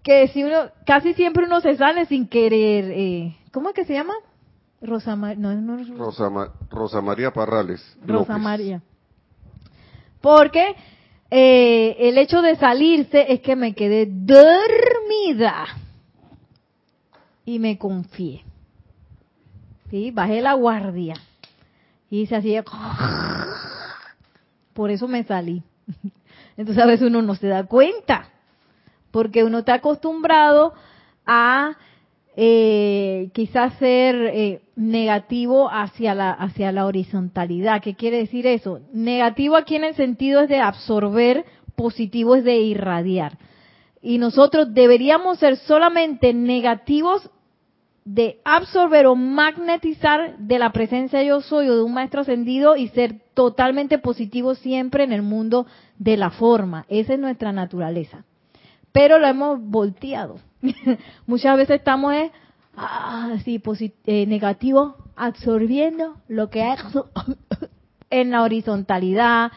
que 0.02 0.30
si 0.30 0.46
uno, 0.46 0.70
casi 0.86 1.14
siempre 1.14 1.44
uno 1.44 1.60
se 1.60 1.76
sale 1.76 2.06
sin 2.06 2.30
querer. 2.30 2.86
Eh, 2.88 3.36
¿Cómo 3.52 3.68
es 3.68 3.76
que 3.76 3.84
se 3.84 3.96
llama? 3.96 4.14
Rosa, 4.82 5.18
Rosa, 6.70 7.02
María 7.02 7.32
Parrales. 7.32 7.98
Rosa 8.06 8.38
María. 8.38 8.82
Porque 10.22 10.74
eh, 11.32 11.96
el 11.98 12.18
hecho 12.18 12.42
de 12.42 12.58
salirse 12.58 13.32
es 13.32 13.40
que 13.40 13.56
me 13.56 13.74
quedé 13.74 14.06
dormida 14.06 15.66
y 17.46 17.58
me 17.58 17.78
confié. 17.78 18.44
¿Sí? 19.90 20.12
Bajé 20.12 20.42
la 20.42 20.54
guardia 20.54 21.16
y 22.10 22.28
se 22.28 22.36
hacía... 22.36 22.66
Por 24.74 24.92
eso 24.92 25.08
me 25.08 25.24
salí. 25.24 25.64
Entonces 26.58 26.84
a 26.84 26.88
veces 26.88 27.08
uno 27.08 27.22
no 27.22 27.36
se 27.36 27.48
da 27.48 27.66
cuenta 27.66 28.28
porque 29.12 29.44
uno 29.44 29.60
está 29.60 29.76
acostumbrado 29.76 30.74
a 31.26 31.78
eh, 32.36 33.30
quizás 33.34 33.78
ser, 33.78 34.16
eh, 34.16 34.62
negativo 34.82 35.70
hacia 35.72 36.16
la, 36.16 36.32
hacia 36.32 36.72
la 36.72 36.88
horizontalidad. 36.88 37.84
¿Qué 37.84 37.94
quiere 37.94 38.18
decir 38.18 38.48
eso? 38.48 38.80
Negativo 38.92 39.56
aquí 39.56 39.76
en 39.76 39.84
el 39.84 39.96
sentido 39.96 40.42
es 40.42 40.50
de 40.50 40.60
absorber, 40.60 41.46
positivo 41.76 42.36
es 42.36 42.44
de 42.44 42.58
irradiar. 42.58 43.38
Y 44.02 44.18
nosotros 44.18 44.74
deberíamos 44.74 45.38
ser 45.38 45.58
solamente 45.58 46.34
negativos 46.34 47.30
de 48.06 48.40
absorber 48.44 49.06
o 49.06 49.16
magnetizar 49.16 50.40
de 50.40 50.58
la 50.58 50.72
presencia 50.72 51.22
yo 51.22 51.42
soy 51.42 51.70
o 51.70 51.76
de 51.76 51.84
un 51.84 51.94
maestro 51.94 52.22
ascendido 52.22 52.76
y 52.76 52.88
ser 52.88 53.20
totalmente 53.36 54.00
positivo 54.00 54.56
siempre 54.56 55.04
en 55.04 55.14
el 55.14 55.22
mundo 55.22 55.68
de 56.00 56.18
la 56.18 56.32
forma. 56.32 56.88
Esa 56.90 57.14
es 57.14 57.20
nuestra 57.20 57.52
naturaleza. 57.52 58.26
Pero 58.92 59.20
lo 59.20 59.28
hemos 59.28 59.62
volteado. 59.62 60.40
Muchas 61.28 61.56
veces 61.56 61.78
estamos 61.78 62.16
así 62.76 63.62
ah, 63.66 63.74
eh, 64.06 64.26
negativo, 64.26 64.96
absorbiendo 65.16 66.16
lo 66.28 66.50
que 66.50 66.64
hay 66.64 66.78
en 68.10 68.32
la 68.32 68.44
horizontalidad, 68.44 69.52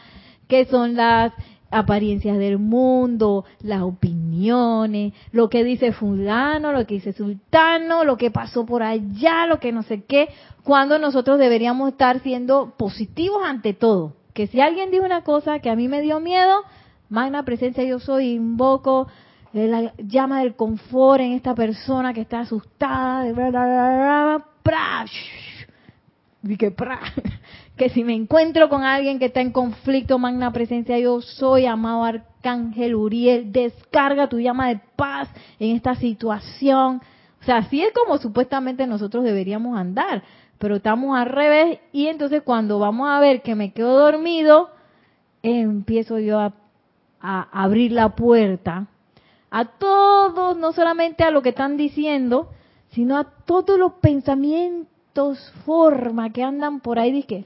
que 0.47 0.65
son 0.65 0.95
las 0.95 1.33
apariencias 1.71 2.37
del 2.37 2.57
mundo, 2.57 3.45
las 3.61 3.81
opiniones, 3.81 5.13
lo 5.31 5.49
que 5.49 5.63
dice 5.63 5.91
fulano, 5.91 6.71
lo 6.71 6.85
que 6.85 6.95
dice 6.95 7.13
sultano, 7.13 8.03
lo 8.03 8.17
que 8.17 8.31
pasó 8.31 8.65
por 8.65 8.83
allá, 8.83 9.45
lo 9.47 9.59
que 9.59 9.71
no 9.71 9.83
sé 9.83 10.03
qué, 10.03 10.29
cuando 10.63 10.99
nosotros 10.99 11.37
deberíamos 11.39 11.89
estar 11.89 12.21
siendo 12.21 12.75
positivos 12.77 13.41
ante 13.43 13.73
todo. 13.73 14.13
Que 14.33 14.47
si 14.47 14.61
alguien 14.61 14.91
dijo 14.91 15.05
una 15.05 15.23
cosa 15.23 15.59
que 15.59 15.69
a 15.69 15.75
mí 15.75 15.87
me 15.87 16.01
dio 16.01 16.19
miedo, 16.19 16.63
magna 17.09 17.43
presencia 17.43 17.83
yo 17.83 17.99
soy, 17.99 18.31
invoco 18.31 19.07
la 19.55 19.93
llama 19.97 20.41
del 20.41 20.55
confort 20.55 21.21
en 21.21 21.31
esta 21.31 21.55
persona 21.55 22.13
que 22.13 22.21
está 22.21 22.41
asustada, 22.41 23.23
de 23.23 23.33
que 27.77 27.89
si 27.89 28.03
me 28.03 28.13
encuentro 28.13 28.67
con 28.67 28.83
alguien 28.83 29.17
que 29.17 29.25
está 29.25 29.39
en 29.39 29.51
conflicto, 29.51 30.19
magna 30.19 30.51
presencia, 30.51 30.99
yo 30.99 31.21
soy, 31.21 31.65
amado 31.65 32.03
arcángel 32.03 32.95
Uriel, 32.95 33.53
descarga 33.53 34.27
tu 34.27 34.39
llama 34.39 34.67
de 34.67 34.81
paz 34.97 35.29
en 35.57 35.73
esta 35.73 35.95
situación. 35.95 37.01
O 37.39 37.43
sea, 37.45 37.57
así 37.57 37.81
es 37.81 37.93
como 37.93 38.17
supuestamente 38.17 38.85
nosotros 38.87 39.23
deberíamos 39.23 39.77
andar, 39.77 40.21
pero 40.57 40.75
estamos 40.75 41.17
al 41.17 41.27
revés 41.27 41.79
y 41.93 42.07
entonces 42.07 42.41
cuando 42.43 42.77
vamos 42.79 43.07
a 43.09 43.21
ver 43.21 43.41
que 43.41 43.55
me 43.55 43.71
quedo 43.71 43.97
dormido, 43.97 44.69
empiezo 45.41 46.19
yo 46.19 46.39
a 46.39 46.51
abrir 47.21 47.93
la 47.93 48.09
puerta 48.15 48.87
a 49.51 49.65
todos, 49.65 50.57
no 50.57 50.73
solamente 50.73 51.23
a 51.23 51.31
lo 51.31 51.41
que 51.41 51.49
están 51.49 51.77
diciendo, 51.77 52.49
sino 52.91 53.17
a 53.17 53.23
todos 53.23 53.77
los 53.79 53.93
pensamientos, 53.93 55.53
forma 55.65 56.29
que 56.31 56.43
andan 56.43 56.81
por 56.81 56.99
ahí, 56.99 57.23
que 57.23 57.45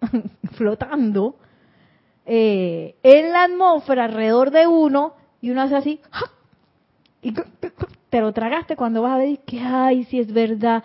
flotando 0.52 1.34
eh, 2.24 2.94
en 3.02 3.32
la 3.32 3.44
atmósfera 3.44 4.04
alrededor 4.04 4.50
de 4.50 4.66
uno, 4.66 5.14
y 5.40 5.50
uno 5.50 5.62
hace 5.62 5.76
así, 5.76 6.00
y 7.22 7.34
te 8.10 8.20
lo 8.20 8.32
tragaste 8.32 8.76
cuando 8.76 9.02
vas 9.02 9.12
a 9.14 9.18
ver 9.18 9.38
que, 9.40 9.60
ay, 9.60 10.04
si 10.04 10.18
es 10.18 10.32
verdad 10.32 10.84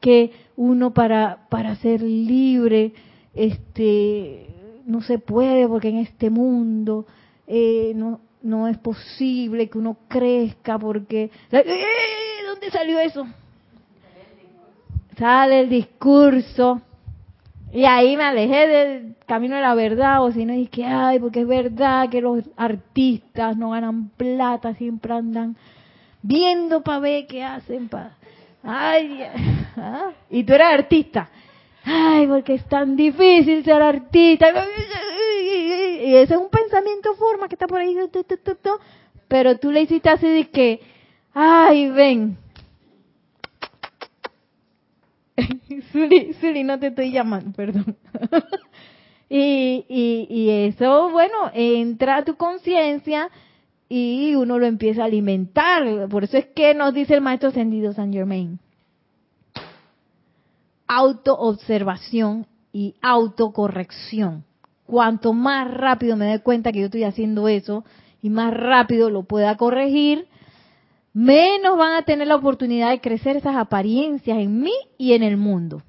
que 0.00 0.32
uno 0.56 0.92
para, 0.92 1.46
para 1.48 1.76
ser 1.76 2.02
libre, 2.02 2.92
este, 3.34 4.46
no 4.86 5.00
se 5.02 5.18
puede 5.18 5.66
porque 5.66 5.88
en 5.88 5.98
este 5.98 6.30
mundo 6.30 7.06
eh, 7.46 7.92
no, 7.94 8.20
no 8.44 8.68
es 8.68 8.76
posible 8.78 9.68
que 9.68 9.78
uno 9.78 9.96
crezca 10.06 10.78
porque... 10.78 11.30
¡Eh! 11.50 11.86
¿Dónde 12.46 12.70
salió 12.70 13.00
eso? 13.00 13.26
Sale 15.18 15.60
el 15.60 15.70
discurso. 15.70 16.80
Y 17.72 17.86
ahí 17.86 18.16
me 18.16 18.24
alejé 18.24 18.68
del 18.68 19.16
camino 19.26 19.56
de 19.56 19.62
la 19.62 19.74
verdad, 19.74 20.22
o 20.22 20.30
si 20.30 20.44
no, 20.44 20.52
es 20.52 20.68
que, 20.68 20.84
ay, 20.84 21.18
porque 21.18 21.40
es 21.40 21.46
verdad 21.46 22.08
que 22.08 22.20
los 22.20 22.44
artistas 22.56 23.56
no 23.56 23.70
ganan 23.70 24.10
plata, 24.10 24.74
siempre 24.74 25.14
andan 25.14 25.56
viendo 26.22 26.82
para 26.82 27.00
ver 27.00 27.26
qué 27.26 27.42
hacen. 27.42 27.88
Pa... 27.88 28.12
Ay, 28.62 29.24
¿ah? 29.76 30.10
y 30.30 30.44
tú 30.44 30.52
eres 30.52 30.66
artista. 30.68 31.30
Ay, 31.84 32.26
porque 32.26 32.54
es 32.54 32.64
tan 32.66 32.94
difícil 32.94 33.64
ser 33.64 33.82
artista 33.82 34.46
y 36.04 36.16
ese 36.16 36.34
es 36.34 36.40
un 36.40 36.48
pensamiento 36.48 37.14
que 37.48 37.54
está 37.54 37.66
por 37.66 37.80
ahí, 37.80 37.96
pero 39.28 39.58
tú 39.58 39.70
le 39.70 39.82
hiciste 39.82 40.08
así 40.08 40.28
de 40.28 40.50
que, 40.50 40.80
ay, 41.32 41.90
ven. 41.90 42.36
Suli, 46.40 46.64
no 46.64 46.78
te 46.78 46.88
estoy 46.88 47.10
llamando, 47.10 47.52
perdón. 47.52 47.96
y, 49.28 49.84
y, 49.88 50.26
y 50.28 50.50
eso, 50.68 51.10
bueno, 51.10 51.50
entra 51.52 52.18
a 52.18 52.24
tu 52.24 52.36
conciencia 52.36 53.30
y 53.88 54.34
uno 54.34 54.58
lo 54.58 54.66
empieza 54.66 55.02
a 55.02 55.06
alimentar. 55.06 56.08
Por 56.08 56.24
eso 56.24 56.36
es 56.36 56.46
que 56.46 56.74
nos 56.74 56.94
dice 56.94 57.14
el 57.14 57.20
maestro 57.20 57.50
ascendido 57.50 57.92
San 57.92 58.12
Germain. 58.12 58.58
Autoobservación 60.86 62.46
y 62.72 62.94
autocorrección 63.00 64.44
cuanto 64.86 65.32
más 65.32 65.72
rápido 65.72 66.16
me 66.16 66.26
dé 66.26 66.40
cuenta 66.40 66.72
que 66.72 66.80
yo 66.80 66.86
estoy 66.86 67.04
haciendo 67.04 67.48
eso 67.48 67.84
y 68.22 68.30
más 68.30 68.54
rápido 68.54 69.10
lo 69.10 69.24
pueda 69.24 69.56
corregir, 69.56 70.28
menos 71.12 71.76
van 71.76 71.94
a 71.94 72.02
tener 72.02 72.26
la 72.26 72.36
oportunidad 72.36 72.90
de 72.90 73.00
crecer 73.00 73.36
esas 73.36 73.56
apariencias 73.56 74.38
en 74.38 74.60
mí 74.60 74.72
y 74.98 75.12
en 75.12 75.22
el 75.22 75.36
mundo. 75.36 75.82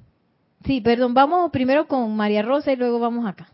Sí, 0.66 0.82
perdón, 0.82 1.14
vamos 1.14 1.52
primero 1.52 1.88
con 1.88 2.16
María 2.16 2.42
Rosa 2.42 2.72
y 2.72 2.76
luego 2.76 3.00
vamos 3.00 3.26
acá. 3.26 3.50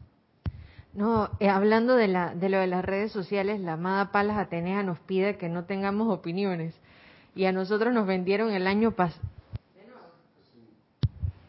No, 0.93 1.29
eh, 1.39 1.47
hablando 1.47 1.95
de, 1.95 2.07
la, 2.07 2.35
de 2.35 2.49
lo 2.49 2.59
de 2.59 2.67
las 2.67 2.83
redes 2.83 3.11
sociales, 3.11 3.61
la 3.61 3.73
amada 3.73 4.11
Palas 4.11 4.37
Atenea 4.37 4.83
nos 4.83 4.99
pide 4.99 5.37
que 5.37 5.47
no 5.47 5.63
tengamos 5.63 6.09
opiniones. 6.09 6.75
Y 7.33 7.45
a 7.45 7.53
nosotros 7.53 7.93
nos 7.93 8.05
vendieron 8.05 8.51
el 8.51 8.67
año 8.67 8.91
pasado. 8.91 9.21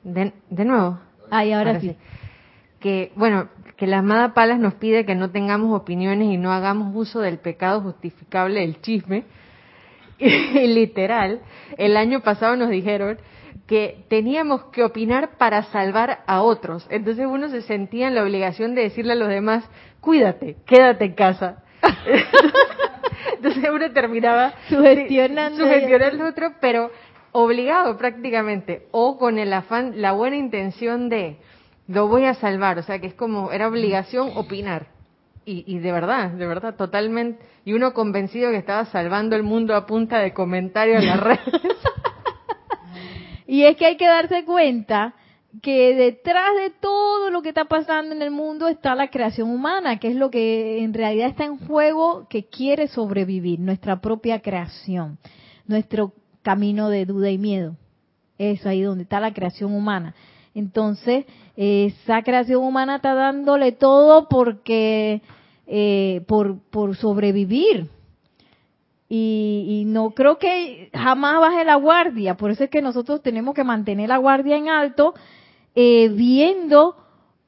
De, 0.04 0.32
de 0.48 0.64
nuevo. 0.64 0.98
Ay, 1.30 1.52
ahora, 1.52 1.80
sí. 1.80 1.96
Que, 2.78 3.12
bueno, 3.16 3.48
que 3.82 3.88
la 3.88 3.98
amada 3.98 4.32
Palas 4.32 4.60
nos 4.60 4.74
pide 4.74 5.04
que 5.04 5.16
no 5.16 5.32
tengamos 5.32 5.76
opiniones 5.76 6.28
y 6.28 6.36
no 6.36 6.52
hagamos 6.52 6.94
uso 6.94 7.18
del 7.18 7.38
pecado 7.38 7.80
justificable 7.80 8.60
del 8.60 8.80
chisme. 8.80 9.24
Y, 10.20 10.68
literal, 10.68 11.40
el 11.78 11.96
año 11.96 12.20
pasado 12.20 12.54
nos 12.54 12.70
dijeron 12.70 13.18
que 13.66 14.04
teníamos 14.08 14.66
que 14.66 14.84
opinar 14.84 15.36
para 15.36 15.64
salvar 15.64 16.20
a 16.28 16.42
otros. 16.42 16.86
Entonces 16.90 17.26
uno 17.26 17.48
se 17.48 17.62
sentía 17.62 18.06
en 18.06 18.14
la 18.14 18.22
obligación 18.22 18.76
de 18.76 18.82
decirle 18.82 19.14
a 19.14 19.16
los 19.16 19.28
demás, 19.28 19.68
cuídate, 20.00 20.58
quédate 20.64 21.06
en 21.06 21.14
casa. 21.14 21.64
Entonces 23.34 23.68
uno 23.68 23.90
terminaba 23.90 24.54
sugestionando, 24.68 25.58
sugestionando 25.58 26.22
al 26.22 26.30
otro, 26.30 26.52
pero 26.60 26.92
obligado 27.32 27.96
prácticamente, 27.96 28.86
o 28.92 29.18
con 29.18 29.40
el 29.40 29.52
afán, 29.52 30.00
la 30.00 30.12
buena 30.12 30.36
intención 30.36 31.08
de, 31.08 31.38
lo 31.92 32.08
voy 32.08 32.24
a 32.24 32.34
salvar, 32.34 32.78
o 32.78 32.82
sea 32.82 32.98
que 33.00 33.06
es 33.06 33.14
como, 33.14 33.52
era 33.52 33.68
obligación 33.68 34.30
opinar. 34.34 34.86
Y, 35.44 35.64
y, 35.66 35.80
de 35.80 35.92
verdad, 35.92 36.30
de 36.30 36.46
verdad, 36.46 36.76
totalmente. 36.76 37.44
Y 37.64 37.72
uno 37.72 37.92
convencido 37.92 38.50
que 38.50 38.56
estaba 38.56 38.84
salvando 38.86 39.34
el 39.34 39.42
mundo 39.42 39.74
a 39.74 39.86
punta 39.86 40.18
de 40.20 40.32
comentarios 40.32 41.02
en 41.02 41.08
las 41.08 41.20
redes. 41.22 41.40
y 43.46 43.64
es 43.64 43.76
que 43.76 43.86
hay 43.86 43.96
que 43.96 44.06
darse 44.06 44.44
cuenta 44.44 45.14
que 45.60 45.94
detrás 45.94 46.54
de 46.56 46.70
todo 46.70 47.30
lo 47.30 47.42
que 47.42 47.50
está 47.50 47.66
pasando 47.66 48.14
en 48.14 48.22
el 48.22 48.30
mundo 48.30 48.68
está 48.68 48.94
la 48.94 49.10
creación 49.10 49.50
humana, 49.50 49.98
que 49.98 50.08
es 50.08 50.16
lo 50.16 50.30
que 50.30 50.82
en 50.82 50.94
realidad 50.94 51.28
está 51.28 51.44
en 51.44 51.58
juego, 51.58 52.26
que 52.30 52.46
quiere 52.46 52.88
sobrevivir, 52.88 53.60
nuestra 53.60 54.00
propia 54.00 54.40
creación, 54.40 55.18
nuestro 55.66 56.14
camino 56.42 56.88
de 56.88 57.04
duda 57.04 57.30
y 57.30 57.36
miedo. 57.36 57.76
Eso 58.38 58.68
ahí 58.68 58.80
donde 58.80 59.02
está 59.02 59.20
la 59.20 59.34
creación 59.34 59.74
humana. 59.74 60.14
Entonces, 60.54 61.24
esa 61.56 62.22
creación 62.22 62.62
humana 62.62 62.96
está 62.96 63.14
dándole 63.14 63.72
todo 63.72 64.28
porque 64.28 65.22
eh, 65.66 66.22
por, 66.26 66.58
por 66.70 66.96
sobrevivir. 66.96 67.88
Y, 69.14 69.84
no 69.86 70.12
creo 70.12 70.38
que 70.38 70.90
jamás 70.94 71.38
baje 71.38 71.66
la 71.66 71.74
guardia. 71.74 72.36
Por 72.38 72.50
eso 72.50 72.64
es 72.64 72.70
que 72.70 72.80
nosotros 72.80 73.22
tenemos 73.22 73.54
que 73.54 73.62
mantener 73.62 74.08
la 74.08 74.16
guardia 74.16 74.56
en 74.56 74.70
alto, 74.70 75.12
eh, 75.74 76.08
viendo 76.08 76.96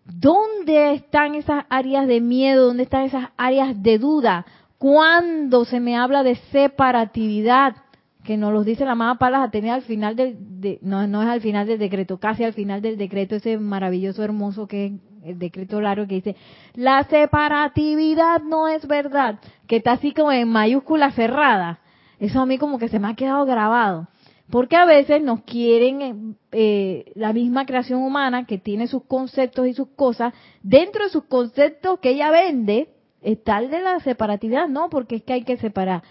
dónde 0.04 0.92
están 0.92 1.34
esas 1.34 1.64
áreas 1.70 2.06
de 2.06 2.20
miedo, 2.20 2.66
dónde 2.66 2.82
están 2.82 3.04
esas 3.04 3.30
áreas 3.38 3.82
de 3.82 3.98
duda. 3.98 4.44
Cuando 4.76 5.64
se 5.64 5.80
me 5.80 5.96
habla 5.96 6.22
de 6.22 6.34
separatividad, 6.52 7.76
que 8.24 8.36
nos 8.36 8.52
los 8.52 8.64
dice 8.64 8.84
la 8.84 8.92
amada 8.92 9.16
Palas 9.16 9.46
Atenea 9.46 9.74
al 9.74 9.82
final 9.82 10.16
del, 10.16 10.36
de, 10.60 10.78
no, 10.82 11.06
no 11.06 11.22
es 11.22 11.28
al 11.28 11.40
final 11.40 11.66
del 11.66 11.78
decreto, 11.78 12.18
casi 12.18 12.42
al 12.42 12.54
final 12.54 12.80
del 12.80 12.96
decreto, 12.96 13.36
ese 13.36 13.58
maravilloso, 13.58 14.24
hermoso 14.24 14.66
que 14.66 14.86
es 14.86 14.92
el 15.22 15.38
decreto 15.38 15.80
largo 15.80 16.06
que 16.06 16.16
dice, 16.16 16.36
la 16.74 17.04
separatividad 17.04 18.42
no 18.42 18.68
es 18.68 18.86
verdad, 18.86 19.38
que 19.66 19.76
está 19.76 19.92
así 19.92 20.12
como 20.12 20.32
en 20.32 20.48
mayúscula 20.48 21.12
cerrada. 21.12 21.80
Eso 22.18 22.40
a 22.40 22.46
mí 22.46 22.58
como 22.58 22.78
que 22.78 22.88
se 22.88 22.98
me 22.98 23.08
ha 23.08 23.14
quedado 23.14 23.44
grabado. 23.44 24.08
Porque 24.50 24.76
a 24.76 24.84
veces 24.84 25.22
nos 25.22 25.42
quieren 25.42 26.02
eh, 26.02 26.34
eh, 26.52 27.12
la 27.14 27.32
misma 27.32 27.64
creación 27.64 28.02
humana 28.02 28.46
que 28.46 28.58
tiene 28.58 28.86
sus 28.86 29.04
conceptos 29.04 29.66
y 29.66 29.72
sus 29.72 29.88
cosas, 29.88 30.34
dentro 30.62 31.04
de 31.04 31.10
sus 31.10 31.24
conceptos 31.24 31.98
que 32.00 32.10
ella 32.10 32.30
vende, 32.30 32.88
está 33.22 33.58
el 33.58 33.70
de 33.70 33.80
la 33.80 34.00
separatividad, 34.00 34.68
no, 34.68 34.90
porque 34.90 35.16
es 35.16 35.22
que 35.22 35.32
hay 35.32 35.44
que 35.44 35.56
separar 35.56 36.02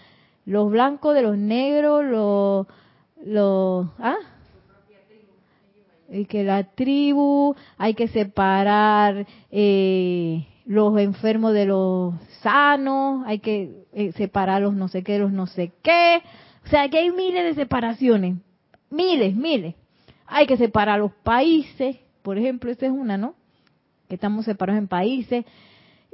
los 0.46 0.70
blancos 0.70 1.14
de 1.14 1.22
los 1.22 1.38
negros, 1.38 2.04
los, 2.04 2.66
los, 3.24 3.86
¿ah? 3.98 4.16
Y 6.08 6.26
que 6.26 6.44
la 6.44 6.64
tribu, 6.64 7.56
hay 7.78 7.94
que 7.94 8.08
separar 8.08 9.26
eh, 9.50 10.46
los 10.66 10.98
enfermos 10.98 11.54
de 11.54 11.64
los 11.64 12.14
sanos, 12.40 13.24
hay 13.26 13.38
que 13.38 13.86
eh, 13.92 14.12
separar 14.12 14.62
los 14.62 14.74
no 14.74 14.88
sé 14.88 15.02
qué 15.02 15.18
los 15.18 15.32
no 15.32 15.46
sé 15.46 15.72
qué. 15.82 16.22
O 16.64 16.68
sea, 16.68 16.88
que 16.88 16.98
hay 16.98 17.10
miles 17.10 17.44
de 17.44 17.54
separaciones, 17.54 18.36
miles, 18.90 19.34
miles. 19.34 19.74
Hay 20.26 20.46
que 20.46 20.56
separar 20.56 20.98
los 20.98 21.12
países, 21.12 21.96
por 22.22 22.38
ejemplo, 22.38 22.70
esa 22.70 22.86
es 22.86 22.92
una, 22.92 23.16
¿no? 23.16 23.34
Que 24.08 24.14
estamos 24.14 24.44
separados 24.44 24.78
en 24.78 24.88
países. 24.88 25.44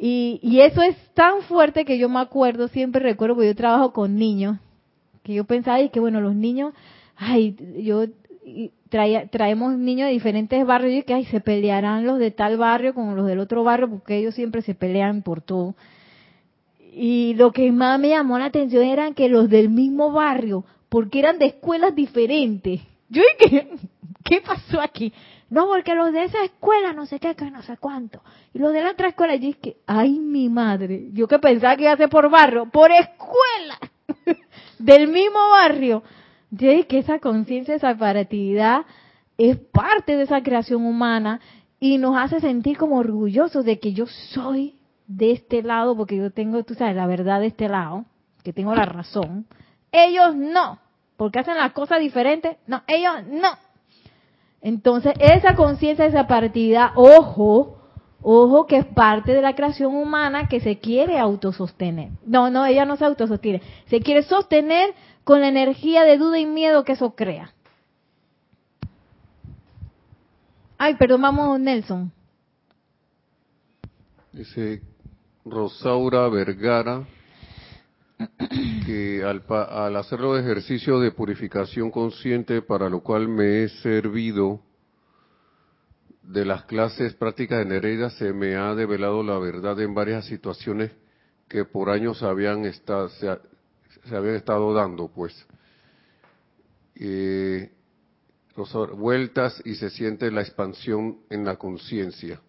Y, 0.02 0.40
y 0.42 0.60
eso 0.60 0.80
es 0.80 0.96
tan 1.12 1.42
fuerte 1.42 1.84
que 1.84 1.98
yo 1.98 2.08
me 2.08 2.20
acuerdo, 2.20 2.68
siempre 2.68 3.02
recuerdo, 3.02 3.34
porque 3.34 3.48
yo 3.48 3.54
trabajo 3.54 3.92
con 3.92 4.16
niños, 4.16 4.56
que 5.22 5.34
yo 5.34 5.44
pensaba, 5.44 5.78
y 5.78 5.90
que 5.90 6.00
bueno, 6.00 6.22
los 6.22 6.34
niños, 6.34 6.72
ay, 7.16 7.54
yo 7.82 8.06
traía, 8.88 9.28
traemos 9.28 9.76
niños 9.76 10.06
de 10.06 10.14
diferentes 10.14 10.66
barrios 10.66 10.94
y 10.94 11.02
que 11.02 11.12
ay, 11.12 11.26
se 11.26 11.40
pelearán 11.40 12.06
los 12.06 12.18
de 12.18 12.30
tal 12.30 12.56
barrio 12.56 12.94
con 12.94 13.14
los 13.14 13.26
del 13.26 13.40
otro 13.40 13.62
barrio, 13.62 13.90
porque 13.90 14.16
ellos 14.16 14.34
siempre 14.34 14.62
se 14.62 14.74
pelean 14.74 15.20
por 15.20 15.42
todo. 15.42 15.74
Y 16.94 17.34
lo 17.34 17.52
que 17.52 17.70
más 17.70 18.00
me 18.00 18.08
llamó 18.08 18.38
la 18.38 18.46
atención 18.46 18.84
eran 18.84 19.12
que 19.12 19.28
los 19.28 19.50
del 19.50 19.68
mismo 19.68 20.12
barrio, 20.12 20.64
porque 20.88 21.18
eran 21.18 21.38
de 21.38 21.44
escuelas 21.44 21.94
diferentes. 21.94 22.80
Yo 23.10 23.22
dije, 23.38 23.68
¿qué 24.24 24.40
pasó 24.40 24.80
aquí? 24.80 25.12
No, 25.50 25.66
porque 25.66 25.96
los 25.96 26.12
de 26.12 26.24
esa 26.24 26.44
escuela 26.44 26.92
no 26.92 27.06
sé 27.06 27.18
qué, 27.18 27.34
que 27.34 27.50
no 27.50 27.60
sé 27.62 27.76
cuánto. 27.76 28.22
Y 28.54 28.60
los 28.60 28.72
de 28.72 28.82
la 28.82 28.92
otra 28.92 29.08
escuela, 29.08 29.34
yo 29.34 29.48
dije, 29.48 29.78
ay, 29.84 30.20
mi 30.20 30.48
madre. 30.48 31.08
Yo 31.12 31.26
que 31.26 31.40
pensaba 31.40 31.76
que 31.76 31.82
iba 31.82 31.92
a 31.92 31.96
ser 31.96 32.08
por 32.08 32.30
barrio, 32.30 32.66
por 32.70 32.92
escuela. 32.92 33.76
Del 34.78 35.08
mismo 35.08 35.40
barrio. 35.50 36.04
Yo 36.52 36.68
que 36.86 36.98
esa 36.98 37.18
conciencia, 37.18 37.74
esa 37.74 37.92
separatividad 37.92 38.86
es 39.36 39.56
parte 39.56 40.16
de 40.16 40.22
esa 40.22 40.40
creación 40.42 40.86
humana 40.86 41.40
y 41.80 41.98
nos 41.98 42.16
hace 42.16 42.40
sentir 42.40 42.76
como 42.76 42.98
orgullosos 42.98 43.64
de 43.64 43.80
que 43.80 43.92
yo 43.92 44.06
soy 44.06 44.76
de 45.08 45.32
este 45.32 45.62
lado, 45.62 45.96
porque 45.96 46.16
yo 46.16 46.30
tengo, 46.30 46.62
tú 46.62 46.74
sabes, 46.74 46.94
la 46.94 47.06
verdad 47.06 47.40
de 47.40 47.46
este 47.46 47.68
lado, 47.68 48.04
que 48.44 48.52
tengo 48.52 48.74
la 48.74 48.84
razón. 48.84 49.46
Ellos 49.90 50.36
no, 50.36 50.78
porque 51.16 51.40
hacen 51.40 51.56
las 51.56 51.72
cosas 51.72 51.98
diferentes. 51.98 52.56
No, 52.68 52.82
ellos 52.86 53.26
no 53.26 53.48
entonces, 54.62 55.14
esa 55.18 55.54
conciencia, 55.54 56.04
esa 56.04 56.26
partida, 56.26 56.92
ojo, 56.94 57.78
ojo 58.22 58.66
que 58.66 58.76
es 58.76 58.86
parte 58.86 59.32
de 59.32 59.40
la 59.40 59.54
creación 59.54 59.94
humana 59.94 60.48
que 60.48 60.60
se 60.60 60.78
quiere 60.78 61.18
autosostener. 61.18 62.10
No, 62.26 62.50
no, 62.50 62.66
ella 62.66 62.84
no 62.84 62.96
se 62.96 63.06
autosostiene. 63.06 63.62
Se 63.86 64.00
quiere 64.00 64.22
sostener 64.22 64.94
con 65.24 65.40
la 65.40 65.48
energía 65.48 66.04
de 66.04 66.18
duda 66.18 66.38
y 66.38 66.46
miedo 66.46 66.84
que 66.84 66.92
eso 66.92 67.14
crea. 67.14 67.52
Ay, 70.76 70.94
perdón, 70.94 71.22
vamos, 71.22 71.60
Nelson. 71.60 72.12
Dice 74.32 74.82
Rosaura 75.44 76.28
Vergara 76.28 77.04
que 78.84 79.22
al, 79.24 79.44
al 79.48 79.96
hacer 79.96 80.20
los 80.20 80.38
ejercicios 80.38 81.02
de 81.02 81.12
purificación 81.12 81.90
consciente, 81.90 82.62
para 82.62 82.88
lo 82.88 83.00
cual 83.00 83.28
me 83.28 83.62
he 83.64 83.68
servido 83.68 84.60
de 86.22 86.44
las 86.44 86.64
clases 86.64 87.14
prácticas 87.14 87.58
de 87.58 87.64
Nereida, 87.64 88.10
se 88.10 88.32
me 88.32 88.54
ha 88.54 88.74
develado 88.74 89.22
la 89.22 89.38
verdad 89.38 89.80
en 89.80 89.94
varias 89.94 90.26
situaciones 90.26 90.92
que 91.48 91.64
por 91.64 91.90
años 91.90 92.22
habían 92.22 92.64
estado, 92.64 93.08
se, 93.08 93.28
habían 94.14 94.36
estado 94.36 94.72
dando, 94.72 95.08
pues. 95.08 95.34
Eh, 96.94 97.72
vueltas 98.96 99.60
y 99.64 99.74
se 99.74 99.90
siente 99.90 100.30
la 100.30 100.42
expansión 100.42 101.20
en 101.30 101.44
la 101.44 101.56
conciencia. 101.56 102.40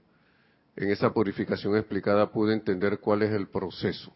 En 0.76 0.92
esa 0.92 1.14
purificación 1.14 1.76
explicada 1.78 2.32
pude 2.32 2.54
entender 2.54 3.00
cuál 3.00 3.24
es 3.24 3.32
el 3.32 3.48
proceso. 3.48 4.14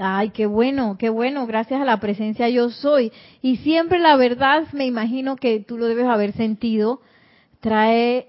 Ay, 0.00 0.30
qué 0.30 0.46
bueno, 0.46 0.96
qué 0.96 1.08
bueno, 1.08 1.44
gracias 1.48 1.80
a 1.80 1.84
la 1.84 1.98
presencia 1.98 2.48
yo 2.48 2.70
soy. 2.70 3.12
Y 3.42 3.56
siempre 3.58 3.98
la 3.98 4.16
verdad, 4.16 4.68
me 4.72 4.86
imagino 4.86 5.34
que 5.34 5.58
tú 5.58 5.76
lo 5.76 5.86
debes 5.86 6.06
haber 6.06 6.32
sentido, 6.34 7.00
trae 7.58 8.28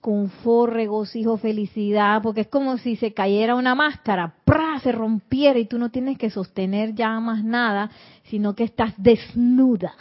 confort, 0.00 0.72
regocijo, 0.72 1.36
felicidad, 1.36 2.22
porque 2.22 2.40
es 2.42 2.48
como 2.48 2.76
si 2.78 2.96
se 2.96 3.12
cayera 3.12 3.54
una 3.54 3.76
máscara, 3.76 4.34
¡pra! 4.44 4.80
se 4.80 4.90
rompiera 4.90 5.60
y 5.60 5.66
tú 5.66 5.78
no 5.78 5.90
tienes 5.90 6.18
que 6.18 6.30
sostener 6.30 6.94
ya 6.94 7.20
más 7.20 7.44
nada, 7.44 7.90
sino 8.24 8.56
que 8.56 8.64
estás 8.64 8.94
desnuda 8.96 9.94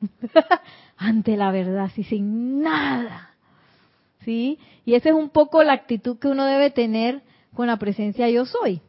ante 0.96 1.36
la 1.36 1.50
verdad, 1.50 1.84
así 1.84 2.04
sin 2.04 2.62
nada. 2.62 3.30
¿Sí? 4.24 4.58
Y 4.86 4.94
esa 4.94 5.10
es 5.10 5.14
un 5.14 5.28
poco 5.28 5.62
la 5.62 5.72
actitud 5.74 6.18
que 6.18 6.28
uno 6.28 6.46
debe 6.46 6.70
tener 6.70 7.22
con 7.54 7.66
la 7.66 7.76
presencia 7.76 8.30
yo 8.30 8.46
soy 8.46 8.80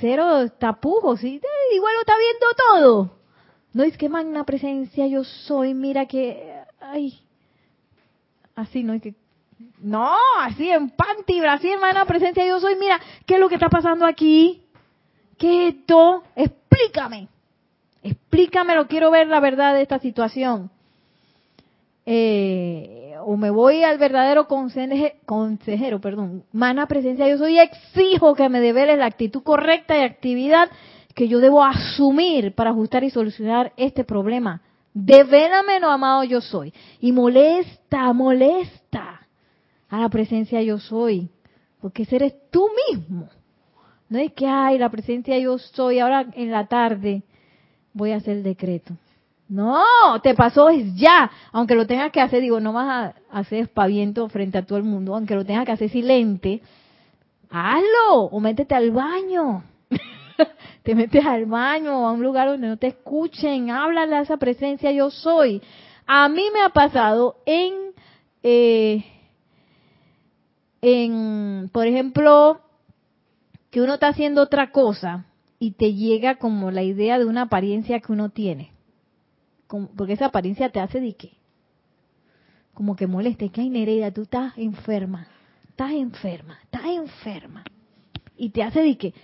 cero 0.00 0.50
tapujos, 0.58 1.20
¿sí? 1.20 1.40
igual 1.74 1.94
lo 1.94 2.00
está 2.00 2.14
viendo 2.18 2.46
todo. 2.56 3.22
No 3.72 3.84
es 3.84 3.96
que 3.96 4.08
magna 4.08 4.44
presencia 4.44 5.06
yo 5.06 5.24
soy, 5.24 5.74
mira 5.74 6.06
que, 6.06 6.52
ay, 6.80 7.20
así, 8.54 8.82
no 8.82 8.92
es 8.92 9.02
que, 9.02 9.14
no, 9.80 10.14
así 10.40 10.70
en 10.70 10.90
panty, 10.90 11.40
Brasil, 11.40 11.78
magna 11.80 12.04
presencia 12.04 12.46
yo 12.46 12.60
soy, 12.60 12.76
mira, 12.76 13.00
¿qué 13.26 13.34
es 13.34 13.40
lo 13.40 13.48
que 13.48 13.54
está 13.54 13.68
pasando 13.68 14.04
aquí? 14.04 14.62
¿Qué 15.38 15.68
es 15.68 15.74
esto? 15.74 16.22
Explícame, 16.36 17.28
explícame, 18.02 18.74
lo 18.74 18.86
quiero 18.86 19.10
ver 19.10 19.28
la 19.28 19.40
verdad 19.40 19.74
de 19.74 19.82
esta 19.82 19.98
situación. 19.98 20.70
Eh, 22.04 23.01
o 23.24 23.36
me 23.36 23.50
voy 23.50 23.82
al 23.82 23.98
verdadero 23.98 24.46
consejero, 24.46 26.00
perdón, 26.00 26.44
mana 26.52 26.86
presencia, 26.86 27.28
yo 27.28 27.38
soy 27.38 27.58
exijo 27.58 28.34
que 28.34 28.48
me 28.48 28.60
develes 28.60 28.98
la 28.98 29.06
actitud 29.06 29.42
correcta 29.42 29.96
y 29.96 30.02
actividad 30.02 30.70
que 31.14 31.28
yo 31.28 31.40
debo 31.40 31.64
asumir 31.64 32.54
para 32.54 32.70
ajustar 32.70 33.04
y 33.04 33.10
solucionar 33.10 33.72
este 33.76 34.04
problema. 34.04 34.62
no 34.94 35.90
amado 35.90 36.24
yo 36.24 36.40
soy. 36.40 36.72
Y 37.00 37.12
molesta, 37.12 38.12
molesta 38.12 39.26
a 39.88 40.00
la 40.00 40.08
presencia 40.08 40.62
yo 40.62 40.78
soy, 40.78 41.28
porque 41.80 42.04
ese 42.04 42.16
eres 42.16 42.34
tú 42.50 42.66
mismo. 42.88 43.28
No 44.08 44.18
es 44.18 44.32
que, 44.32 44.46
hay 44.46 44.78
la 44.78 44.90
presencia 44.90 45.38
yo 45.38 45.58
soy, 45.58 45.98
ahora 45.98 46.26
en 46.34 46.50
la 46.50 46.66
tarde 46.66 47.22
voy 47.92 48.12
a 48.12 48.16
hacer 48.16 48.38
el 48.38 48.42
decreto. 48.42 48.94
No, 49.52 49.84
te 50.22 50.34
pasó 50.34 50.70
es 50.70 50.94
ya. 50.94 51.30
Aunque 51.52 51.74
lo 51.74 51.86
tengas 51.86 52.10
que 52.10 52.22
hacer, 52.22 52.40
digo, 52.40 52.58
no 52.58 52.72
vas 52.72 53.12
a 53.30 53.38
hacer 53.38 53.64
espaviento 53.64 54.26
frente 54.30 54.56
a 54.56 54.64
todo 54.64 54.78
el 54.78 54.84
mundo, 54.84 55.14
aunque 55.14 55.34
lo 55.34 55.44
tengas 55.44 55.66
que 55.66 55.72
hacer 55.72 55.90
silente, 55.90 56.62
hazlo 57.50 58.22
o 58.30 58.40
métete 58.40 58.74
al 58.74 58.92
baño. 58.92 59.62
te 60.84 60.94
metes 60.94 61.26
al 61.26 61.44
baño 61.44 62.08
a 62.08 62.12
un 62.12 62.22
lugar 62.22 62.48
donde 62.48 62.66
no 62.66 62.78
te 62.78 62.86
escuchen, 62.86 63.70
háblale 63.70 64.16
a 64.16 64.22
esa 64.22 64.38
presencia 64.38 64.90
yo 64.90 65.10
soy. 65.10 65.60
A 66.06 66.30
mí 66.30 66.44
me 66.50 66.62
ha 66.62 66.70
pasado 66.70 67.36
en, 67.44 67.74
eh, 68.42 69.04
en, 70.80 71.68
por 71.74 71.86
ejemplo, 71.86 72.62
que 73.70 73.82
uno 73.82 73.94
está 73.94 74.08
haciendo 74.08 74.40
otra 74.40 74.72
cosa 74.72 75.26
y 75.58 75.72
te 75.72 75.92
llega 75.92 76.36
como 76.36 76.70
la 76.70 76.82
idea 76.82 77.18
de 77.18 77.26
una 77.26 77.42
apariencia 77.42 78.00
que 78.00 78.12
uno 78.12 78.30
tiene 78.30 78.71
porque 79.96 80.14
esa 80.14 80.26
apariencia 80.26 80.70
te 80.70 80.80
hace 80.80 81.00
de 81.00 81.14
qué? 81.14 81.32
Como 82.74 82.96
que 82.96 83.06
moleste, 83.06 83.50
que 83.50 83.60
hay 83.60 83.70
Nereida, 83.70 84.10
tú 84.10 84.22
estás 84.22 84.56
enferma, 84.56 85.26
estás 85.68 85.92
enferma, 85.92 86.58
estás 86.62 86.84
enferma. 86.84 87.64
Y 88.36 88.50
te 88.50 88.62
hace 88.62 88.80
de 88.80 88.96
qué? 88.96 89.14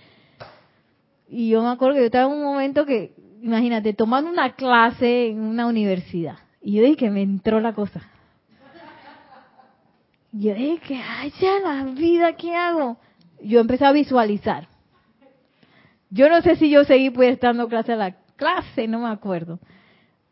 Y 1.27 1.49
yo 1.49 1.61
me 1.61 1.69
acuerdo 1.69 1.95
que 1.95 2.01
yo 2.01 2.05
estaba 2.05 2.31
en 2.31 2.37
un 2.39 2.43
momento 2.43 2.85
que, 2.85 3.13
imagínate, 3.41 3.93
tomando 3.93 4.29
una 4.29 4.53
clase 4.53 5.29
en 5.29 5.39
una 5.41 5.67
universidad. 5.67 6.37
Y 6.61 6.73
yo 6.73 6.83
dije 6.83 6.97
que 6.97 7.09
me 7.09 7.21
entró 7.21 7.59
la 7.59 7.73
cosa. 7.73 8.01
Yo 10.31 10.53
dije 10.53 10.79
que, 10.79 10.95
ay, 10.95 11.33
la 11.63 11.83
vida, 11.85 12.33
¿qué 12.33 12.55
hago? 12.55 12.97
Yo 13.41 13.59
empecé 13.59 13.85
a 13.85 13.91
visualizar. 13.91 14.67
Yo 16.11 16.29
no 16.29 16.41
sé 16.41 16.55
si 16.55 16.69
yo 16.69 16.83
seguí 16.83 17.09
pues 17.09 17.39
dando 17.39 17.67
clase 17.67 17.93
a 17.93 17.95
la 17.95 18.11
clase, 18.35 18.87
no 18.87 18.99
me 18.99 19.09
acuerdo. 19.09 19.59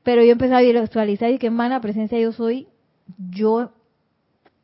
Pero 0.07 0.23
yo 0.23 0.31
empecé 0.31 0.55
a 0.55 0.61
visualizar 0.61 1.29
y 1.31 1.37
que 1.37 1.49
mana 1.49 1.81
presencia 1.81 2.17
yo 2.17 2.31
soy, 2.31 2.69
yo 3.29 3.71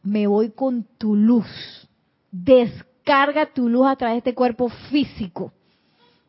me 0.02 0.26
voy 0.26 0.52
con 0.52 0.86
tu 0.98 1.18
luz. 1.18 1.90
Descarga 2.32 3.48
tu 3.48 3.68
luz 3.68 3.88
a 3.88 3.98
través 3.98 4.14
de 4.14 4.18
este 4.20 4.36
cuerpo 4.36 4.70
físico. 4.90 5.52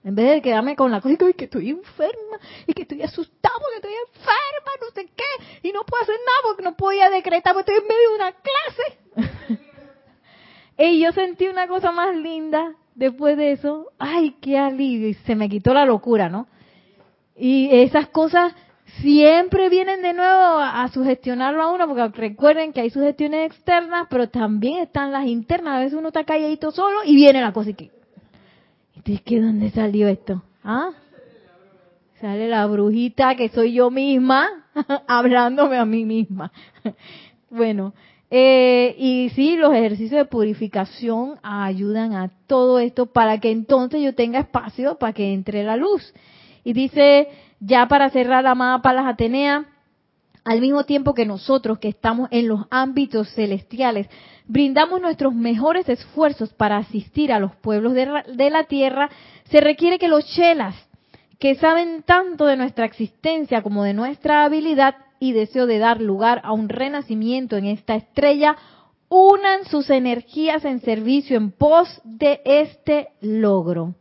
En 0.02 0.16
vez 0.16 0.32
de 0.32 0.42
quedarme 0.42 0.74
con 0.74 0.90
la 0.90 1.00
cosa 1.00 1.14
y 1.30 1.34
que 1.34 1.44
estoy 1.44 1.70
enferma 1.70 2.40
y 2.66 2.72
que 2.72 2.82
estoy 2.82 3.02
asustada 3.02 3.54
porque 3.60 3.76
estoy 3.76 3.92
enferma, 4.08 4.72
no 4.80 4.90
sé 4.92 5.08
qué, 5.14 5.68
y 5.68 5.70
no 5.70 5.84
puedo 5.84 6.02
hacer 6.02 6.16
nada 6.16 6.38
porque 6.42 6.62
no 6.64 6.74
podía 6.74 7.08
decretar 7.08 7.54
porque 7.54 7.70
estoy 7.70 7.84
en 7.84 7.94
medio 7.94 8.10
de 8.10 8.16
una 8.16 8.32
clase. 9.46 9.62
y 10.90 11.00
yo 11.00 11.12
sentí 11.12 11.46
una 11.46 11.68
cosa 11.68 11.92
más 11.92 12.16
linda 12.16 12.74
después 12.96 13.36
de 13.36 13.52
eso. 13.52 13.92
Ay, 13.96 14.34
qué 14.40 14.58
alivio. 14.58 15.06
Y 15.06 15.14
se 15.14 15.36
me 15.36 15.48
quitó 15.48 15.72
la 15.72 15.84
locura, 15.84 16.28
¿no? 16.28 16.48
Y 17.36 17.68
esas 17.70 18.08
cosas 18.08 18.54
siempre 19.00 19.68
vienen 19.68 20.02
de 20.02 20.12
nuevo 20.12 20.58
a, 20.58 20.88
sugestionarlo 20.88 21.62
a 21.62 21.72
uno, 21.72 21.86
porque 21.86 22.08
recuerden 22.08 22.72
que 22.72 22.80
hay 22.80 22.90
sugestiones 22.90 23.50
externas, 23.50 24.06
pero 24.10 24.28
también 24.28 24.82
están 24.82 25.12
las 25.12 25.26
internas. 25.26 25.76
A 25.76 25.78
veces 25.80 25.94
uno 25.94 26.08
está 26.08 26.24
calladito 26.24 26.70
solo 26.70 26.98
y 27.04 27.14
viene 27.14 27.40
la 27.40 27.52
cosa 27.52 27.70
y 27.70 27.74
que, 27.74 27.90
¿de 29.04 29.18
qué 29.18 29.40
dónde 29.40 29.70
salió 29.70 30.08
esto? 30.08 30.42
¿Ah? 30.62 30.90
Sale 32.20 32.48
la 32.48 32.66
brujita 32.66 33.34
que 33.34 33.48
soy 33.48 33.74
yo 33.74 33.90
misma 33.90 34.48
hablándome 35.06 35.76
a 35.76 35.84
mí 35.84 36.04
misma. 36.04 36.52
bueno, 37.50 37.92
eh, 38.30 38.96
y 38.98 39.30
sí, 39.34 39.56
los 39.56 39.72
ejercicios 39.72 40.18
de 40.18 40.24
purificación 40.24 41.38
ayudan 41.42 42.14
a 42.14 42.30
todo 42.46 42.78
esto 42.78 43.06
para 43.06 43.38
que 43.38 43.50
entonces 43.50 44.02
yo 44.02 44.14
tenga 44.14 44.40
espacio 44.40 44.96
para 44.98 45.12
que 45.12 45.32
entre 45.32 45.62
la 45.62 45.76
luz. 45.76 46.12
Y 46.64 46.72
dice, 46.72 47.28
ya 47.66 47.86
para 47.88 48.10
cerrar, 48.10 48.46
amada 48.46 48.82
Palas 48.82 49.06
Atenea, 49.06 49.64
al 50.44 50.60
mismo 50.60 50.84
tiempo 50.84 51.14
que 51.14 51.24
nosotros 51.24 51.78
que 51.78 51.88
estamos 51.88 52.28
en 52.30 52.48
los 52.48 52.66
ámbitos 52.70 53.30
celestiales, 53.34 54.06
brindamos 54.46 55.00
nuestros 55.00 55.34
mejores 55.34 55.88
esfuerzos 55.88 56.52
para 56.52 56.76
asistir 56.76 57.32
a 57.32 57.38
los 57.38 57.54
pueblos 57.56 57.94
de, 57.94 58.50
la 58.50 58.64
tierra, 58.64 59.08
se 59.50 59.60
requiere 59.60 59.98
que 59.98 60.08
los 60.08 60.26
chelas, 60.26 60.74
que 61.38 61.54
saben 61.54 62.02
tanto 62.02 62.44
de 62.44 62.56
nuestra 62.56 62.84
existencia 62.84 63.62
como 63.62 63.84
de 63.84 63.94
nuestra 63.94 64.44
habilidad 64.44 64.96
y 65.18 65.32
deseo 65.32 65.66
de 65.66 65.78
dar 65.78 66.02
lugar 66.02 66.42
a 66.44 66.52
un 66.52 66.68
renacimiento 66.68 67.56
en 67.56 67.64
esta 67.64 67.94
estrella, 67.94 68.56
unan 69.08 69.64
sus 69.64 69.88
energías 69.88 70.66
en 70.66 70.80
servicio 70.80 71.38
en 71.38 71.50
pos 71.50 71.88
de 72.04 72.42
este 72.44 73.08
logro. 73.22 73.94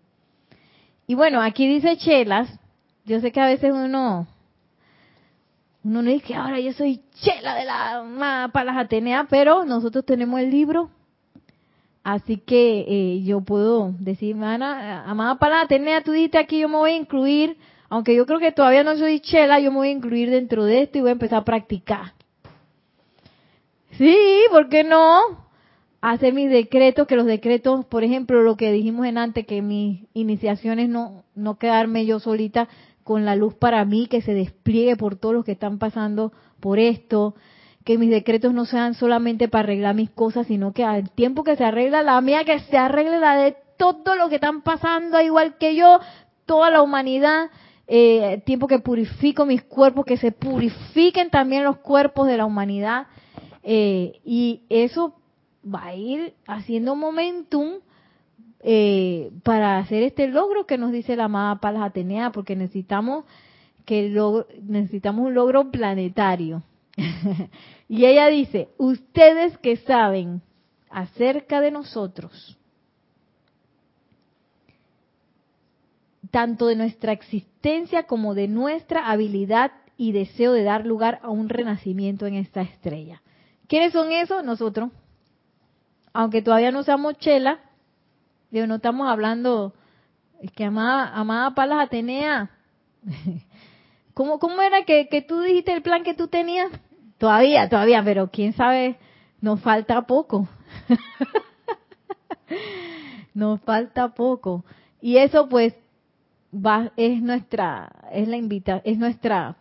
Y 1.07 1.15
bueno, 1.15 1.41
aquí 1.41 1.67
dice 1.67 1.97
Chelas, 1.97 2.49
yo 3.05 3.19
sé 3.19 3.31
que 3.31 3.41
a 3.41 3.47
veces 3.47 3.71
uno 3.73 4.27
uno 5.83 6.01
no 6.01 6.09
dice 6.09 6.27
que 6.27 6.35
ahora 6.35 6.59
yo 6.59 6.71
soy 6.71 7.01
chela 7.21 7.55
de 7.55 7.65
la 7.65 8.49
para 8.53 8.65
las 8.71 8.85
Atenea, 8.85 9.27
pero 9.29 9.65
nosotros 9.65 10.05
tenemos 10.05 10.39
el 10.39 10.49
libro, 10.49 10.89
así 12.03 12.37
que 12.37 12.85
eh, 12.87 13.23
yo 13.23 13.41
puedo 13.41 13.93
decir, 13.99 14.35
amada 14.35 15.35
para 15.35 15.55
las 15.55 15.65
Atenea, 15.65 16.01
tú 16.01 16.13
dijiste 16.13 16.37
aquí, 16.37 16.59
yo 16.59 16.69
me 16.69 16.77
voy 16.77 16.91
a 16.91 16.95
incluir, 16.95 17.57
aunque 17.89 18.15
yo 18.15 18.25
creo 18.25 18.39
que 18.39 18.53
todavía 18.53 18.83
no 18.83 18.95
soy 18.95 19.19
chela, 19.19 19.59
yo 19.59 19.71
me 19.71 19.77
voy 19.77 19.87
a 19.89 19.91
incluir 19.91 20.29
dentro 20.29 20.63
de 20.63 20.83
esto 20.83 20.97
y 20.97 21.01
voy 21.01 21.09
a 21.09 21.13
empezar 21.13 21.39
a 21.39 21.45
practicar. 21.45 22.13
Sí, 23.97 24.17
¿por 24.51 24.69
qué 24.69 24.83
no? 24.83 25.43
Hacer 26.01 26.33
mis 26.33 26.49
decretos, 26.49 27.07
que 27.07 27.15
los 27.15 27.25
decretos, 27.25 27.85
por 27.85 28.03
ejemplo, 28.03 28.41
lo 28.41 28.57
que 28.57 28.71
dijimos 28.71 29.05
en 29.05 29.17
antes, 29.17 29.45
que 29.45 29.61
mis 29.61 30.05
iniciaciones 30.13 30.89
no, 30.89 31.23
no 31.35 31.57
quedarme 31.57 32.05
yo 32.05 32.19
solita, 32.19 32.67
con 33.03 33.25
la 33.25 33.35
luz 33.35 33.53
para 33.55 33.83
mí, 33.85 34.07
que 34.07 34.21
se 34.21 34.33
despliegue 34.33 34.95
por 34.95 35.15
todos 35.15 35.35
los 35.35 35.45
que 35.45 35.53
están 35.53 35.77
pasando 35.77 36.31
por 36.59 36.79
esto, 36.79 37.35
que 37.83 37.97
mis 37.97 38.09
decretos 38.09 38.53
no 38.53 38.65
sean 38.65 38.93
solamente 38.93 39.47
para 39.47 39.63
arreglar 39.63 39.95
mis 39.95 40.09
cosas, 40.09 40.47
sino 40.47 40.71
que 40.73 40.83
al 40.83 41.09
tiempo 41.11 41.43
que 41.43 41.55
se 41.55 41.65
arregla 41.65 42.01
la 42.01 42.19
mía, 42.21 42.45
que 42.45 42.59
se 42.59 42.77
arregle 42.77 43.19
la 43.19 43.35
de 43.35 43.57
todo 43.77 44.15
lo 44.15 44.29
que 44.29 44.35
están 44.35 44.61
pasando, 44.61 45.19
igual 45.19 45.57
que 45.57 45.75
yo, 45.75 45.99
toda 46.45 46.69
la 46.69 46.81
humanidad, 46.81 47.49
eh, 47.87 48.41
tiempo 48.45 48.67
que 48.67 48.79
purifico 48.79 49.45
mis 49.45 49.63
cuerpos, 49.63 50.05
que 50.05 50.17
se 50.17 50.31
purifiquen 50.31 51.29
también 51.29 51.63
los 51.65 51.77
cuerpos 51.77 52.27
de 52.27 52.37
la 52.37 52.45
humanidad, 52.45 53.07
eh, 53.63 54.21
y 54.23 54.61
eso 54.69 55.15
va 55.63 55.87
a 55.87 55.95
ir 55.95 56.33
haciendo 56.47 56.95
momentum 56.95 57.79
eh, 58.65 59.31
para 59.43 59.77
hacer 59.77 60.03
este 60.03 60.29
logro 60.29 60.65
que 60.65 60.77
nos 60.77 60.93
dice 60.93 61.17
la 61.17 61.25
amada 61.25 61.59
Palas 61.59 61.83
Atenea, 61.83 62.31
porque 62.31 62.55
necesitamos 62.55 63.25
que 63.85 64.09
necesitamos 64.61 65.27
un 65.27 65.33
logro 65.33 65.69
planetario. 65.69 66.63
y 67.89 68.05
ella 68.05 68.27
dice, 68.27 68.69
ustedes 68.77 69.57
que 69.57 69.75
saben 69.77 70.41
acerca 70.89 71.59
de 71.59 71.71
nosotros, 71.71 72.57
tanto 76.31 76.67
de 76.67 76.77
nuestra 76.77 77.11
existencia 77.11 78.03
como 78.03 78.33
de 78.33 78.47
nuestra 78.47 79.11
habilidad 79.11 79.73
y 79.97 80.13
deseo 80.13 80.53
de 80.53 80.63
dar 80.63 80.85
lugar 80.85 81.19
a 81.21 81.29
un 81.29 81.49
renacimiento 81.49 82.25
en 82.27 82.35
esta 82.35 82.61
estrella. 82.61 83.21
¿Quiénes 83.67 83.91
son 83.91 84.11
esos? 84.13 84.43
Nosotros. 84.43 84.89
Aunque 86.13 86.41
todavía 86.41 86.71
no 86.71 86.83
seamos 86.83 87.17
chela, 87.17 87.59
Digo, 88.53 88.67
no 88.67 88.75
estamos 88.75 89.09
hablando, 89.09 89.73
es 90.39 90.51
que 90.51 90.63
amada, 90.63 91.55
Palas 91.55 91.87
Atenea, 91.87 92.51
¿cómo, 94.13 94.37
cómo 94.37 94.61
era 94.61 94.85
que, 94.85 95.09
que 95.09 95.23
tú 95.23 95.41
dijiste 95.41 95.73
el 95.73 95.81
plan 95.81 96.03
que 96.03 96.13
tú 96.13 96.27
tenías? 96.27 96.69
Todavía, 97.17 97.67
todavía, 97.67 98.03
pero 98.03 98.29
quién 98.29 98.53
sabe, 98.53 98.97
nos 99.41 99.59
falta 99.59 100.03
poco. 100.03 100.47
nos 103.33 103.59
falta 103.61 104.09
poco. 104.09 104.63
Y 105.01 105.17
eso 105.17 105.49
pues 105.49 105.73
va, 106.53 106.91
es 106.95 107.23
nuestra, 107.23 107.91
es 108.11 108.27
la 108.27 108.37
invita, 108.37 108.81
es 108.83 108.99
nuestra, 108.99 109.55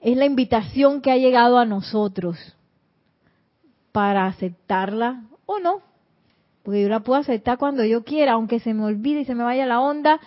es 0.00 0.16
la 0.16 0.24
invitación 0.24 1.02
que 1.02 1.10
ha 1.10 1.18
llegado 1.18 1.58
a 1.58 1.66
nosotros 1.66 2.38
para 3.92 4.24
aceptarla 4.24 5.24
o 5.44 5.58
no 5.58 5.87
porque 6.62 6.82
yo 6.82 6.88
la 6.88 7.00
puedo 7.00 7.20
aceptar 7.20 7.58
cuando 7.58 7.84
yo 7.84 8.04
quiera, 8.04 8.32
aunque 8.32 8.60
se 8.60 8.74
me 8.74 8.84
olvide 8.84 9.20
y 9.20 9.24
se 9.24 9.34
me 9.34 9.44
vaya 9.44 9.66
la 9.66 9.80
onda, 9.80 10.20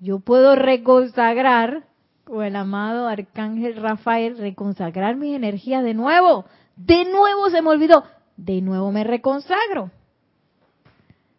yo 0.00 0.20
puedo 0.20 0.54
reconsagrar, 0.56 1.84
con 2.24 2.44
el 2.44 2.56
amado 2.56 3.06
Arcángel 3.06 3.76
Rafael, 3.76 4.38
reconsagrar 4.38 5.16
mis 5.16 5.36
energías 5.36 5.84
de 5.84 5.94
nuevo. 5.94 6.46
De 6.76 7.04
nuevo 7.04 7.50
se 7.50 7.62
me 7.62 7.68
olvidó, 7.68 8.04
de 8.36 8.60
nuevo 8.60 8.90
me 8.90 9.04
reconsagro. 9.04 9.90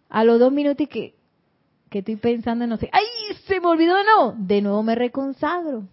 A 0.10 0.24
los 0.24 0.40
dos 0.40 0.52
minutos 0.52 0.88
que, 0.88 1.16
que 1.90 2.00
estoy 2.00 2.16
pensando 2.16 2.64
en 2.64 2.70
no 2.70 2.78
sé, 2.78 2.90
¡ay! 2.92 3.04
Se 3.48 3.60
me 3.60 3.68
olvidó 3.68 3.96
no, 4.04 4.36
de 4.38 4.62
nuevo 4.62 4.84
me 4.84 4.96
reconsagro. 4.96 5.84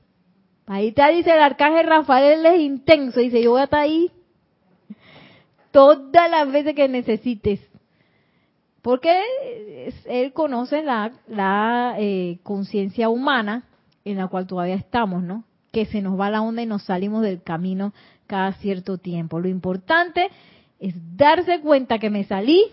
Ahí 0.66 0.88
está, 0.88 1.08
dice 1.08 1.32
el 1.32 1.40
Arcángel 1.40 1.86
Rafael, 1.86 2.44
es 2.46 2.60
intenso, 2.60 3.20
dice, 3.20 3.42
yo 3.42 3.52
voy 3.52 3.62
a 3.62 3.64
estar 3.64 3.80
ahí 3.80 4.10
todas 5.72 6.30
las 6.30 6.52
veces 6.52 6.74
que 6.74 6.88
necesites 6.88 7.60
porque 8.82 9.16
él 10.06 10.32
conoce 10.32 10.82
la, 10.82 11.94
eh, 11.98 12.38
conciencia 12.42 13.08
humana 13.08 13.64
en 14.04 14.18
la 14.18 14.26
cual 14.26 14.48
todavía 14.48 14.74
estamos, 14.74 15.22
¿no? 15.22 15.44
Que 15.70 15.86
se 15.86 16.02
nos 16.02 16.18
va 16.18 16.30
la 16.30 16.42
onda 16.42 16.62
y 16.62 16.66
nos 16.66 16.82
salimos 16.82 17.22
del 17.22 17.42
camino 17.42 17.94
cada 18.26 18.52
cierto 18.54 18.98
tiempo. 18.98 19.38
Lo 19.38 19.48
importante 19.48 20.28
es 20.80 20.94
darse 21.16 21.60
cuenta 21.60 22.00
que 22.00 22.10
me 22.10 22.24
salí 22.24 22.64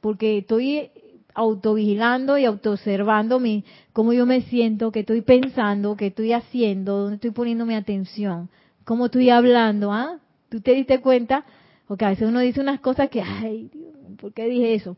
porque 0.00 0.38
estoy 0.38 0.90
autovigilando 1.34 2.36
y 2.36 2.44
autoobservando 2.44 3.38
mi, 3.38 3.64
cómo 3.92 4.12
yo 4.12 4.26
me 4.26 4.42
siento, 4.42 4.92
qué 4.92 5.00
estoy 5.00 5.22
pensando, 5.22 5.96
qué 5.96 6.08
estoy 6.08 6.32
haciendo, 6.32 6.98
dónde 6.98 7.14
estoy 7.16 7.30
poniendo 7.30 7.64
mi 7.64 7.74
atención, 7.74 8.50
cómo 8.84 9.06
estoy 9.06 9.30
hablando, 9.30 9.92
¿ah? 9.92 10.18
¿Tú 10.48 10.60
te 10.60 10.72
diste 10.72 11.00
cuenta? 11.00 11.44
Porque 11.86 12.04
a 12.04 12.10
veces 12.10 12.28
uno 12.28 12.40
dice 12.40 12.60
unas 12.60 12.80
cosas 12.80 13.08
que, 13.08 13.22
ay, 13.22 13.68
Dios, 13.72 13.94
¿por 14.20 14.32
qué 14.32 14.46
dije 14.46 14.74
eso? 14.74 14.96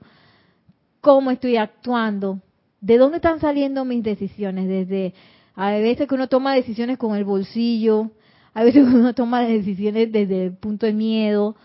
Cómo 1.01 1.31
estoy 1.31 1.57
actuando, 1.57 2.41
de 2.81 2.99
dónde 2.99 3.17
están 3.17 3.41
saliendo 3.41 3.85
mis 3.85 4.03
decisiones, 4.03 4.69
desde 4.69 5.15
a 5.55 5.71
veces 5.71 6.07
que 6.07 6.15
uno 6.15 6.29
toma 6.29 6.55
decisiones 6.55 6.99
con 6.99 7.17
el 7.17 7.25
bolsillo, 7.25 8.11
a 8.55 8.65
veces 8.65 8.85
que 8.89 8.95
uno 8.95 9.15
toma 9.15 9.43
decisiones 9.43 10.13
desde 10.13 10.47
el 10.47 10.57
punto 10.57 10.87
de 10.87 10.93
miedo, 10.93 11.57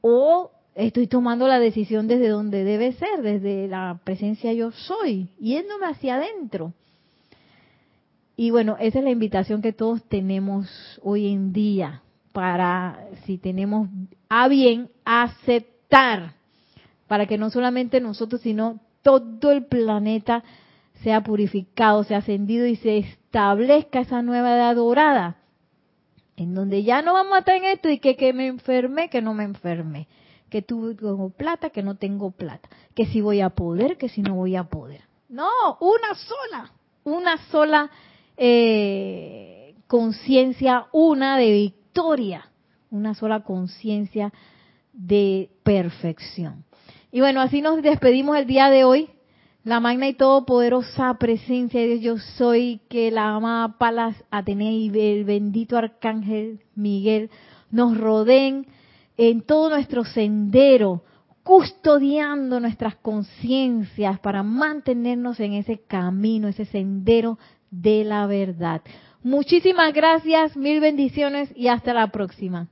o 0.00 0.50
estoy 0.74 1.06
tomando 1.06 1.46
la 1.46 1.58
decisión 1.58 2.08
desde 2.08 2.28
donde 2.28 2.64
debe 2.64 2.92
ser, 2.92 3.22
desde 3.22 3.68
la 3.68 4.00
presencia 4.04 4.52
yo 4.52 4.72
soy, 4.72 5.28
yéndome 5.38 5.86
hacia 5.86 6.16
adentro. 6.16 6.72
Y 8.36 8.50
bueno, 8.50 8.76
esa 8.80 8.98
es 8.98 9.04
la 9.04 9.10
invitación 9.10 9.62
que 9.62 9.72
todos 9.72 10.02
tenemos 10.08 11.00
hoy 11.02 11.28
en 11.28 11.52
día 11.52 12.02
para, 12.32 13.06
si 13.24 13.38
tenemos 13.38 13.88
a 14.28 14.48
bien, 14.48 14.88
aceptar 15.04 16.34
para 17.12 17.26
que 17.26 17.36
no 17.36 17.50
solamente 17.50 18.00
nosotros, 18.00 18.40
sino 18.40 18.80
todo 19.02 19.52
el 19.52 19.66
planeta 19.66 20.42
sea 21.02 21.22
purificado, 21.22 22.04
sea 22.04 22.16
ascendido 22.16 22.64
y 22.64 22.76
se 22.76 22.96
establezca 22.96 24.00
esa 24.00 24.22
nueva 24.22 24.56
edad 24.56 24.74
dorada, 24.76 25.36
en 26.38 26.54
donde 26.54 26.84
ya 26.84 27.02
no 27.02 27.12
vamos 27.12 27.34
a 27.34 27.38
estar 27.40 27.56
en 27.56 27.64
esto 27.64 27.90
y 27.90 27.98
que, 27.98 28.16
que 28.16 28.32
me 28.32 28.46
enferme, 28.46 29.10
que 29.10 29.20
no 29.20 29.34
me 29.34 29.44
enferme, 29.44 30.08
que 30.48 30.62
tengo 30.62 31.28
plata, 31.28 31.68
que 31.68 31.82
no 31.82 31.96
tengo 31.96 32.30
plata, 32.30 32.70
que 32.94 33.04
si 33.04 33.20
voy 33.20 33.42
a 33.42 33.50
poder, 33.50 33.98
que 33.98 34.08
si 34.08 34.22
no 34.22 34.34
voy 34.34 34.56
a 34.56 34.64
poder. 34.64 35.02
No, 35.28 35.50
una 35.80 36.14
sola, 36.14 36.72
una 37.04 37.36
sola 37.50 37.90
eh, 38.38 39.74
conciencia, 39.86 40.86
una 40.92 41.36
de 41.36 41.50
victoria, 41.50 42.50
una 42.90 43.14
sola 43.14 43.40
conciencia 43.40 44.32
de 44.94 45.50
perfección. 45.62 46.64
Y 47.14 47.20
bueno, 47.20 47.42
así 47.42 47.60
nos 47.60 47.82
despedimos 47.82 48.38
el 48.38 48.46
día 48.46 48.70
de 48.70 48.84
hoy. 48.84 49.10
La 49.64 49.80
magna 49.80 50.08
y 50.08 50.14
todopoderosa 50.14 51.12
presencia 51.18 51.78
de 51.78 51.98
Dios 51.98 52.00
yo 52.00 52.18
soy, 52.38 52.80
que 52.88 53.10
la 53.10 53.34
amada 53.34 53.76
Palas 53.76 54.16
Atenea 54.30 54.72
y 54.72 54.88
el 54.88 55.24
bendito 55.24 55.76
Arcángel 55.76 56.60
Miguel 56.74 57.30
nos 57.70 57.98
rodeen 57.98 58.66
en 59.18 59.42
todo 59.42 59.68
nuestro 59.68 60.04
sendero, 60.04 61.04
custodiando 61.42 62.60
nuestras 62.60 62.96
conciencias 62.96 64.18
para 64.20 64.42
mantenernos 64.42 65.38
en 65.38 65.52
ese 65.52 65.82
camino, 65.82 66.48
ese 66.48 66.64
sendero 66.64 67.38
de 67.70 68.04
la 68.04 68.26
verdad. 68.26 68.80
Muchísimas 69.22 69.92
gracias, 69.92 70.56
mil 70.56 70.80
bendiciones 70.80 71.52
y 71.54 71.68
hasta 71.68 71.92
la 71.92 72.06
próxima. 72.06 72.68